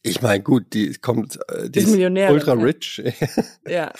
Ich 0.03 0.21
meine, 0.21 0.43
gut, 0.43 0.73
die 0.73 0.93
kommt, 0.93 1.39
äh, 1.49 1.67
die 1.67 1.79
ist 1.79 1.87
ultra 1.89 2.53
ja. 2.55 2.61
rich. 2.61 3.01
Ja. 3.67 3.91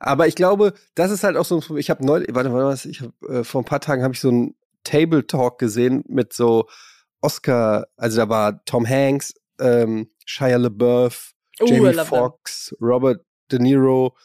Aber 0.00 0.26
ich 0.26 0.34
glaube, 0.34 0.74
das 0.96 1.12
ist 1.12 1.22
halt 1.22 1.36
auch 1.36 1.44
so 1.44 1.54
ein 1.54 1.60
Problem. 1.60 1.80
Ich 1.80 1.90
habe 1.90 2.04
neulich, 2.04 2.34
warte 2.34 2.50
mal, 2.50 2.64
was, 2.64 2.84
ich 2.84 3.00
hab, 3.00 3.12
äh, 3.30 3.44
vor 3.44 3.62
ein 3.62 3.64
paar 3.64 3.80
Tagen 3.80 4.02
habe 4.02 4.14
ich 4.14 4.20
so 4.20 4.28
einen 4.28 4.56
Table 4.82 5.24
Talk 5.26 5.58
gesehen 5.58 6.02
mit 6.08 6.32
so 6.32 6.68
Oscar, 7.20 7.86
also 7.96 8.16
da 8.18 8.28
war 8.28 8.64
Tom 8.64 8.88
Hanks, 8.88 9.34
ähm, 9.60 10.10
Shia 10.24 10.56
LaBeouf, 10.56 11.32
Oh, 11.60 11.66
I 11.66 11.70
Jamie. 11.70 12.04
Foxx, 12.04 12.74
Robert 12.80 13.24
De 13.50 13.58
Niro, 13.58 14.16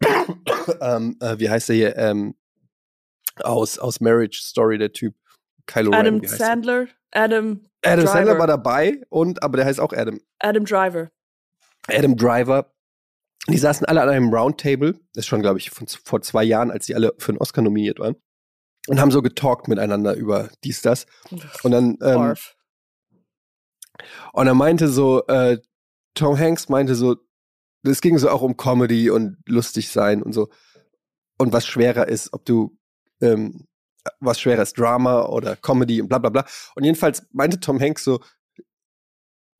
ähm, 0.80 1.16
äh, 1.20 1.38
wie 1.38 1.50
heißt 1.50 1.70
der 1.70 1.76
hier, 1.76 1.96
ähm, 1.96 2.34
aus, 3.42 3.78
aus 3.78 4.00
Marriage 4.00 4.40
Story, 4.42 4.78
der 4.78 4.92
Typ, 4.92 5.14
Kylo 5.66 5.90
Ren, 5.90 6.00
Adam 6.00 6.22
wie 6.22 6.28
heißt 6.28 6.40
der? 6.40 6.88
Adam, 7.12 7.60
Adam 7.82 8.04
Driver. 8.04 8.12
Sandler 8.12 8.38
war 8.38 8.46
dabei 8.46 9.02
und, 9.08 9.42
aber 9.42 9.58
der 9.58 9.66
heißt 9.66 9.80
auch 9.80 9.92
Adam. 9.92 10.20
Adam 10.38 10.64
Driver. 10.64 11.10
Adam 11.88 12.16
Driver. 12.16 12.72
Die 13.48 13.58
saßen 13.58 13.86
alle 13.86 14.02
an 14.02 14.08
einem 14.08 14.32
Roundtable, 14.32 14.92
das 15.14 15.24
ist 15.24 15.26
schon, 15.26 15.42
glaube 15.42 15.58
ich, 15.58 15.70
von, 15.70 15.86
vor 15.88 16.22
zwei 16.22 16.44
Jahren, 16.44 16.70
als 16.70 16.86
die 16.86 16.94
alle 16.94 17.12
für 17.18 17.32
einen 17.32 17.38
Oscar 17.38 17.62
nominiert 17.62 17.98
waren. 17.98 18.16
Und 18.88 19.00
haben 19.00 19.10
so 19.10 19.22
getalkt 19.22 19.68
miteinander 19.68 20.14
über 20.14 20.48
dies, 20.64 20.82
das. 20.82 21.06
Und 21.62 21.70
dann, 21.72 21.98
ähm, 22.02 22.34
und 24.32 24.46
er 24.46 24.54
meinte 24.54 24.88
so, 24.88 25.24
äh, 25.26 25.58
Tom 26.14 26.38
Hanks 26.38 26.68
meinte 26.68 26.94
so, 26.94 27.16
es 27.84 28.00
ging 28.00 28.18
so 28.18 28.28
auch 28.28 28.42
um 28.42 28.56
Comedy 28.56 29.10
und 29.10 29.38
lustig 29.46 29.90
sein 29.90 30.22
und 30.22 30.32
so. 30.32 30.48
Und 31.38 31.52
was 31.52 31.66
schwerer 31.66 32.08
ist, 32.08 32.32
ob 32.32 32.44
du, 32.44 32.76
ähm, 33.20 33.66
was 34.20 34.40
schwerer 34.40 34.62
ist, 34.62 34.78
Drama 34.78 35.26
oder 35.26 35.56
Comedy 35.56 36.00
und 36.00 36.08
bla 36.08 36.18
bla 36.18 36.30
bla. 36.30 36.44
Und 36.74 36.84
jedenfalls 36.84 37.22
meinte 37.32 37.60
Tom 37.60 37.80
Hanks 37.80 38.04
so, 38.04 38.20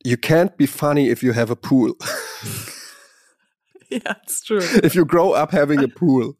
you 0.04 0.16
can't 0.16 0.56
be 0.56 0.66
funny 0.66 1.08
if 1.10 1.22
you 1.22 1.34
have 1.34 1.52
a 1.52 1.56
pool. 1.56 1.94
Ja, 3.90 4.16
it's 4.22 4.40
true. 4.42 4.58
if 4.82 4.94
you 4.94 5.04
grow 5.04 5.34
up 5.34 5.52
having 5.52 5.80
a 5.80 5.86
pool, 5.88 6.34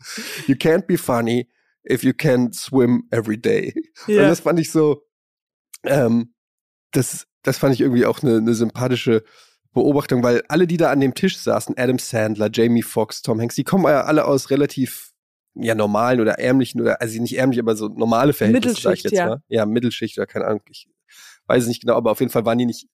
you 0.47 0.55
can't 0.55 0.87
be 0.87 0.97
funny 0.97 1.49
if 1.85 2.03
you 2.03 2.15
can 2.15 2.51
swim 2.53 3.07
every 3.11 3.37
day. 3.37 3.75
Und 4.07 4.15
Ja. 4.15 4.29
das 4.29 4.41
fand 4.41 4.59
ich 4.59 4.71
so, 4.71 5.03
ähm, 5.85 6.33
das, 6.93 7.27
das 7.43 7.59
fand 7.59 7.75
ich 7.75 7.83
irgendwie 7.83 8.07
auch 8.07 8.23
eine, 8.23 8.39
eine 8.39 8.55
sympathische 8.55 9.23
Beobachtung, 9.73 10.23
weil 10.23 10.43
alle, 10.49 10.67
die 10.67 10.77
da 10.79 10.91
an 10.91 11.01
dem 11.01 11.15
Tisch 11.15 11.39
saßen, 11.39 11.77
Adam 11.77 11.99
Sandler, 11.99 12.49
Jamie 12.51 12.83
Foxx, 12.83 13.21
Tom 13.23 13.41
Hanks, 13.41 13.55
die 13.55 13.65
kommen 13.65 13.85
ja 13.85 14.05
alle 14.05 14.25
aus 14.25 14.51
relativ 14.51 15.12
ja 15.55 15.75
normalen 15.75 16.21
oder 16.21 16.39
ärmlichen 16.39 16.81
oder 16.81 17.01
also 17.01 17.21
nicht 17.21 17.37
ärmlich, 17.37 17.61
aber 17.61 17.77
so 17.77 17.89
normale 17.89 18.33
Verhältnisse, 18.33 18.81
sag 18.81 18.95
ich 18.95 19.05
jetzt 19.05 19.13
ja. 19.13 19.27
mal. 19.27 19.43
Ja, 19.49 19.67
Mittelschicht 19.67 20.19
oder 20.19 20.27
keine 20.27 20.47
Ahnung, 20.47 20.63
ich 20.69 20.89
weiß 21.47 21.65
es 21.65 21.69
nicht 21.69 21.83
genau, 21.83 21.95
aber 21.95 22.11
auf 22.11 22.21
jeden 22.21 22.33
Fall 22.33 22.45
waren 22.45 22.59
die 22.59 22.67
nicht 22.67 22.89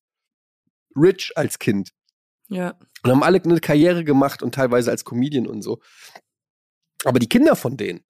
rich 0.96 1.32
als 1.36 1.58
Kind. 1.58 1.90
Ja. 2.48 2.74
Und 3.02 3.10
haben 3.12 3.22
alle 3.22 3.42
eine 3.42 3.60
Karriere 3.60 4.04
gemacht 4.04 4.42
und 4.42 4.54
teilweise 4.54 4.90
als 4.90 5.04
Comedian 5.04 5.46
und 5.46 5.62
so. 5.62 5.80
Aber 7.04 7.18
die 7.18 7.28
Kinder 7.28 7.54
von 7.54 7.76
denen, 7.76 8.00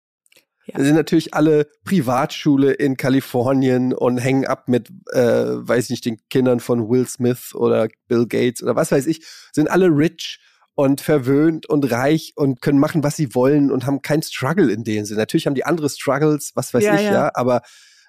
ja. 0.67 0.83
sind 0.83 0.95
natürlich 0.95 1.35
alle 1.35 1.69
Privatschule 1.85 2.73
in 2.73 2.97
Kalifornien 2.97 3.93
und 3.93 4.19
hängen 4.19 4.47
ab 4.47 4.69
mit, 4.69 4.91
äh, 5.13 5.21
weiß 5.21 5.91
nicht, 5.91 6.05
den 6.05 6.19
Kindern 6.31 6.61
von 6.61 6.89
Will 6.89 7.07
Smith 7.07 7.55
oder 7.55 7.89
Bill 8.07 8.27
Gates 8.27 8.63
oder 8.63 8.77
was 8.77 8.93
weiß 8.93 9.07
ich, 9.07 9.27
sind 9.53 9.71
alle 9.71 9.87
rich 9.87 10.41
und 10.79 11.01
verwöhnt 11.01 11.69
und 11.69 11.91
reich 11.91 12.35
und 12.37 12.63
können 12.63 12.79
machen, 12.79 13.03
was 13.03 13.17
sie 13.17 13.35
wollen 13.35 13.73
und 13.73 13.85
haben 13.85 14.01
keinen 14.01 14.23
Struggle 14.23 14.71
in 14.71 14.85
dem 14.85 15.05
Sinne. 15.05 15.19
Natürlich 15.19 15.49
haben 15.49 15.57
die 15.57 15.65
andere 15.65 15.91
Struggles, 15.91 16.53
was 16.55 16.73
weiß 16.73 16.85
ja, 16.85 16.95
ich, 16.95 17.01
ja, 17.01 17.13
ja 17.13 17.31
aber 17.35 17.63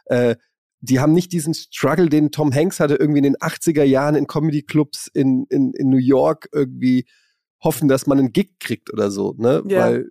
äh, 0.05 0.35
die 0.79 0.99
haben 0.99 1.13
nicht 1.13 1.31
diesen 1.31 1.55
Struggle, 1.55 2.09
den 2.09 2.29
Tom 2.29 2.53
Hanks 2.53 2.79
hatte, 2.79 2.93
irgendwie 2.93 3.17
in 3.17 3.23
den 3.23 3.37
80er 3.37 3.81
Jahren 3.81 4.13
in 4.13 4.27
Comedy-Clubs 4.27 5.09
in, 5.15 5.47
in, 5.49 5.73
in 5.73 5.89
New 5.89 5.97
York 5.97 6.47
irgendwie 6.53 7.07
hoffen, 7.59 7.87
dass 7.87 8.05
man 8.05 8.19
einen 8.19 8.33
Gig 8.33 8.59
kriegt 8.59 8.93
oder 8.93 9.09
so, 9.09 9.33
ne? 9.39 9.63
Ja. 9.67 9.85
Weil 9.85 10.05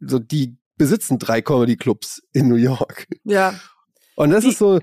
so 0.00 0.18
die 0.18 0.58
besitzen 0.76 1.20
drei 1.20 1.40
Comedy-Clubs 1.42 2.22
in 2.32 2.48
New 2.48 2.56
York. 2.56 3.06
Ja. 3.22 3.54
Und 4.16 4.30
das 4.30 4.42
die 4.42 4.50
ist 4.50 4.58
so, 4.58 4.80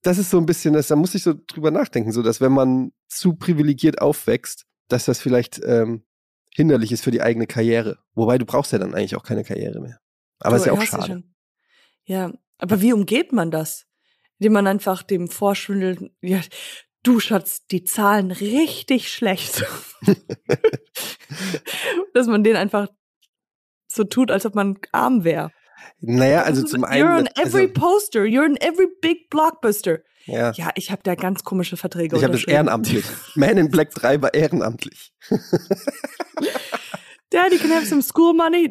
das 0.00 0.16
ist 0.16 0.30
so 0.30 0.38
ein 0.38 0.46
bisschen, 0.46 0.72
das, 0.72 0.86
da 0.86 0.96
muss 0.96 1.14
ich 1.14 1.24
so 1.24 1.34
drüber 1.46 1.72
nachdenken, 1.72 2.12
so 2.12 2.22
dass 2.22 2.40
wenn 2.40 2.52
man 2.52 2.92
zu 3.06 3.34
privilegiert 3.34 4.00
aufwächst, 4.00 4.64
dass 4.88 5.04
das 5.04 5.20
vielleicht 5.20 5.60
ähm, 5.62 6.04
hinderlich 6.54 6.92
ist 6.92 7.04
für 7.04 7.10
die 7.10 7.22
eigene 7.22 7.46
Karriere. 7.46 7.98
Wobei 8.14 8.38
du 8.38 8.44
brauchst 8.44 8.72
ja 8.72 8.78
dann 8.78 8.94
eigentlich 8.94 9.16
auch 9.16 9.22
keine 9.22 9.44
Karriere 9.44 9.80
mehr. 9.80 10.00
Aber 10.38 10.56
du, 10.56 10.62
ist 10.62 10.66
ja 10.66 10.72
auch 10.72 10.82
schade. 10.82 11.22
Ja, 12.04 12.32
aber 12.58 12.80
wie 12.80 12.92
umgeht 12.92 13.32
man 13.32 13.50
das? 13.50 13.86
Indem 14.38 14.54
man 14.54 14.66
einfach 14.66 15.02
dem 15.02 15.28
vorschwindelt, 15.28 16.10
ja, 16.22 16.40
du 17.02 17.20
Schatz, 17.20 17.66
die 17.66 17.84
Zahlen 17.84 18.30
richtig 18.30 19.12
schlecht. 19.12 19.64
Dass 22.14 22.26
man 22.26 22.42
den 22.42 22.56
einfach 22.56 22.88
so 23.86 24.04
tut, 24.04 24.30
als 24.30 24.46
ob 24.46 24.54
man 24.54 24.78
arm 24.92 25.24
wäre. 25.24 25.50
Naja, 26.00 26.42
also 26.42 26.62
zum 26.62 26.84
einen. 26.84 27.06
You're 27.06 27.18
on 27.18 27.26
every 27.36 27.68
also, 27.68 27.72
poster, 27.74 28.22
you're 28.22 28.46
in 28.46 28.56
every 28.56 28.88
big 29.00 29.28
blockbuster. 29.30 30.00
Ja, 30.26 30.52
ja 30.52 30.70
ich 30.74 30.90
habe 30.90 31.02
da 31.02 31.14
ganz 31.14 31.44
komische 31.44 31.76
Verträge. 31.76 32.16
Ich 32.16 32.22
habe 32.22 32.32
das 32.34 32.44
ehrenamtlich. 32.44 33.04
Man 33.34 33.56
in 33.58 33.70
Black 33.70 33.90
3 33.90 34.22
war 34.22 34.34
ehrenamtlich. 34.34 35.12
Daddy 37.30 37.58
can 37.58 37.70
have 37.70 37.86
some 37.86 38.02
school 38.02 38.34
money. 38.34 38.66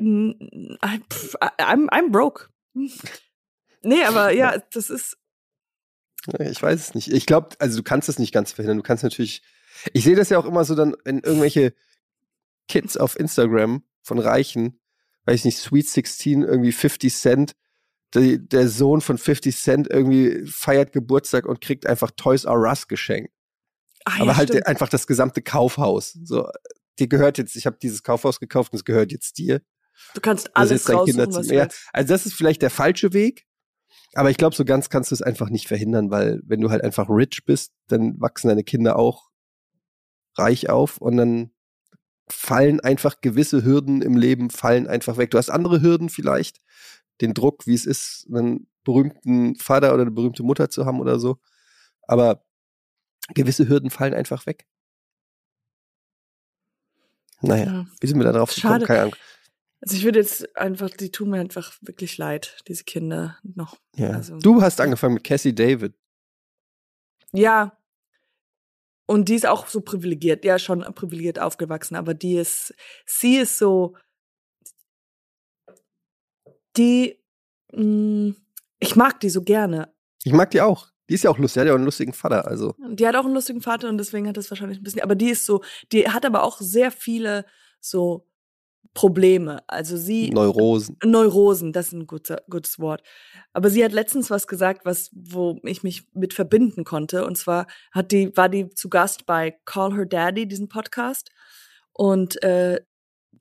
I'm, 0.82 1.90
I'm 1.90 2.12
broke. 2.12 2.50
Nee, 2.74 4.04
aber 4.04 4.32
ja, 4.32 4.58
das 4.74 4.90
ist. 4.90 5.18
Ich 6.40 6.62
weiß 6.62 6.80
es 6.80 6.94
nicht. 6.94 7.14
Ich 7.14 7.26
glaube, 7.26 7.56
also 7.60 7.78
du 7.78 7.84
kannst 7.84 8.10
es 8.10 8.20
nicht 8.20 8.34
ganz 8.34 8.52
verhindern. 8.52 8.78
Du 8.78 8.84
kannst 8.84 9.04
natürlich. 9.04 9.42
Ich 9.94 10.04
sehe 10.04 10.18
das 10.18 10.30
ja 10.30 10.38
auch 10.38 10.46
immer 10.46 10.66
so 10.66 10.76
dann, 10.76 10.96
wenn 11.06 11.20
irgendwelche 11.20 11.74
Kids 12.68 12.98
auf 12.98 13.18
Instagram 13.18 13.84
von 14.02 14.20
Reichen, 14.20 14.80
weiß 15.26 15.40
ich 15.40 15.46
nicht, 15.46 15.58
Sweet 15.58 15.88
16, 15.88 16.44
irgendwie 16.44 16.74
50 16.74 17.16
Cent, 17.16 17.56
die, 18.16 18.48
der 18.48 18.68
Sohn 18.68 19.02
von 19.02 19.18
50 19.18 19.56
Cent 19.56 19.88
irgendwie 19.90 20.46
feiert 20.46 20.92
Geburtstag 20.92 21.46
und 21.46 21.62
kriegt 21.62 21.86
einfach 21.86 22.12
Toys 22.12 22.46
R 22.46 22.62
Us 22.62 22.88
geschenkt. 22.88 23.32
Ach, 24.06 24.20
Aber 24.20 24.32
ja, 24.32 24.38
halt 24.38 24.50
stimmt. 24.50 24.68
einfach 24.68 24.90
das 24.90 25.08
gesamte 25.08 25.42
Kaufhaus. 25.42 26.18
So, 26.24 26.48
dir 26.98 27.08
gehört 27.08 27.38
jetzt, 27.38 27.56
ich 27.56 27.66
habe 27.66 27.78
dieses 27.82 28.04
Kaufhaus 28.04 28.40
gekauft 28.40 28.74
und 28.74 28.78
es 28.78 28.86
gehört 28.86 29.12
jetzt 29.12 29.38
dir. 29.38 29.62
Du 30.14 30.22
kannst 30.22 30.56
alles 30.56 30.88
also 30.88 31.00
raussuchen, 31.00 31.34
was 31.34 31.50
ja, 31.50 31.68
Also 31.94 32.14
das 32.14 32.26
ist 32.26 32.34
vielleicht 32.34 32.62
der 32.62 32.70
falsche 32.70 33.14
Weg, 33.14 33.46
aber 34.14 34.30
ich 34.30 34.38
glaube, 34.38 34.56
so 34.56 34.66
ganz 34.66 34.90
kannst 34.90 35.12
du 35.12 35.16
es 35.16 35.22
einfach 35.22 35.50
nicht 35.50 35.68
verhindern, 35.68 36.10
weil 36.10 36.42
wenn 36.46 36.62
du 36.62 36.70
halt 36.70 36.84
einfach 36.84 37.10
rich 37.10 37.44
bist, 37.46 37.74
dann 37.88 38.20
wachsen 38.20 38.48
deine 38.48 38.64
Kinder 38.64 38.98
auch 38.98 39.30
reich 40.36 40.70
auf 40.70 40.98
und 40.98 41.18
dann 41.18 41.52
fallen 42.32 42.80
einfach 42.80 43.22
gewisse 43.22 43.64
Hürden 43.64 44.02
im 44.02 44.16
Leben 44.16 44.50
fallen 44.50 44.88
einfach 44.88 45.18
weg. 45.18 45.32
Du 45.32 45.38
hast 45.38 45.50
andere 45.50 45.82
Hürden 45.82 46.10
vielleicht, 46.10 46.60
den 47.22 47.34
Druck, 47.34 47.68
wie 47.68 47.74
es 47.74 47.86
ist, 47.86 48.28
einen 48.34 48.68
berühmten 48.84 49.56
Vater 49.56 49.94
oder 49.94 50.04
eine 50.04 50.12
berühmte 50.12 50.44
Mutter 50.44 50.70
zu 50.70 50.86
haben 50.86 51.00
oder 51.00 51.20
so, 51.20 51.40
aber 52.08 52.44
gewisse 53.34 53.68
Hürden 53.68 53.90
fallen 53.90 54.14
einfach 54.14 54.46
weg. 54.46 54.66
Naja, 57.42 57.66
ja. 57.66 57.86
wie 58.00 58.08
sind 58.08 58.18
wir 58.18 58.26
da 58.26 58.34
drauf 58.34 58.54
gekommen? 58.54 58.84
Keine 58.84 59.02
Ahnung. 59.02 59.16
Also 59.82 59.96
ich 59.96 60.04
würde 60.04 60.20
jetzt 60.20 60.58
einfach, 60.58 60.90
die 60.90 61.10
tun 61.10 61.30
mir 61.30 61.40
einfach 61.40 61.78
wirklich 61.82 62.18
leid, 62.18 62.58
diese 62.68 62.84
Kinder 62.84 63.38
noch. 63.44 63.78
Ja. 63.96 64.12
Also, 64.12 64.38
du 64.38 64.62
hast 64.62 64.82
angefangen 64.82 65.14
mit 65.14 65.24
Cassie 65.24 65.56
David. 65.56 65.96
Ja. 67.32 67.78
Und 69.06 69.30
die 69.30 69.36
ist 69.36 69.48
auch 69.48 69.68
so 69.68 69.82
privilegiert, 69.82 70.44
ja, 70.46 70.60
schon 70.60 70.82
privilegiert 70.82 71.40
aufgewachsen, 71.40 71.96
aber 71.96 72.14
die 72.14 72.36
ist, 72.36 72.76
sie 73.06 73.38
ist 73.38 73.58
so, 73.58 73.96
die, 76.80 77.20
mh, 77.74 77.84
mm, 77.84 78.36
ich 78.80 78.96
mag 78.96 79.20
die 79.20 79.30
so 79.30 79.44
gerne. 79.44 79.94
Ich 80.24 80.34
mag 80.34 80.50
die 80.52 80.62
auch. 80.62 80.88
Die 81.10 81.16
ist 81.16 81.24
ja 81.24 81.32
auch 81.32 81.38
lustig, 81.38 81.56
die 81.56 81.60
hat 81.62 81.68
ja 81.68 81.74
auch 81.74 81.78
einen 81.78 81.86
lustigen 81.86 82.14
Vater, 82.14 82.48
also. 82.48 82.76
Die 82.92 83.06
hat 83.06 83.16
auch 83.16 83.26
einen 83.26 83.34
lustigen 83.34 83.62
Vater 83.62 83.90
und 83.90 83.98
deswegen 83.98 84.28
hat 84.28 84.38
das 84.38 84.50
wahrscheinlich 84.50 84.80
ein 84.80 84.84
bisschen, 84.84 85.02
aber 85.02 85.16
die 85.16 85.30
ist 85.30 85.46
so, 85.46 85.62
die 85.92 86.08
hat 86.08 86.26
aber 86.26 86.44
auch 86.44 86.60
sehr 86.62 86.92
viele 86.92 87.46
so 87.82 88.30
Probleme. 88.94 89.64
Also 89.68 89.98
sie. 89.98 90.30
Neurosen. 90.30 90.98
Neurosen, 91.04 91.74
das 91.74 91.88
ist 91.88 91.94
ein 91.94 92.08
guter, 92.08 92.42
gutes 92.50 92.80
Wort. 92.80 93.02
Aber 93.54 93.70
sie 93.70 93.84
hat 93.84 93.92
letztens 93.92 94.30
was 94.30 94.48
gesagt, 94.48 94.86
was, 94.86 95.10
wo 95.14 95.60
ich 95.64 95.84
mich 95.84 96.08
mit 96.14 96.34
verbinden 96.34 96.84
konnte. 96.84 97.26
Und 97.26 97.38
zwar 97.38 97.68
hat 97.92 98.12
die, 98.12 98.36
war 98.36 98.50
die 98.50 98.70
zu 98.70 98.90
Gast 98.90 99.26
bei 99.26 99.58
Call 99.66 99.96
Her 99.96 100.06
Daddy, 100.06 100.48
diesen 100.48 100.70
Podcast. 100.70 101.30
Und 101.94 102.42
äh, 102.44 102.82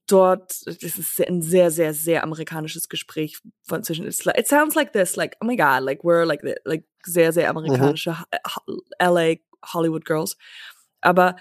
dort, 0.09 0.67
das 0.67 0.83
ist 0.83 1.21
ein 1.21 1.43
sehr, 1.43 1.71
sehr, 1.71 1.95
sehr 1.95 2.23
amerikanisches 2.23 2.89
Gespräch 2.89 3.39
von 3.63 3.85
zwischen, 3.85 4.07
it 4.07 4.49
sounds 4.49 4.75
like 4.75 4.93
this, 4.93 5.17
like, 5.17 5.37
oh 5.41 5.47
my 5.47 5.57
God, 5.57 5.83
like 5.83 6.03
we're 6.03 6.25
like, 6.25 6.43
like 6.65 6.85
sehr, 7.05 7.33
sehr 7.33 7.49
amerikanische 7.49 8.17
mhm. 8.67 8.81
LA 9.01 9.35
Hollywood 9.73 10.05
Girls. 10.05 10.37
Aber 11.01 11.37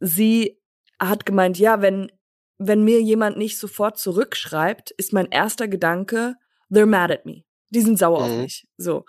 sie 0.00 0.58
hat 0.98 1.26
gemeint, 1.26 1.58
ja, 1.58 1.82
wenn, 1.82 2.10
wenn 2.58 2.84
mir 2.84 3.02
jemand 3.02 3.36
nicht 3.36 3.58
sofort 3.58 3.98
zurückschreibt, 3.98 4.92
ist 4.92 5.12
mein 5.12 5.26
erster 5.26 5.68
Gedanke, 5.68 6.36
they're 6.70 6.86
mad 6.86 7.12
at 7.12 7.26
me. 7.26 7.44
Die 7.70 7.80
sind 7.80 7.98
sauer 7.98 8.26
mhm. 8.26 8.32
auf 8.32 8.38
mich. 8.38 8.68
So. 8.76 9.04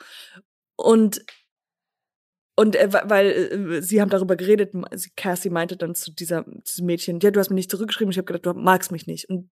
Und 0.75 1.23
und 2.55 2.75
äh, 2.75 2.89
weil 2.91 3.27
äh, 3.27 3.81
sie 3.81 4.01
haben 4.01 4.09
darüber 4.09 4.35
geredet, 4.35 4.73
Cassie 5.15 5.49
meinte 5.49 5.75
dann 5.75 5.95
zu 5.95 6.11
dieser 6.11 6.45
zu 6.45 6.75
diesem 6.75 6.85
Mädchen, 6.85 7.19
ja, 7.19 7.31
du 7.31 7.39
hast 7.39 7.49
mir 7.49 7.55
nicht 7.55 7.71
zurückgeschrieben, 7.71 8.11
ich 8.11 8.17
habe 8.17 8.25
gedacht, 8.25 8.45
du 8.45 8.59
magst 8.59 8.91
mich 8.91 9.07
nicht. 9.07 9.29
Und, 9.29 9.49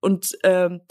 und 0.00 0.38
ähm, 0.44 0.82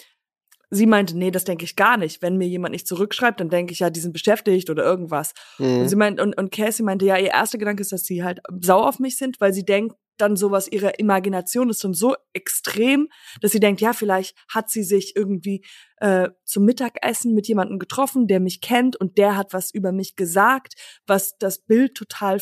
sie 0.70 0.88
meinte, 0.88 1.18
nee, 1.18 1.32
das 1.32 1.46
denke 1.46 1.64
ich 1.64 1.76
gar 1.76 1.98
nicht. 1.98 2.22
Wenn 2.22 2.38
mir 2.38 2.48
jemand 2.48 2.74
nicht 2.74 2.88
zurückschreibt, 2.88 3.40
dann 3.40 3.50
denke 3.50 3.72
ich, 3.72 3.80
ja, 3.80 3.90
die 3.90 4.00
sind 4.00 4.12
beschäftigt 4.12 4.70
oder 4.70 4.84
irgendwas. 4.84 5.34
Mhm. 5.58 5.82
Und 5.82 5.90
sie 5.90 5.96
meint, 5.96 6.20
und, 6.20 6.38
und 6.38 6.52
Cassie 6.52 6.84
meinte, 6.84 7.06
ja, 7.06 7.18
ihr 7.18 7.32
erster 7.32 7.58
Gedanke 7.58 7.82
ist, 7.82 7.92
dass 7.92 8.04
sie 8.04 8.24
halt 8.24 8.42
sauer 8.62 8.90
auf 8.90 9.00
mich 9.00 9.18
sind, 9.18 9.40
weil 9.40 9.54
sie 9.54 9.64
denkt, 9.64 9.96
dann 10.18 10.36
sowas, 10.36 10.68
ihre 10.68 10.92
Imagination 10.92 11.70
ist 11.70 11.84
dann 11.84 11.94
so 11.94 12.16
extrem, 12.34 13.10
dass 13.42 13.52
sie 13.52 13.60
denkt, 13.60 13.82
ja, 13.82 13.94
vielleicht 13.94 14.36
hat 14.48 14.70
sie 14.70 14.84
sich 14.84 15.16
irgendwie 15.16 15.66
äh, 15.98 16.30
zum 16.46 16.66
Mittagessen 16.66 17.34
mit 17.34 17.48
jemandem 17.48 17.80
getroffen, 17.80 18.28
der 18.28 18.40
mich 18.40 18.62
kennt 18.62 18.96
und 18.96 19.18
der 19.18 19.36
hat 19.36 19.54
was 19.54 19.74
über 19.74 19.92
mich 19.92 20.16
gesagt, 20.16 20.76
was 21.08 21.38
das 21.38 21.60
Bild 21.60 21.96
total, 21.96 22.42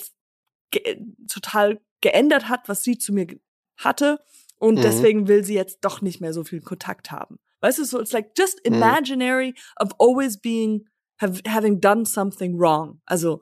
ge 0.72 1.02
total 1.28 1.80
geändert 2.02 2.50
hat, 2.50 2.68
was 2.68 2.84
sie 2.84 2.98
zu 2.98 3.14
mir 3.14 3.28
hatte. 3.78 4.20
Und 4.58 4.76
mhm. 4.76 4.82
deswegen 4.82 5.28
will 5.28 5.44
sie 5.44 5.56
jetzt 5.56 5.80
doch 5.82 6.02
nicht 6.02 6.22
mehr 6.22 6.34
so 6.34 6.44
viel 6.44 6.62
Kontakt 6.62 7.12
haben. 7.12 7.38
Weißt 7.62 7.80
du, 7.80 7.86
so, 7.86 8.00
it's 8.00 8.12
like 8.12 8.32
just 8.38 8.60
mhm. 8.66 8.76
imaginary 8.76 9.50
mhm. 9.50 9.54
of 9.80 9.94
always 10.00 10.40
being, 10.40 10.88
have, 11.20 11.42
having 11.48 11.80
done 11.80 12.06
something 12.06 12.60
wrong. 12.60 13.02
Also, 13.06 13.42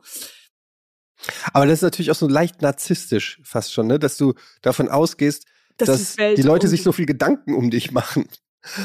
aber 1.53 1.65
das 1.65 1.75
ist 1.75 1.81
natürlich 1.83 2.11
auch 2.11 2.15
so 2.15 2.27
leicht 2.27 2.61
narzisstisch 2.61 3.39
fast 3.43 3.73
schon, 3.73 3.87
ne? 3.87 3.99
dass 3.99 4.17
du 4.17 4.33
davon 4.61 4.89
ausgehst, 4.89 5.45
dass, 5.77 6.15
dass 6.15 6.35
die 6.35 6.41
Leute 6.41 6.67
um 6.67 6.71
sich 6.71 6.83
so 6.83 6.91
viel 6.91 7.05
Gedanken 7.05 7.55
um 7.55 7.69
dich 7.69 7.91
machen. 7.91 8.27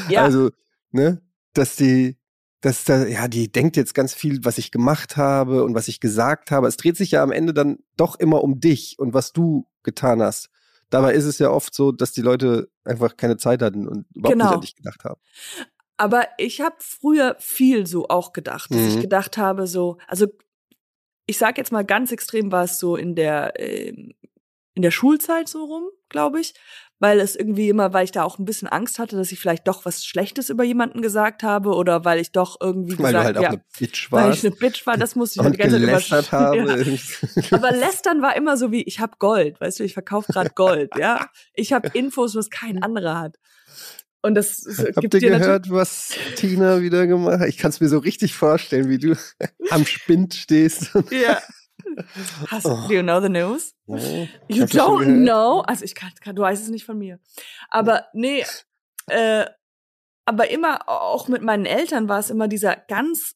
Ja. 0.09 0.23
Also, 0.23 0.51
ne, 0.91 1.21
dass 1.53 1.75
die, 1.75 2.17
dass 2.61 2.85
da, 2.85 3.05
ja, 3.05 3.27
die 3.27 3.51
denkt 3.51 3.77
jetzt 3.77 3.93
ganz 3.93 4.13
viel, 4.13 4.43
was 4.43 4.57
ich 4.57 4.71
gemacht 4.71 5.17
habe 5.17 5.63
und 5.63 5.75
was 5.75 5.87
ich 5.87 5.99
gesagt 5.99 6.51
habe. 6.51 6.67
Es 6.67 6.77
dreht 6.77 6.97
sich 6.97 7.11
ja 7.11 7.21
am 7.21 7.31
Ende 7.31 7.53
dann 7.53 7.79
doch 7.97 8.17
immer 8.17 8.43
um 8.43 8.59
dich 8.59 8.97
und 8.97 9.13
was 9.13 9.33
du 9.33 9.67
getan 9.83 10.21
hast. 10.21 10.49
Dabei 10.89 11.13
ist 11.13 11.25
es 11.25 11.39
ja 11.39 11.49
oft 11.49 11.73
so, 11.73 11.91
dass 11.91 12.11
die 12.11 12.21
Leute 12.21 12.69
einfach 12.83 13.17
keine 13.17 13.37
Zeit 13.37 13.61
hatten 13.61 13.87
und 13.87 14.05
überhaupt 14.13 14.33
genau. 14.33 14.45
nicht 14.45 14.55
an 14.55 14.61
dich 14.61 14.75
gedacht 14.75 15.03
haben. 15.03 15.19
Aber 15.97 16.27
ich 16.37 16.61
habe 16.61 16.75
früher 16.79 17.35
viel 17.39 17.87
so 17.87 18.07
auch 18.07 18.33
gedacht, 18.33 18.71
dass 18.71 18.79
mhm. 18.79 18.87
ich 18.87 19.01
gedacht 19.01 19.37
habe, 19.37 19.67
so, 19.67 19.97
also 20.07 20.27
ich 21.25 21.37
sag 21.37 21.57
jetzt 21.57 21.71
mal 21.71 21.85
ganz 21.85 22.11
extrem 22.11 22.51
war 22.51 22.63
es 22.63 22.79
so 22.79 22.95
in 22.95 23.15
der 23.15 23.59
äh, 23.59 23.93
in 24.75 24.81
der 24.81 24.91
Schulzeit 24.91 25.47
so 25.47 25.63
rum, 25.63 25.83
glaube 26.09 26.41
ich, 26.41 26.53
weil 26.99 27.19
es 27.19 27.35
irgendwie 27.35 27.69
immer, 27.69 27.93
weil 27.93 28.03
ich 28.03 28.11
da 28.11 28.23
auch 28.23 28.39
ein 28.39 28.45
bisschen 28.45 28.67
Angst 28.67 28.99
hatte, 28.99 29.15
dass 29.15 29.31
ich 29.31 29.39
vielleicht 29.39 29.67
doch 29.67 29.85
was 29.85 30.05
Schlechtes 30.05 30.49
über 30.49 30.63
jemanden 30.63 31.01
gesagt 31.01 31.43
habe 31.43 31.73
oder 31.73 32.05
weil 32.05 32.19
ich 32.19 32.31
doch 32.31 32.57
irgendwie 32.61 32.97
weil 32.99 33.13
gesagt, 33.13 33.15
du 33.15 33.25
halt 33.25 33.37
auch 33.37 33.41
ja, 33.41 33.49
eine 33.49 33.63
Bitch 33.79 34.11
warst. 34.11 34.25
Weil 34.25 34.33
ich 34.33 34.45
eine 34.45 34.55
Bitch 34.55 34.85
war, 34.85 34.97
das 34.97 35.15
musste 35.15 35.39
ich 35.39 35.43
halt 35.43 35.53
die 35.55 35.57
ganze 35.57 36.09
Zeit 36.09 36.31
habe. 36.31 36.57
Ja. 36.57 37.57
Aber 37.57 37.71
lästern 37.71 38.21
war 38.21 38.35
immer 38.35 38.57
so 38.57 38.71
wie 38.71 38.83
ich 38.83 38.99
habe 38.99 39.13
Gold, 39.17 39.59
weißt 39.59 39.79
du, 39.79 39.83
ich 39.83 39.93
verkaufe 39.93 40.31
gerade 40.31 40.51
Gold, 40.55 40.91
ja. 40.97 41.29
Ich 41.53 41.73
habe 41.73 41.89
Infos, 41.93 42.35
was 42.35 42.49
kein 42.49 42.83
anderer 42.83 43.19
hat. 43.19 43.37
Und 44.25 44.33
das 44.33 44.65
Habt 44.79 45.01
gibt 45.01 45.13
ihr 45.13 45.19
gehört, 45.19 45.69
was 45.69 46.15
Tina 46.35 46.81
wieder 46.81 47.05
gemacht 47.05 47.41
hat? 47.41 47.47
Ich 47.47 47.59
kann 47.59 47.69
es 47.69 47.79
mir 47.79 47.87
so 47.87 47.99
richtig 47.99 48.33
vorstellen, 48.33 48.89
wie 48.89 48.97
du 48.97 49.15
am 49.69 49.85
Spind 49.85 50.33
stehst. 50.33 50.91
Ja. 51.11 51.39
Hast, 52.47 52.65
oh. 52.65 52.87
Do 52.87 52.93
you 52.95 53.03
know 53.03 53.21
the 53.21 53.29
news? 53.29 53.75
Oh, 53.85 54.27
you 54.47 54.63
don't 54.63 55.23
know? 55.23 55.61
Also 55.61 55.85
ich 55.85 55.93
kann, 55.93 56.11
kann, 56.21 56.35
du 56.35 56.41
weißt 56.41 56.63
es 56.63 56.69
nicht 56.69 56.85
von 56.85 56.97
mir. 56.97 57.19
Aber 57.69 58.05
nee, 58.13 58.43
äh, 59.07 59.45
aber 60.25 60.49
immer 60.49 60.89
auch 60.89 61.27
mit 61.27 61.43
meinen 61.43 61.67
Eltern 61.67 62.09
war 62.09 62.17
es 62.17 62.31
immer 62.31 62.47
dieser 62.47 62.75
ganz 62.75 63.35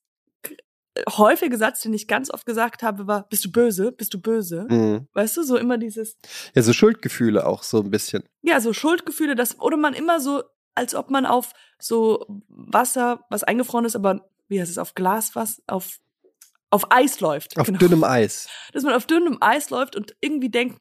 häufige 1.07 1.57
Satz, 1.57 1.81
den 1.81 1.93
ich 1.93 2.07
ganz 2.07 2.31
oft 2.31 2.45
gesagt 2.45 2.83
habe, 2.83 3.07
war, 3.07 3.27
bist 3.29 3.45
du 3.45 3.51
böse? 3.51 3.91
Bist 3.91 4.13
du 4.13 4.19
böse? 4.19 4.65
Mhm. 4.69 5.07
Weißt 5.13 5.37
du, 5.37 5.43
so 5.43 5.57
immer 5.57 5.77
dieses. 5.77 6.17
Ja, 6.55 6.61
so 6.61 6.73
Schuldgefühle 6.73 7.45
auch 7.45 7.63
so 7.63 7.79
ein 7.81 7.91
bisschen. 7.91 8.23
Ja, 8.41 8.59
so 8.59 8.73
Schuldgefühle, 8.73 9.35
das, 9.35 9.59
oder 9.59 9.77
man 9.77 9.93
immer 9.93 10.19
so, 10.19 10.43
als 10.79 10.95
ob 10.95 11.09
man 11.09 11.25
auf 11.25 11.53
so 11.77 12.25
Wasser, 12.47 13.25
was 13.29 13.43
eingefroren 13.43 13.85
ist, 13.85 13.95
aber 13.95 14.29
wie 14.47 14.59
heißt 14.59 14.71
es, 14.71 14.77
auf 14.77 14.95
Glas 14.95 15.35
was, 15.35 15.61
auf, 15.67 15.99
auf 16.71 16.91
Eis 16.91 17.19
läuft. 17.19 17.57
Auf 17.59 17.67
genau. 17.67 17.79
dünnem 17.79 18.03
Eis. 18.03 18.49
Dass 18.73 18.83
man 18.83 18.93
auf 18.93 19.05
dünnem 19.05 19.37
Eis 19.41 19.69
läuft 19.69 19.95
und 19.95 20.15
irgendwie 20.21 20.49
denkt, 20.49 20.79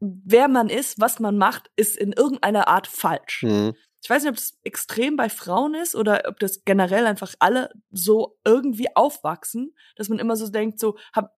wer 0.00 0.48
man 0.48 0.68
ist, 0.68 1.00
was 1.00 1.18
man 1.18 1.38
macht, 1.38 1.70
ist 1.74 1.96
in 1.96 2.12
irgendeiner 2.12 2.68
Art 2.68 2.86
falsch. 2.86 3.42
Mhm. 3.42 3.74
Ich 4.00 4.08
weiß 4.08 4.22
nicht, 4.22 4.30
ob 4.30 4.36
das 4.36 4.56
extrem 4.62 5.16
bei 5.16 5.28
Frauen 5.28 5.74
ist 5.74 5.96
oder 5.96 6.22
ob 6.26 6.38
das 6.38 6.64
generell 6.64 7.06
einfach 7.06 7.34
alle 7.40 7.70
so 7.90 8.38
irgendwie 8.44 8.94
aufwachsen, 8.94 9.74
dass 9.96 10.08
man 10.08 10.20
immer 10.20 10.36
so 10.36 10.48
denkt, 10.48 10.78
so, 10.78 10.96
hab, 11.12 11.34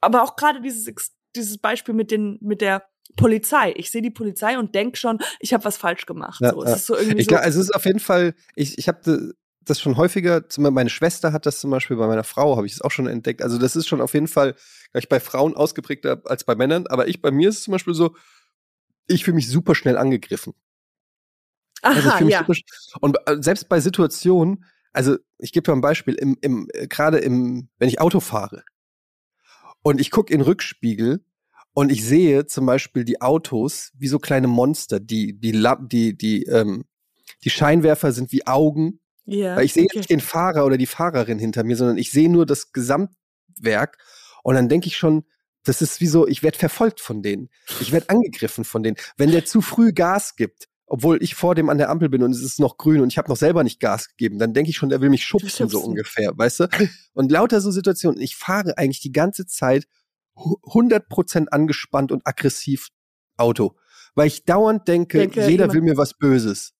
aber 0.00 0.22
auch 0.22 0.36
gerade 0.36 0.60
dieses, 0.60 0.86
dieses 1.36 1.58
Beispiel 1.58 1.94
mit 1.94 2.10
den, 2.10 2.38
mit 2.40 2.60
der 2.60 2.84
Polizei. 3.16 3.72
Ich 3.76 3.90
sehe 3.90 4.02
die 4.02 4.10
Polizei 4.10 4.58
und 4.58 4.74
denke 4.74 4.96
schon, 4.96 5.18
ich 5.40 5.52
habe 5.52 5.64
was 5.64 5.76
falsch 5.76 6.06
gemacht. 6.06 6.40
Ja, 6.40 6.52
so, 6.52 6.62
es 6.62 6.76
ist 6.76 6.86
so 6.86 6.96
irgendwie 6.96 7.22
ich 7.22 7.28
so. 7.28 7.36
also 7.36 7.60
es 7.60 7.66
ist 7.66 7.74
auf 7.74 7.84
jeden 7.84 8.00
Fall, 8.00 8.34
ich, 8.54 8.78
ich 8.78 8.88
habe 8.88 9.34
das 9.64 9.80
schon 9.80 9.96
häufiger, 9.96 10.44
meine 10.58 10.90
Schwester 10.90 11.32
hat 11.32 11.46
das 11.46 11.60
zum 11.60 11.70
Beispiel 11.70 11.96
bei 11.96 12.06
meiner 12.06 12.24
Frau, 12.24 12.56
habe 12.56 12.66
ich 12.66 12.72
es 12.74 12.82
auch 12.82 12.90
schon 12.90 13.06
entdeckt. 13.06 13.42
Also 13.42 13.58
das 13.58 13.76
ist 13.76 13.88
schon 13.88 14.00
auf 14.00 14.14
jeden 14.14 14.28
Fall 14.28 14.54
gleich 14.92 15.08
bei 15.08 15.20
Frauen 15.20 15.54
ausgeprägter 15.54 16.22
als 16.24 16.44
bei 16.44 16.54
Männern. 16.54 16.86
Aber 16.86 17.08
ich, 17.08 17.20
bei 17.20 17.30
mir 17.30 17.48
ist 17.48 17.58
es 17.58 17.62
zum 17.64 17.72
Beispiel 17.72 17.94
so, 17.94 18.16
ich 19.06 19.24
fühle 19.24 19.36
mich 19.36 19.48
super 19.48 19.74
schnell 19.74 19.96
angegriffen. 19.96 20.54
Also 21.82 22.08
Aha, 22.08 22.18
also 22.18 22.28
ja. 22.28 22.46
und 23.00 23.16
äh, 23.26 23.36
selbst 23.40 23.68
bei 23.68 23.80
Situationen, 23.80 24.64
also 24.92 25.16
ich 25.38 25.52
gebe 25.52 25.64
dir 25.64 25.72
ein 25.72 25.80
Beispiel, 25.80 26.14
im, 26.14 26.36
im, 26.40 26.68
äh, 26.74 26.86
gerade 26.86 27.18
im, 27.18 27.68
wenn 27.78 27.88
ich 27.88 28.00
Auto 28.00 28.20
fahre 28.20 28.64
und 29.82 30.00
ich 30.00 30.10
gucke 30.10 30.32
in 30.32 30.40
Rückspiegel 30.40 31.24
und 31.72 31.90
ich 31.90 32.04
sehe 32.04 32.46
zum 32.46 32.66
Beispiel 32.66 33.04
die 33.04 33.20
Autos 33.20 33.92
wie 33.96 34.08
so 34.08 34.18
kleine 34.18 34.48
Monster, 34.48 35.00
die, 35.00 35.38
die, 35.38 35.52
die, 35.82 36.16
die, 36.16 36.44
ähm, 36.44 36.84
die 37.44 37.50
Scheinwerfer 37.50 38.12
sind 38.12 38.32
wie 38.32 38.46
Augen. 38.46 39.00
Ja. 39.24 39.56
Weil 39.56 39.64
ich 39.64 39.72
sehe 39.72 39.84
okay. 39.84 39.98
nicht 39.98 40.10
den 40.10 40.20
Fahrer 40.20 40.66
oder 40.66 40.76
die 40.76 40.86
Fahrerin 40.86 41.38
hinter 41.38 41.62
mir, 41.62 41.76
sondern 41.76 41.98
ich 41.98 42.10
sehe 42.10 42.30
nur 42.30 42.46
das 42.46 42.72
Gesamtwerk 42.72 43.98
und 44.42 44.54
dann 44.54 44.68
denke 44.68 44.88
ich 44.88 44.96
schon, 44.96 45.24
das 45.64 45.82
ist 45.82 46.00
wie 46.00 46.06
so, 46.06 46.26
ich 46.26 46.42
werde 46.42 46.58
verfolgt 46.58 47.00
von 47.00 47.22
denen. 47.22 47.50
Ich 47.80 47.92
werde 47.92 48.08
angegriffen 48.08 48.64
von 48.64 48.82
denen. 48.82 48.96
Wenn 49.18 49.30
der 49.30 49.44
zu 49.44 49.60
früh 49.60 49.92
Gas 49.92 50.36
gibt, 50.36 50.69
obwohl 50.90 51.22
ich 51.22 51.36
vor 51.36 51.54
dem 51.54 51.70
an 51.70 51.78
der 51.78 51.88
Ampel 51.88 52.08
bin 52.08 52.24
und 52.24 52.32
es 52.32 52.42
ist 52.42 52.58
noch 52.58 52.76
grün 52.76 53.00
und 53.00 53.12
ich 53.12 53.16
habe 53.16 53.28
noch 53.28 53.36
selber 53.36 53.62
nicht 53.62 53.78
Gas 53.78 54.08
gegeben, 54.08 54.40
dann 54.40 54.54
denke 54.54 54.70
ich 54.70 54.76
schon, 54.76 54.88
der 54.88 55.00
will 55.00 55.08
mich 55.08 55.24
schubsen, 55.24 55.68
so 55.68 55.80
ungefähr, 55.80 56.36
weißt 56.36 56.60
du? 56.60 56.68
Und 57.14 57.30
lauter 57.30 57.60
so 57.60 57.70
Situationen. 57.70 58.20
Ich 58.20 58.34
fahre 58.34 58.76
eigentlich 58.76 59.00
die 59.00 59.12
ganze 59.12 59.46
Zeit 59.46 59.86
100% 60.34 61.48
angespannt 61.48 62.10
und 62.10 62.26
aggressiv 62.26 62.88
Auto, 63.36 63.76
weil 64.16 64.26
ich 64.26 64.44
dauernd 64.44 64.88
denke, 64.88 65.18
denke 65.18 65.48
jeder 65.48 65.72
will 65.72 65.80
mir 65.80 65.96
was 65.96 66.14
Böses. 66.14 66.74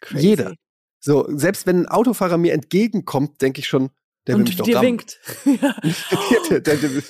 Crazy. 0.00 0.26
Jeder. 0.26 0.54
So, 0.98 1.26
selbst 1.28 1.66
wenn 1.66 1.80
ein 1.80 1.86
Autofahrer 1.86 2.38
mir 2.38 2.54
entgegenkommt, 2.54 3.42
denke 3.42 3.60
ich 3.60 3.68
schon, 3.68 3.90
der 4.26 4.36
will 4.36 4.40
und 4.40 4.48
mich 4.48 4.56
doch 4.56 4.66
rammen. 4.66 4.82
winkt. 4.82 5.20
der, 5.44 6.60
der, 6.60 6.76
der, 6.76 7.02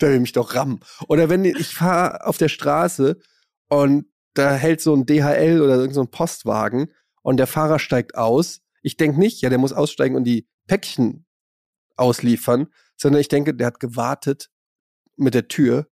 der, 0.00 0.10
will 0.10 0.20
mich 0.20 0.32
doch 0.32 0.54
rammen. 0.54 0.78
Oder 1.08 1.28
wenn 1.28 1.44
ich 1.44 1.74
fahre 1.74 2.24
auf 2.24 2.38
der 2.38 2.48
Straße 2.48 3.18
und 3.68 4.06
da 4.38 4.54
hält 4.54 4.80
so 4.80 4.94
ein 4.94 5.04
DHL 5.04 5.60
oder 5.60 5.76
irgend 5.76 5.94
so 5.94 6.00
ein 6.00 6.10
Postwagen 6.10 6.92
und 7.22 7.38
der 7.38 7.46
Fahrer 7.46 7.78
steigt 7.78 8.14
aus. 8.14 8.60
Ich 8.82 8.96
denke 8.96 9.18
nicht, 9.18 9.40
ja, 9.42 9.48
der 9.50 9.58
muss 9.58 9.72
aussteigen 9.72 10.16
und 10.16 10.24
die 10.24 10.48
Päckchen 10.66 11.26
ausliefern, 11.96 12.68
sondern 12.96 13.20
ich 13.20 13.28
denke, 13.28 13.54
der 13.54 13.66
hat 13.66 13.80
gewartet 13.80 14.50
mit 15.16 15.34
der 15.34 15.48
Tür 15.48 15.88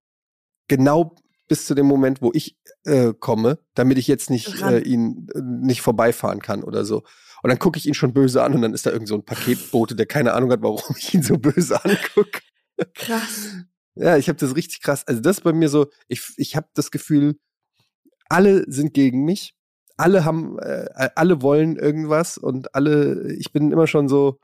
genau 0.69 1.17
bis 1.49 1.67
zu 1.67 1.75
dem 1.75 1.87
Moment, 1.87 2.23
wo 2.23 2.31
ich 2.33 2.57
äh, 2.85 3.13
komme, 3.19 3.59
damit 3.75 3.99
ich 3.99 4.09
jetzt 4.09 4.31
nicht 4.31 4.63
äh, 4.63 4.81
ihn 4.81 5.29
äh, 5.35 5.41
nicht 5.41 5.83
vorbeifahren 5.83 6.41
kann 6.41 6.63
oder 6.63 6.85
so. 6.85 7.05
Und 7.43 7.51
dann 7.51 7.59
gucke 7.59 7.79
ich 7.79 7.87
ihn 7.87 7.95
schon 7.95 8.13
böse 8.13 8.43
an 8.43 8.55
und 8.55 8.63
dann 8.63 8.75
ist 8.75 8.87
da 8.87 8.91
irgend 8.91 9.09
so 9.09 9.15
ein 9.15 9.25
Paketbote, 9.25 9.95
der 9.95 10.07
keine 10.07 10.33
Ahnung 10.33 10.51
hat, 10.51 10.63
warum 10.63 10.97
ich 10.97 11.15
ihn 11.15 11.23
so 11.23 11.39
böse 11.39 11.85
angucke. 11.85 12.41
Krass. 12.95 13.51
Ja, 13.95 14.17
ich 14.17 14.29
habe 14.29 14.39
das 14.39 14.57
richtig 14.57 14.83
krass. 14.83 15.07
Also 15.07 15.21
das 15.21 15.39
ist 15.39 15.45
bei 15.45 15.53
mir 15.53 15.69
so, 15.69 15.87
ich, 16.09 16.23
ich 16.37 16.57
habe 16.57 16.69
das 16.75 16.91
Gefühl, 16.91 17.39
alle 18.29 18.64
sind 18.70 18.95
gegen 18.95 19.24
mich. 19.24 19.55
Alle 19.97 20.24
haben, 20.24 20.59
äh, 20.59 21.11
alle 21.14 21.41
wollen 21.43 21.77
irgendwas 21.77 22.37
und 22.37 22.74
alle, 22.74 23.33
ich 23.39 23.53
bin 23.53 23.72
immer 23.72 23.87
schon 23.87 24.09
so. 24.09 24.39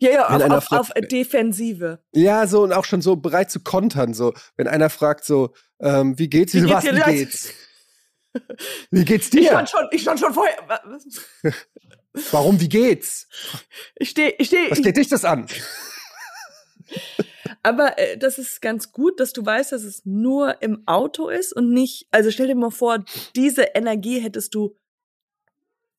Ja, 0.00 0.10
ja, 0.10 0.28
auf, 0.28 0.70
auf, 0.70 0.72
auf, 0.72 0.92
Defensive. 1.10 1.98
Ja, 2.12 2.46
so 2.46 2.62
und 2.62 2.72
auch 2.72 2.84
schon 2.84 3.02
so 3.02 3.16
bereit 3.16 3.50
zu 3.50 3.60
kontern. 3.60 4.14
So, 4.14 4.32
wenn 4.56 4.68
einer 4.68 4.90
fragt, 4.90 5.24
so, 5.24 5.52
ähm, 5.80 6.18
wie 6.18 6.30
geht's? 6.30 6.54
Wie, 6.54 6.64
wie, 6.64 6.70
was, 6.70 6.84
wie 6.84 7.12
geht's? 7.12 7.52
Wie 8.90 9.04
geht's 9.04 9.30
dir? 9.30 9.40
Ich 9.40 9.48
stand 9.48 9.68
schon, 9.68 9.88
ich 9.90 10.02
stand 10.02 10.20
schon 10.20 10.32
vorher. 10.32 10.56
Warum, 12.30 12.60
wie 12.60 12.68
geht's? 12.68 13.28
Ich 13.96 14.10
stehe, 14.10 14.34
ich 14.38 14.48
stehe. 14.48 14.70
Was 14.70 14.80
geht 14.82 14.96
dich 14.96 15.08
das 15.08 15.24
an? 15.24 15.46
Aber 17.68 17.98
äh, 17.98 18.16
das 18.16 18.38
ist 18.38 18.62
ganz 18.62 18.92
gut, 18.92 19.20
dass 19.20 19.34
du 19.34 19.44
weißt, 19.44 19.72
dass 19.72 19.82
es 19.82 20.06
nur 20.06 20.62
im 20.62 20.84
Auto 20.86 21.28
ist 21.28 21.52
und 21.52 21.70
nicht, 21.70 22.08
also 22.10 22.30
stell 22.30 22.46
dir 22.46 22.54
mal 22.54 22.70
vor, 22.70 23.04
diese 23.36 23.64
Energie 23.74 24.20
hättest 24.20 24.54
du 24.54 24.74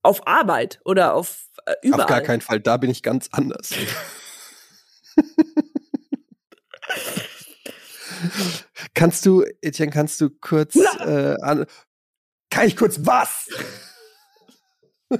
auf 0.02 0.26
Arbeit 0.26 0.82
oder 0.84 1.14
auf 1.14 1.46
äh, 1.68 1.76
überall. 1.84 2.06
Auf 2.06 2.08
gar 2.08 2.22
keinen 2.22 2.42
Fall, 2.42 2.60
da 2.60 2.78
bin 2.78 2.90
ich 2.90 3.04
ganz 3.04 3.30
anders. 3.32 3.70
kannst 8.96 9.28
du, 9.28 9.46
Etienne, 9.62 9.92
kannst 9.92 10.20
du 10.22 10.32
kurz 10.32 10.76
äh, 10.76 11.36
an, 11.40 11.68
kann 12.50 12.66
ich 12.66 12.76
kurz 12.76 13.02
was? 13.04 13.48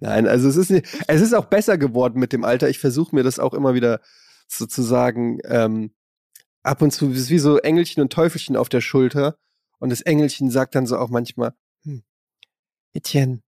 Nein, 0.00 0.26
also 0.26 0.48
es 0.48 0.56
ist, 0.56 0.72
es 1.06 1.20
ist 1.20 1.34
auch 1.34 1.44
besser 1.44 1.78
geworden 1.78 2.18
mit 2.18 2.32
dem 2.32 2.42
Alter. 2.44 2.68
Ich 2.68 2.80
versuche 2.80 3.14
mir 3.14 3.22
das 3.22 3.38
auch 3.38 3.54
immer 3.54 3.74
wieder 3.74 4.00
sozusagen 4.50 5.38
ähm, 5.44 5.94
ab 6.62 6.82
und 6.82 6.90
zu 6.90 7.10
ist 7.10 7.30
wie 7.30 7.38
so 7.38 7.58
Engelchen 7.58 8.02
und 8.02 8.12
Teufelchen 8.12 8.56
auf 8.56 8.68
der 8.68 8.80
Schulter. 8.80 9.36
Und 9.78 9.90
das 9.90 10.02
Engelchen 10.02 10.50
sagt 10.50 10.74
dann 10.74 10.86
so 10.86 10.98
auch 10.98 11.08
manchmal, 11.08 11.54
hm, 11.84 12.02
Etienne, 12.92 13.42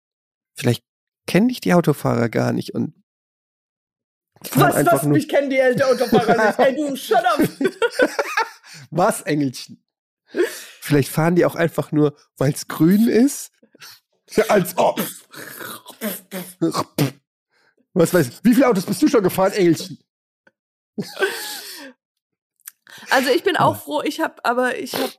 vielleicht 0.56 0.84
kenne 1.26 1.52
ich 1.52 1.62
die 1.62 1.74
Autofahrer 1.74 2.30
gar 2.30 2.54
nicht 2.54 2.74
und 2.74 2.93
was, 4.52 4.86
was, 4.86 5.04
mich 5.04 5.28
kennen 5.28 5.50
die 5.50 5.58
ältere 5.58 5.89
Autofahrer 5.89 6.47
nicht? 6.47 6.58
Hey, 6.58 6.76
du, 6.76 6.95
shut 6.95 7.18
up! 7.18 7.41
was, 8.89 9.22
Engelchen? 9.24 9.84
Vielleicht 10.80 11.10
fahren 11.10 11.36
die 11.36 11.43
auch 11.45 11.56
einfach 11.56 11.91
nur, 11.91 12.16
weil 12.38 12.54
es 12.54 12.68
grün 12.70 13.10
ist? 13.10 13.52
Als 14.47 14.78
ob! 14.78 15.02
Was 17.93 18.14
weiß 18.14 18.43
Wie 18.43 18.54
viele 18.54 18.68
Autos 18.68 18.86
bist 18.86 19.02
du 19.02 19.08
schon 19.08 19.24
gefahren, 19.24 19.52
Engelchen? 19.52 19.97
Also 23.10 23.30
ich 23.30 23.43
bin 23.43 23.56
auch 23.56 23.78
froh, 23.78 24.02
ich 24.04 24.20
habe, 24.20 24.43
aber 24.43 24.78
ich 24.78 24.93
habe 24.93 25.14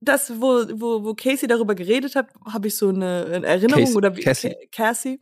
das, 0.00 0.40
wo, 0.40 0.64
wo, 0.80 1.04
wo 1.04 1.14
Casey 1.14 1.48
darüber 1.48 1.74
geredet 1.74 2.14
hat, 2.14 2.32
habe 2.46 2.68
ich 2.68 2.76
so 2.76 2.88
eine, 2.88 3.26
eine 3.26 3.46
Erinnerung 3.46 3.84
Casey, 3.84 3.96
oder 3.96 4.16
wie 4.16 4.22
Cassie. 4.22 4.56
Cassie. 4.72 5.20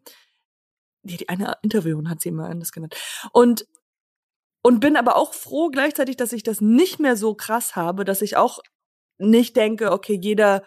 Nee, 1.03 1.17
die 1.17 1.29
eine 1.29 1.57
Interview 1.63 2.01
hat 2.09 2.21
sie 2.21 2.29
immer 2.29 2.49
anders 2.49 2.73
genannt. 2.73 2.95
Und 3.33 3.67
und 4.63 4.81
bin 4.81 4.97
aber 4.97 5.17
auch 5.17 5.35
froh 5.35 5.69
gleichzeitig, 5.69 6.17
dass 6.17 6.33
ich 6.33 6.43
das 6.43 6.61
nicht 6.61 6.99
mehr 7.01 7.17
so 7.17 7.35
krass 7.35 7.77
habe, 7.77 8.05
dass 8.05 8.23
ich 8.23 8.37
auch 8.37 8.59
nicht 9.17 9.57
denke, 9.57 9.93
okay, 9.93 10.19
jeder, 10.21 10.65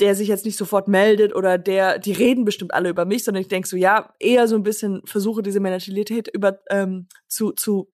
der 0.00 0.14
sich 0.14 0.28
jetzt 0.28 0.44
nicht 0.44 0.56
sofort 0.56 0.88
meldet 0.88 1.34
oder 1.34 1.58
der, 1.58 1.98
die 1.98 2.12
reden 2.12 2.44
bestimmt 2.44 2.72
alle 2.72 2.88
über 2.88 3.04
mich, 3.04 3.22
sondern 3.22 3.42
ich 3.42 3.48
denke 3.48 3.68
so, 3.68 3.76
ja, 3.76 4.14
eher 4.18 4.48
so 4.48 4.56
ein 4.56 4.62
bisschen 4.62 5.02
versuche 5.04 5.42
diese 5.42 5.60
Mentalität 5.60 6.28
über 6.28 6.60
ähm, 6.70 7.06
zu, 7.28 7.52
zu 7.52 7.92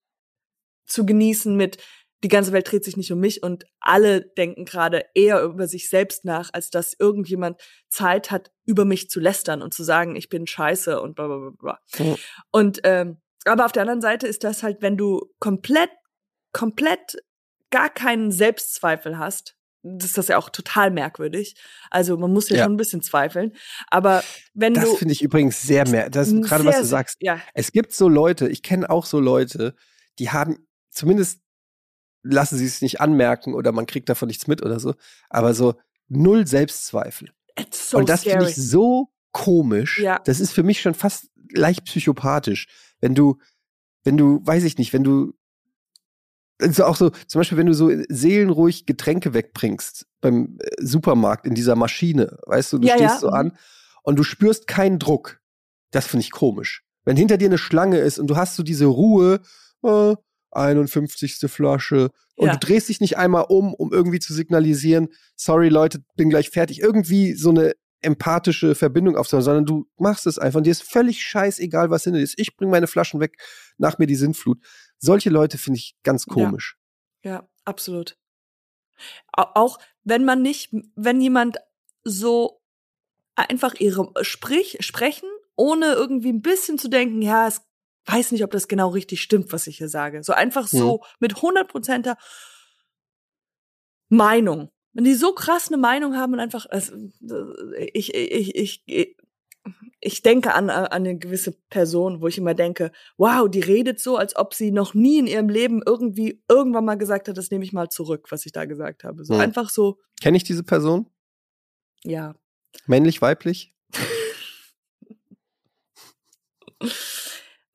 zu 0.86 1.04
genießen 1.06 1.56
mit, 1.56 1.78
die 2.24 2.28
ganze 2.28 2.52
Welt 2.52 2.70
dreht 2.70 2.84
sich 2.84 2.96
nicht 2.96 3.12
um 3.12 3.20
mich 3.20 3.42
und 3.42 3.64
alle 3.78 4.22
denken 4.22 4.64
gerade 4.64 5.04
eher 5.14 5.42
über 5.42 5.68
sich 5.68 5.88
selbst 5.90 6.24
nach, 6.24 6.48
als 6.52 6.70
dass 6.70 6.94
irgendjemand 6.98 7.60
Zeit 7.88 8.30
hat, 8.30 8.50
über 8.64 8.84
mich 8.84 9.10
zu 9.10 9.20
lästern 9.20 9.60
und 9.62 9.74
zu 9.74 9.84
sagen, 9.84 10.16
ich 10.16 10.28
bin 10.28 10.46
scheiße 10.46 11.00
und 11.00 11.14
bla 11.14 11.26
bla 11.26 11.36
bla. 11.38 11.50
bla. 11.96 12.04
Mhm. 12.04 12.16
Und 12.50 12.80
ähm, 12.84 13.18
aber 13.44 13.66
auf 13.66 13.72
der 13.72 13.82
anderen 13.82 14.00
Seite 14.00 14.26
ist 14.26 14.42
das 14.44 14.62
halt, 14.62 14.78
wenn 14.82 14.96
du 14.96 15.26
komplett, 15.38 15.90
komplett 16.52 17.16
gar 17.70 17.90
keinen 17.90 18.32
Selbstzweifel 18.32 19.18
hast, 19.18 19.54
das 19.82 20.06
ist 20.08 20.18
das 20.18 20.28
ja 20.28 20.38
auch 20.38 20.48
total 20.50 20.90
merkwürdig. 20.90 21.54
Also 21.90 22.16
man 22.16 22.32
muss 22.32 22.48
ja, 22.48 22.56
Ja. 22.56 22.64
schon 22.64 22.72
ein 22.74 22.76
bisschen 22.78 23.02
zweifeln. 23.02 23.52
Aber 23.88 24.24
wenn 24.52 24.74
Das 24.74 24.84
du 24.84 24.96
finde 24.96 25.12
ich 25.12 25.22
übrigens 25.22 25.62
sehr 25.62 25.88
mehr. 25.88 26.10
Das 26.10 26.30
Mm, 26.32 26.40
gerade 26.40 26.64
was 26.64 26.78
du 26.80 26.86
sagst. 26.86 27.18
ja, 27.20 27.40
Es 27.54 27.70
gibt 27.70 27.92
so 27.92 28.08
Leute, 28.08 28.48
ich 28.48 28.62
kenne 28.62 28.90
auch 28.90 29.06
so 29.06 29.20
Leute, 29.20 29.76
die 30.18 30.30
haben 30.30 30.66
zumindest 30.96 31.40
lassen 32.22 32.58
sie 32.58 32.64
es 32.64 32.82
nicht 32.82 33.00
anmerken 33.00 33.54
oder 33.54 33.72
man 33.72 33.86
kriegt 33.86 34.08
davon 34.08 34.28
nichts 34.28 34.46
mit 34.46 34.62
oder 34.62 34.80
so, 34.80 34.94
aber 35.28 35.54
so 35.54 35.74
null 36.08 36.46
Selbstzweifel. 36.46 37.30
so 37.70 37.98
Und 37.98 38.08
das 38.08 38.24
finde 38.24 38.48
ich 38.48 38.56
so 38.56 39.10
komisch. 39.32 40.00
Ja. 40.00 40.18
Das 40.24 40.40
ist 40.40 40.52
für 40.52 40.62
mich 40.62 40.80
schon 40.80 40.94
fast 40.94 41.30
leicht 41.52 41.84
psychopathisch. 41.84 42.66
Wenn 43.00 43.14
du, 43.14 43.38
wenn 44.04 44.16
du, 44.16 44.40
weiß 44.44 44.64
ich 44.64 44.78
nicht, 44.78 44.92
wenn 44.92 45.04
du, 45.04 45.34
also 46.60 46.84
auch 46.84 46.96
so, 46.96 47.10
zum 47.10 47.40
Beispiel, 47.40 47.58
wenn 47.58 47.66
du 47.66 47.74
so 47.74 47.90
seelenruhig 48.08 48.86
Getränke 48.86 49.34
wegbringst 49.34 50.06
beim 50.20 50.56
äh, 50.58 50.70
Supermarkt 50.80 51.46
in 51.46 51.54
dieser 51.54 51.76
Maschine, 51.76 52.38
weißt 52.46 52.72
du, 52.72 52.78
du 52.78 52.88
Ja, 52.88 52.94
stehst 52.94 53.14
ja, 53.14 53.20
so 53.20 53.28
mhm. 53.28 53.34
an 53.34 53.58
und 54.02 54.16
du 54.16 54.22
spürst 54.22 54.66
keinen 54.66 54.98
Druck. 54.98 55.40
Das 55.90 56.06
finde 56.06 56.24
ich 56.24 56.30
komisch. 56.30 56.82
Wenn 57.04 57.16
hinter 57.16 57.36
dir 57.36 57.48
eine 57.48 57.58
Schlange 57.58 57.98
ist 57.98 58.18
und 58.18 58.26
du 58.28 58.36
hast 58.36 58.56
so 58.56 58.62
diese 58.62 58.86
Ruhe, 58.86 59.40
äh, 59.84 60.16
51. 60.56 61.48
Flasche, 61.48 62.10
und 62.36 62.48
Ja. 62.48 62.52
du 62.56 62.66
drehst 62.66 62.88
dich 62.88 63.00
nicht 63.00 63.16
einmal 63.16 63.46
um, 63.48 63.72
um 63.74 63.92
irgendwie 63.92 64.18
zu 64.18 64.34
signalisieren, 64.34 65.08
sorry 65.36 65.68
Leute, 65.68 66.04
bin 66.16 66.28
gleich 66.30 66.50
fertig. 66.50 66.80
Irgendwie 66.80 67.32
so 67.34 67.50
eine 67.50 67.72
empathische 68.02 68.74
Verbindung 68.74 69.16
aufzubauen, 69.16 69.42
sondern 69.42 69.64
du 69.64 69.86
machst 69.96 70.26
es 70.26 70.38
einfach 70.38 70.58
und 70.58 70.64
dir 70.64 70.70
ist 70.70 70.82
völlig 70.82 71.22
scheißegal, 71.22 71.90
was 71.90 72.04
hinter 72.04 72.18
dir 72.18 72.24
ist. 72.24 72.38
Ich 72.38 72.54
bringe 72.56 72.70
meine 72.70 72.86
Flaschen 72.86 73.20
weg, 73.20 73.36
nach 73.78 73.98
mir 73.98 74.06
die 74.06 74.14
Sintflut. 74.16 74.58
Solche 74.98 75.30
Leute 75.30 75.56
finde 75.58 75.78
ich 75.78 75.96
ganz 76.02 76.26
Ja. 76.28 76.34
komisch. 76.34 76.76
Ja, 77.24 77.48
absolut. 77.64 78.16
Au- 79.32 79.50
Auch 79.54 79.78
wenn 80.04 80.24
man 80.24 80.42
nicht, 80.42 80.72
wenn 80.94 81.20
jemand 81.20 81.56
so 82.04 82.60
einfach 83.34 83.74
ihre 83.80 84.12
sprich, 84.22 84.76
sprechen, 84.80 85.28
ohne 85.56 85.92
irgendwie 85.94 86.28
ein 86.30 86.42
bisschen 86.42 86.78
zu 86.78 86.88
denken, 86.88 87.22
ja, 87.22 87.48
es 87.48 87.62
weiß 88.06 88.32
nicht, 88.32 88.44
ob 88.44 88.50
das 88.50 88.68
genau 88.68 88.88
richtig 88.88 89.20
stimmt, 89.20 89.52
was 89.52 89.66
ich 89.66 89.78
hier 89.78 89.88
sage. 89.88 90.22
So 90.22 90.32
einfach 90.32 90.66
so 90.68 91.02
mit 91.20 91.42
hundertprozenter 91.42 92.16
Meinung. 94.08 94.70
Wenn 94.92 95.04
die 95.04 95.14
so 95.14 95.32
krass 95.32 95.68
eine 95.68 95.76
Meinung 95.76 96.16
haben 96.16 96.32
und 96.32 96.40
einfach, 96.40 96.66
also, 96.70 96.94
ich, 97.92 98.14
ich, 98.14 98.54
ich, 98.54 98.82
ich, 98.86 99.16
ich 100.00 100.22
denke 100.22 100.54
an, 100.54 100.70
an 100.70 100.86
eine 100.86 101.18
gewisse 101.18 101.52
Person, 101.68 102.22
wo 102.22 102.28
ich 102.28 102.38
immer 102.38 102.54
denke, 102.54 102.92
wow, 103.18 103.48
die 103.48 103.60
redet 103.60 104.00
so, 104.00 104.16
als 104.16 104.36
ob 104.36 104.54
sie 104.54 104.70
noch 104.70 104.94
nie 104.94 105.18
in 105.18 105.26
ihrem 105.26 105.48
Leben 105.48 105.82
irgendwie 105.84 106.42
irgendwann 106.48 106.84
mal 106.84 106.96
gesagt 106.96 107.28
hat, 107.28 107.36
das 107.36 107.50
nehme 107.50 107.64
ich 107.64 107.72
mal 107.72 107.88
zurück, 107.88 108.28
was 108.30 108.46
ich 108.46 108.52
da 108.52 108.64
gesagt 108.64 109.04
habe. 109.04 109.24
So 109.24 109.34
Hm. 109.34 109.40
einfach 109.40 109.68
so, 109.68 109.98
Kenne 110.20 110.36
ich 110.36 110.44
diese 110.44 110.62
Person? 110.62 111.10
ja. 112.04 112.34
Männlich, 112.86 113.20
weiblich? 113.22 113.75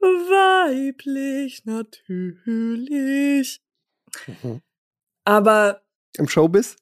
Weiblich, 0.02 1.64
natürlich. 1.66 3.62
Aber 5.26 5.82
Im 6.18 6.28
Showbiz? 6.28 6.76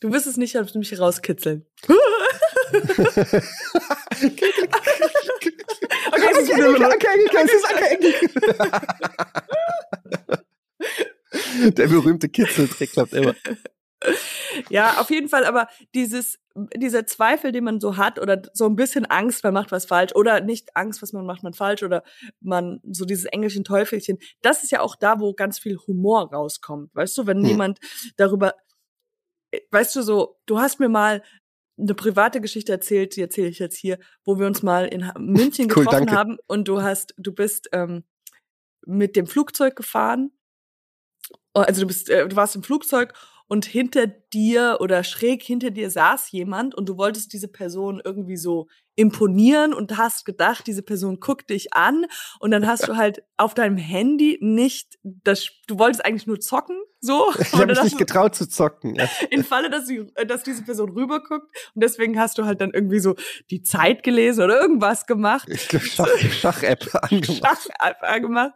du 0.00 0.12
wirst 0.12 0.26
es 0.26 0.36
nicht 0.36 0.56
aus 0.58 0.74
mich 0.74 0.98
rauskitzeln. 0.98 1.66
Okay, 6.12 6.28
es 6.32 6.38
ist 6.38 6.48
wieder 6.48 6.70
so- 6.70 6.78
Der 11.70 11.86
berühmte 11.88 12.28
Kitzeltrick 12.28 12.92
klappt 12.92 13.12
immer. 13.12 13.34
Ja, 14.68 15.00
auf 15.00 15.10
jeden 15.10 15.28
Fall, 15.28 15.44
aber 15.44 15.68
dieses, 15.94 16.38
dieser 16.76 17.06
Zweifel, 17.06 17.52
den 17.52 17.64
man 17.64 17.80
so 17.80 17.96
hat, 17.96 18.18
oder 18.18 18.42
so 18.52 18.66
ein 18.66 18.76
bisschen 18.76 19.04
Angst, 19.06 19.44
man 19.44 19.54
macht 19.54 19.72
was 19.72 19.84
falsch, 19.86 20.14
oder 20.14 20.40
nicht 20.40 20.76
Angst, 20.76 21.02
was 21.02 21.12
man 21.12 21.26
macht 21.26 21.42
man 21.42 21.52
falsch, 21.52 21.82
oder 21.82 22.02
man, 22.40 22.80
so 22.90 23.04
dieses 23.04 23.26
englischen 23.26 23.64
Teufelchen, 23.64 24.18
das 24.42 24.64
ist 24.64 24.72
ja 24.72 24.80
auch 24.80 24.96
da, 24.96 25.20
wo 25.20 25.34
ganz 25.34 25.58
viel 25.58 25.78
Humor 25.86 26.32
rauskommt. 26.32 26.94
Weißt 26.94 27.16
du, 27.18 27.26
wenn 27.26 27.38
Hm. 27.38 27.44
jemand 27.46 27.78
darüber, 28.16 28.54
äh, 29.50 29.60
weißt 29.70 29.96
du, 29.96 30.02
so, 30.02 30.38
du 30.46 30.58
hast 30.58 30.80
mir 30.80 30.88
mal 30.88 31.22
eine 31.78 31.94
private 31.94 32.40
Geschichte 32.40 32.72
erzählt, 32.72 33.16
die 33.16 33.20
erzähle 33.20 33.48
ich 33.48 33.58
jetzt 33.58 33.76
hier, 33.76 33.98
wo 34.24 34.38
wir 34.38 34.46
uns 34.46 34.62
mal 34.62 34.86
in 34.86 35.12
München 35.18 35.66
Cool, 35.66 35.84
getroffen 35.84 36.06
danke. 36.06 36.12
haben 36.12 36.38
und 36.46 36.68
du 36.68 36.80
hast, 36.82 37.14
du 37.18 37.32
bist 37.32 37.68
ähm, 37.72 38.04
mit 38.86 39.14
dem 39.14 39.26
Flugzeug 39.26 39.76
gefahren. 39.76 40.30
Also 41.52 41.82
du 41.82 41.86
bist, 41.86 42.08
äh, 42.08 42.26
du 42.28 42.34
warst 42.36 42.56
im 42.56 42.62
Flugzeug 42.62 43.12
und 43.48 43.64
hinter 43.64 44.06
dir 44.06 44.78
oder 44.80 45.04
schräg 45.04 45.42
hinter 45.42 45.70
dir 45.70 45.90
saß 45.90 46.30
jemand 46.32 46.74
und 46.74 46.88
du 46.88 46.96
wolltest 46.96 47.32
diese 47.32 47.48
Person 47.48 48.00
irgendwie 48.04 48.36
so 48.36 48.66
imponieren 48.96 49.74
und 49.74 49.96
hast 49.96 50.24
gedacht, 50.24 50.66
diese 50.66 50.82
Person 50.82 51.20
guckt 51.20 51.50
dich 51.50 51.74
an 51.74 52.06
und 52.40 52.50
dann 52.50 52.66
hast 52.66 52.88
du 52.88 52.96
halt 52.96 53.22
auf 53.36 53.54
deinem 53.54 53.76
Handy 53.76 54.38
nicht 54.40 54.98
das, 55.02 55.48
du 55.66 55.78
wolltest 55.78 56.04
eigentlich 56.04 56.26
nur 56.26 56.40
zocken, 56.40 56.80
so. 57.00 57.32
Ich 57.38 57.52
habe 57.52 57.66
mich 57.66 57.82
nicht 57.82 57.98
getraut 57.98 58.34
zu 58.34 58.48
zocken. 58.48 58.94
Ja. 58.96 59.08
in 59.30 59.44
Falle, 59.44 59.70
dass, 59.70 59.86
sie, 59.86 60.06
äh, 60.14 60.26
dass 60.26 60.42
diese 60.42 60.64
Person 60.64 60.90
rüberguckt 60.90 61.46
und 61.74 61.82
deswegen 61.82 62.18
hast 62.18 62.38
du 62.38 62.46
halt 62.46 62.60
dann 62.60 62.72
irgendwie 62.72 62.98
so 62.98 63.14
die 63.50 63.62
Zeit 63.62 64.02
gelesen 64.02 64.42
oder 64.44 64.60
irgendwas 64.60 65.06
gemacht. 65.06 65.46
Ich 65.50 65.68
glaube, 65.68 65.86
Schach, 65.86 66.08
Schach-App 66.18 66.86
angemacht. 67.02 67.40
Schach 67.42 67.66
einfach 67.78 68.20
gemacht. 68.20 68.52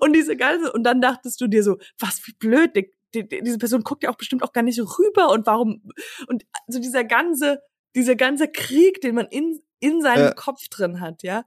Und 0.00 0.14
diese 0.14 0.36
ganze, 0.36 0.72
und 0.72 0.82
dann 0.84 1.00
dachtest 1.00 1.40
du 1.40 1.46
dir 1.46 1.62
so, 1.62 1.78
was 1.98 2.20
wie 2.26 2.32
blöd, 2.32 2.74
die, 3.14 3.22
die, 3.22 3.28
die, 3.28 3.42
diese 3.42 3.58
Person 3.58 3.82
guckt 3.82 4.02
ja 4.02 4.10
auch 4.10 4.16
bestimmt 4.16 4.42
auch 4.42 4.52
gar 4.52 4.62
nicht 4.62 4.76
so 4.76 4.84
rüber 4.84 5.30
und 5.30 5.46
warum, 5.46 5.82
und 6.26 6.44
so 6.66 6.78
dieser 6.78 7.04
ganze, 7.04 7.60
dieser 7.94 8.16
ganze 8.16 8.48
Krieg, 8.48 9.00
den 9.00 9.14
man 9.14 9.26
in, 9.26 9.60
in 9.80 10.02
seinem 10.02 10.26
Ja. 10.26 10.34
Kopf 10.34 10.68
drin 10.68 11.00
hat, 11.00 11.22
ja. 11.22 11.44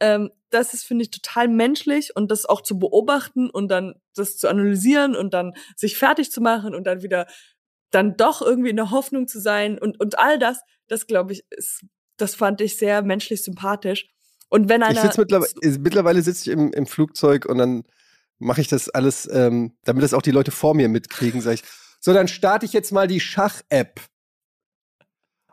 Ähm, 0.00 0.30
das 0.48 0.72
ist, 0.74 0.84
finde 0.84 1.02
ich, 1.02 1.10
total 1.10 1.48
menschlich 1.48 2.16
und 2.16 2.30
das 2.30 2.46
auch 2.46 2.62
zu 2.62 2.78
beobachten 2.78 3.50
und 3.50 3.68
dann 3.68 3.94
das 4.14 4.38
zu 4.38 4.48
analysieren 4.48 5.14
und 5.14 5.34
dann 5.34 5.52
sich 5.76 5.98
fertig 5.98 6.32
zu 6.32 6.40
machen 6.40 6.74
und 6.74 6.84
dann 6.84 7.02
wieder 7.02 7.26
dann 7.90 8.16
doch 8.16 8.40
irgendwie 8.40 8.70
in 8.70 8.76
der 8.76 8.90
Hoffnung 8.90 9.28
zu 9.28 9.40
sein 9.40 9.78
und, 9.78 10.00
und 10.00 10.18
all 10.18 10.38
das, 10.38 10.60
das 10.88 11.06
glaube 11.06 11.32
ich, 11.32 11.44
ist, 11.50 11.84
das 12.16 12.34
fand 12.34 12.60
ich 12.60 12.76
sehr 12.76 13.02
menschlich 13.02 13.42
sympathisch. 13.42 14.08
Und 14.48 14.68
wenn 14.68 14.82
Ich 14.82 14.88
einer. 14.88 15.02
sitz 15.02 15.18
mittlerweile, 15.18 15.78
mittlerweile 15.78 16.22
sitze 16.22 16.50
ich 16.50 16.58
im, 16.58 16.72
im 16.72 16.86
Flugzeug 16.86 17.46
und 17.46 17.58
dann 17.58 17.84
mache 18.40 18.60
ich 18.60 18.68
das 18.68 18.88
alles, 18.88 19.28
ähm, 19.32 19.76
damit 19.84 20.02
das 20.02 20.14
auch 20.14 20.22
die 20.22 20.32
Leute 20.32 20.50
vor 20.50 20.74
mir 20.74 20.88
mitkriegen, 20.88 21.40
sage 21.40 21.56
ich, 21.56 21.62
so, 22.00 22.12
dann 22.14 22.28
starte 22.28 22.64
ich 22.64 22.72
jetzt 22.72 22.92
mal 22.92 23.06
die 23.06 23.20
Schach-App. 23.20 24.00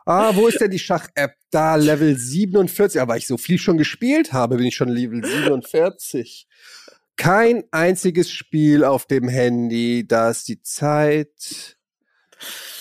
Ah, 0.06 0.34
wo 0.34 0.48
ist 0.48 0.60
denn 0.62 0.70
die 0.70 0.78
Schach-App? 0.78 1.34
Da, 1.50 1.76
Level 1.76 2.16
47. 2.16 3.00
Aber 3.00 3.18
ich 3.18 3.26
so 3.26 3.36
viel 3.36 3.58
schon 3.58 3.76
gespielt 3.76 4.32
habe, 4.32 4.56
bin 4.56 4.64
ich 4.64 4.74
schon 4.74 4.88
Level 4.88 5.22
47. 5.22 6.48
Kein 7.16 7.64
einziges 7.70 8.30
Spiel 8.30 8.84
auf 8.84 9.04
dem 9.04 9.28
Handy. 9.28 10.06
Da 10.08 10.30
ist 10.30 10.48
die 10.48 10.62
Zeit, 10.62 11.76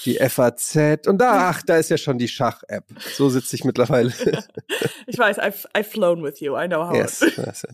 die 0.05 0.15
FAZ. 0.15 1.07
Und 1.07 1.17
da, 1.17 1.49
ach, 1.49 1.61
da 1.63 1.75
ist 1.75 1.89
ja 1.89 1.97
schon 1.97 2.17
die 2.17 2.29
Schach-App. 2.29 2.85
So 3.15 3.27
sitze 3.27 3.57
ich 3.57 3.65
mittlerweile. 3.65 4.13
ich 5.07 5.17
weiß, 5.17 5.39
I've, 5.39 5.65
I've 5.73 5.83
flown 5.83 6.23
with 6.23 6.39
you, 6.39 6.57
I 6.57 6.67
know 6.67 6.87
how. 6.87 6.95
yes. 6.95 7.25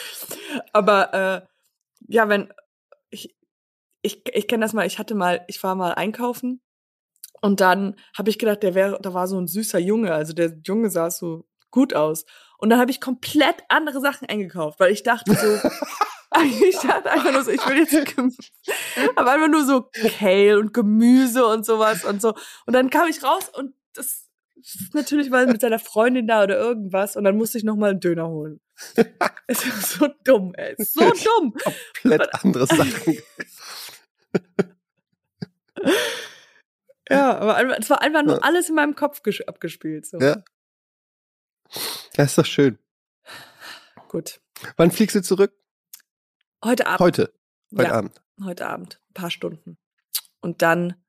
Aber 0.72 1.14
äh, 1.14 1.46
ja, 2.08 2.28
wenn 2.28 2.52
ich 3.10 3.36
ich, 4.02 4.22
ich 4.34 4.48
kenne 4.48 4.64
das 4.64 4.72
mal, 4.72 4.86
ich 4.86 4.98
hatte 4.98 5.14
mal, 5.14 5.44
ich 5.46 5.62
war 5.62 5.74
mal 5.74 5.94
einkaufen 5.94 6.60
und 7.40 7.60
dann 7.60 7.96
habe 8.16 8.30
ich 8.30 8.38
gedacht, 8.38 8.62
der 8.62 8.74
wäre, 8.74 8.98
da 9.00 9.14
war 9.14 9.28
so 9.28 9.38
ein 9.38 9.46
süßer 9.46 9.78
Junge, 9.78 10.12
also 10.12 10.32
der 10.32 10.58
Junge 10.66 10.90
sah 10.90 11.10
so 11.10 11.46
gut 11.70 11.94
aus. 11.94 12.24
Und 12.58 12.70
dann 12.70 12.78
habe 12.78 12.90
ich 12.90 13.00
komplett 13.00 13.64
andere 13.68 14.00
Sachen 14.00 14.28
eingekauft, 14.28 14.78
weil 14.78 14.92
ich 14.92 15.02
dachte 15.02 15.34
so, 15.34 15.68
ich 16.66 16.76
dachte 16.78 17.10
einfach 17.10 17.32
nur 17.32 17.42
so, 17.42 17.50
ich 17.50 17.66
will 17.66 17.78
jetzt, 17.78 18.16
aber 19.16 19.32
einfach 19.32 19.48
nur 19.48 19.64
so 19.64 19.88
Kale 20.18 20.58
und 20.58 20.74
Gemüse 20.74 21.46
und 21.46 21.64
sowas 21.64 22.04
und 22.04 22.20
so. 22.20 22.34
Und 22.66 22.74
dann 22.74 22.90
kam 22.90 23.08
ich 23.08 23.22
raus 23.22 23.48
und 23.52 23.74
das 23.94 24.28
natürlich 24.92 25.30
war 25.30 25.40
er 25.40 25.46
mit 25.48 25.60
seiner 25.60 25.80
Freundin 25.80 26.28
da 26.28 26.44
oder 26.44 26.56
irgendwas 26.56 27.16
und 27.16 27.24
dann 27.24 27.36
musste 27.36 27.58
ich 27.58 27.64
noch 27.64 27.76
mal 27.76 27.90
einen 27.90 28.00
Döner 28.00 28.28
holen. 28.28 28.60
Es 29.46 29.64
ist 29.64 29.90
so 29.92 30.08
dumm, 30.24 30.54
ey. 30.54 30.74
So 30.78 31.00
dumm. 31.10 31.54
Komplett 32.02 32.34
andere 32.44 32.66
Sachen. 32.66 33.18
Ja, 37.10 37.38
aber 37.38 37.78
es 37.78 37.90
war 37.90 38.00
einfach 38.00 38.22
nur 38.22 38.36
Ja. 38.36 38.42
alles 38.42 38.68
in 38.68 38.74
meinem 38.74 38.94
Kopf 38.94 39.20
abgespielt. 39.46 40.06
So. 40.06 40.18
Ja. 40.18 40.42
Das 42.14 42.30
ist 42.30 42.38
doch 42.38 42.46
schön. 42.46 42.78
Gut. 44.08 44.40
Wann 44.76 44.90
fliegst 44.90 45.16
du 45.16 45.22
zurück? 45.22 45.52
Heute 46.64 46.86
Abend. 46.86 47.00
Heute. 47.00 47.34
Heute 47.76 47.82
ja, 47.88 47.92
Abend. 47.92 48.22
heute 48.44 48.66
Abend. 48.66 49.00
Ein 49.10 49.14
paar 49.14 49.30
Stunden. 49.30 49.78
Und 50.40 50.62
dann, 50.62 51.02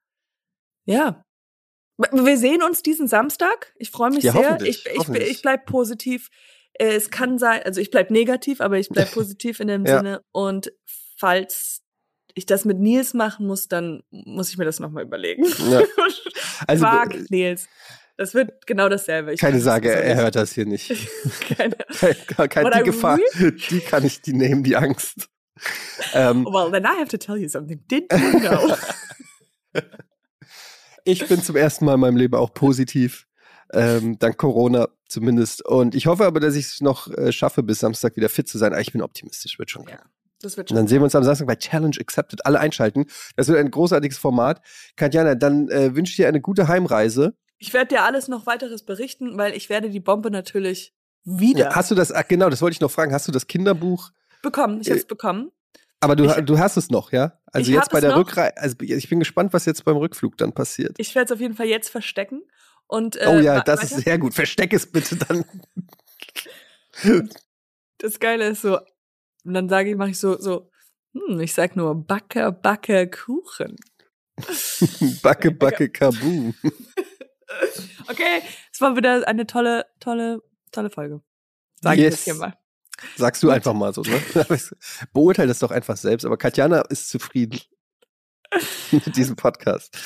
ja. 0.86 1.24
Wir 1.98 2.38
sehen 2.38 2.64
uns 2.64 2.82
diesen 2.82 3.08
Samstag. 3.08 3.74
Ich 3.78 3.92
freue 3.92 4.10
mich 4.10 4.24
Ja, 4.24 4.32
sehr. 4.32 4.46
hoffentlich, 4.50 4.86
Ich, 4.86 4.92
ich, 4.92 4.98
hoffentlich. 5.00 5.30
ich 5.30 5.42
bleib 5.42 5.66
positiv. 5.68 6.30
Äh, 6.74 6.96
Es 6.96 7.10
kann 7.12 7.38
sein, 7.40 7.62
also 7.64 7.82
ich 7.82 7.92
bleib 7.92 8.12
negativ, 8.12 8.62
aber 8.62 8.78
ich 8.78 8.90
bleib 8.90 9.12
positiv 9.14 9.60
in 9.60 9.68
dem 9.68 9.86
Ja. 9.86 9.98
Sinne. 9.98 10.22
Und 10.32 10.72
falls 11.18 11.82
ich 12.36 12.46
das 12.46 12.66
mit 12.66 12.80
Nils 12.80 13.14
machen 13.14 13.46
muss, 13.46 13.68
dann 13.68 14.02
muss 14.10 14.50
ich 14.50 14.58
mir 14.58 14.66
das 14.66 14.80
nochmal 14.80 15.04
überlegen. 15.04 15.46
Ja. 15.70 15.82
Also, 16.68 16.86
Quark, 16.86 17.30
Nils. 17.30 17.68
Das 18.16 18.34
wird 18.36 18.66
genau 18.68 18.88
dasselbe. 18.88 19.34
Ich 19.34 19.40
keine 19.40 19.60
Sorge, 19.60 19.92
er 19.92 20.16
hört 20.16 20.36
das 20.36 20.54
hier 20.54 20.66
nicht. 20.66 20.90
keine. 21.58 21.76
keine, 22.28 22.48
keine 22.48 22.72
die 22.78 22.84
Gefahr, 22.84 23.20
die 23.70 23.80
kann 23.80 24.06
ich 24.06 24.22
die 24.22 24.34
nehmen, 24.34 24.64
die 24.64 24.76
Angst. 24.78 25.30
Um, 26.14 26.46
well, 26.46 26.72
then 26.72 26.84
I 26.86 26.98
have 27.00 27.10
to 27.10 27.18
tell 27.18 27.36
you 27.36 27.50
something. 27.50 27.84
Did 27.88 28.06
you 28.12 28.40
know? 28.40 28.76
ich 31.04 31.28
bin 31.28 31.42
zum 31.42 31.56
ersten 31.56 31.86
Mal 31.86 31.96
in 31.96 32.00
meinem 32.00 32.18
Leben 32.18 32.36
auch 32.36 32.54
positiv. 32.54 33.26
Ähm, 33.74 34.20
dank 34.20 34.38
Corona 34.38 34.88
zumindest. 35.08 35.66
Und 35.66 35.96
ich 35.96 36.08
hoffe 36.08 36.26
aber, 36.26 36.40
dass 36.40 36.56
ich 36.56 36.66
es 36.66 36.82
noch 36.82 37.10
äh, 37.10 37.32
schaffe, 37.32 37.64
bis 37.64 37.80
Samstag 37.80 38.16
wieder 38.16 38.30
fit 38.30 38.48
zu 38.48 38.58
sein. 38.58 38.72
Aber 38.72 38.82
ich 38.82 38.92
bin 38.92 39.02
optimistisch, 39.02 39.60
wird 39.60 39.70
schon. 39.70 39.86
Ja. 39.88 40.00
Das 40.42 40.58
wird 40.58 40.70
schon. 40.70 40.78
Und 40.78 40.84
dann 40.84 40.88
sehen 40.88 41.00
wir 41.00 41.06
uns 41.06 41.16
am 41.16 41.24
Samstag 41.24 41.48
bei 41.48 41.56
Challenge 41.56 41.96
Accepted. 42.00 42.46
Alle 42.46 42.60
einschalten. 42.60 43.06
Das 43.36 43.48
wird 43.48 43.58
ein 43.58 43.72
großartiges 43.72 44.18
Format. 44.18 44.62
Katjana, 44.96 45.36
dann 45.36 45.70
äh, 45.70 45.96
wünsche 45.96 46.12
ich 46.12 46.18
dir 46.18 46.28
eine 46.28 46.42
gute 46.42 46.68
Heimreise. 46.68 47.36
Ich 47.58 47.74
werde 47.74 47.96
dir 47.96 48.04
alles 48.04 48.28
noch 48.28 48.46
weiteres 48.46 48.84
berichten, 48.84 49.38
weil 49.38 49.56
ich 49.56 49.70
werde 49.70 49.90
die 49.90 50.02
Bombe 50.02 50.30
natürlich 50.32 50.94
wieder. 51.24 51.60
Ja, 51.60 51.76
hast 51.76 51.92
du 51.92 51.96
das, 51.96 52.12
ach 52.12 52.28
genau, 52.28 52.50
das 52.50 52.62
wollte 52.62 52.74
ich 52.74 52.82
noch 52.82 52.92
fragen. 52.92 53.14
Hast 53.14 53.28
du 53.28 53.32
das 53.32 53.48
Kinderbuch? 53.48 54.12
Bekommen, 54.42 54.82
ich 54.82 54.90
habe 54.90 54.98
es 54.98 55.06
äh, 55.06 55.08
bekommen. 55.08 55.52
Aber 56.02 56.18
du, 56.18 56.26
ich, 56.26 56.34
du 56.34 56.60
hast 56.60 56.76
es 56.76 56.90
noch, 56.90 57.14
ja? 57.14 57.40
Also 57.54 57.72
jetzt 57.72 57.92
bei 57.92 58.02
der 58.02 58.18
Rückreise, 58.18 58.58
also 58.58 58.76
ich 58.82 59.08
bin 59.08 59.20
gespannt, 59.20 59.54
was 59.54 59.66
jetzt 59.66 59.86
beim 59.86 59.96
Rückflug 59.96 60.38
dann 60.38 60.52
passiert. 60.52 60.96
Ich 60.98 61.16
werde 61.16 61.28
es 61.28 61.32
auf 61.32 61.40
jeden 61.40 61.54
Fall 61.56 61.68
jetzt 61.68 61.90
verstecken. 61.90 62.42
Und, 62.88 63.16
äh, 63.16 63.26
oh 63.28 63.40
ja, 63.40 63.62
das 63.62 63.84
ist 63.84 64.04
sehr 64.04 64.18
gut. 64.18 64.34
Versteck 64.34 64.74
es 64.74 64.92
bitte 64.92 65.16
dann. 65.16 65.46
das 67.98 68.20
Geile 68.20 68.48
ist 68.50 68.62
so, 68.62 68.80
und 69.46 69.54
dann 69.54 69.70
sage 69.70 69.90
ich, 69.90 69.96
mache 69.96 70.12
ich 70.12 70.20
so, 70.20 70.38
so, 70.40 70.70
hm, 71.14 71.40
ich 71.40 71.54
sag 71.54 71.76
nur 71.76 71.96
Backe, 71.96 72.52
Backe, 72.52 73.10
Kuchen. 73.10 73.76
backe, 75.22 75.52
Backe, 75.52 75.90
Kaboom. 75.90 76.56
okay, 78.10 78.42
es 78.72 78.82
war 78.82 78.96
wieder 78.96 79.28
eine 79.28 79.46
tolle, 79.46 79.86
tolle, 80.00 80.42
tolle 80.72 80.90
Folge. 80.90 81.22
Sag 81.82 81.98
yes. 81.98 82.06
ich 82.06 82.12
jetzt 82.12 82.24
hier 82.24 82.34
mal. 82.36 82.58
Sagst 83.18 83.44
du 83.44 83.50
einfach 83.50 83.74
mal 83.74 83.94
so, 83.94 84.02
ne? 84.02 84.22
Beurteile 85.14 85.50
das 85.50 85.60
doch 85.60 85.72
einfach 85.72 85.98
selbst, 85.98 86.26
aber 86.26 86.38
Katjana 86.38 86.82
ist 86.90 87.10
zufrieden 87.10 87.60
mit 88.92 89.16
diesem 89.16 89.36
Podcast. 89.36 89.98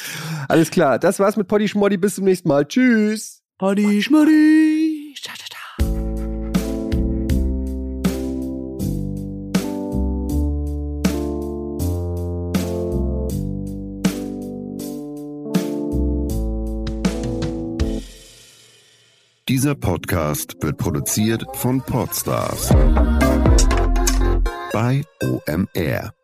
Alles 0.48 0.72
klar, 0.72 1.00
das 1.00 1.20
war's 1.20 1.38
mit 1.38 1.48
Poddy 1.48 1.68
Schmoddy. 1.68 1.98
Bis 1.98 2.16
zum 2.16 2.26
nächsten 2.26 2.48
Mal. 2.48 2.66
Tschüss. 2.66 3.42
Poddy 3.58 4.02
Schmoddy. 4.02 4.98
Dieser 19.50 19.76
Podcast 19.76 20.62
wird 20.62 20.78
produziert 20.78 21.46
von 21.54 21.82
Podstars 21.82 22.68
bei 24.74 25.04
OMR. 25.24 26.17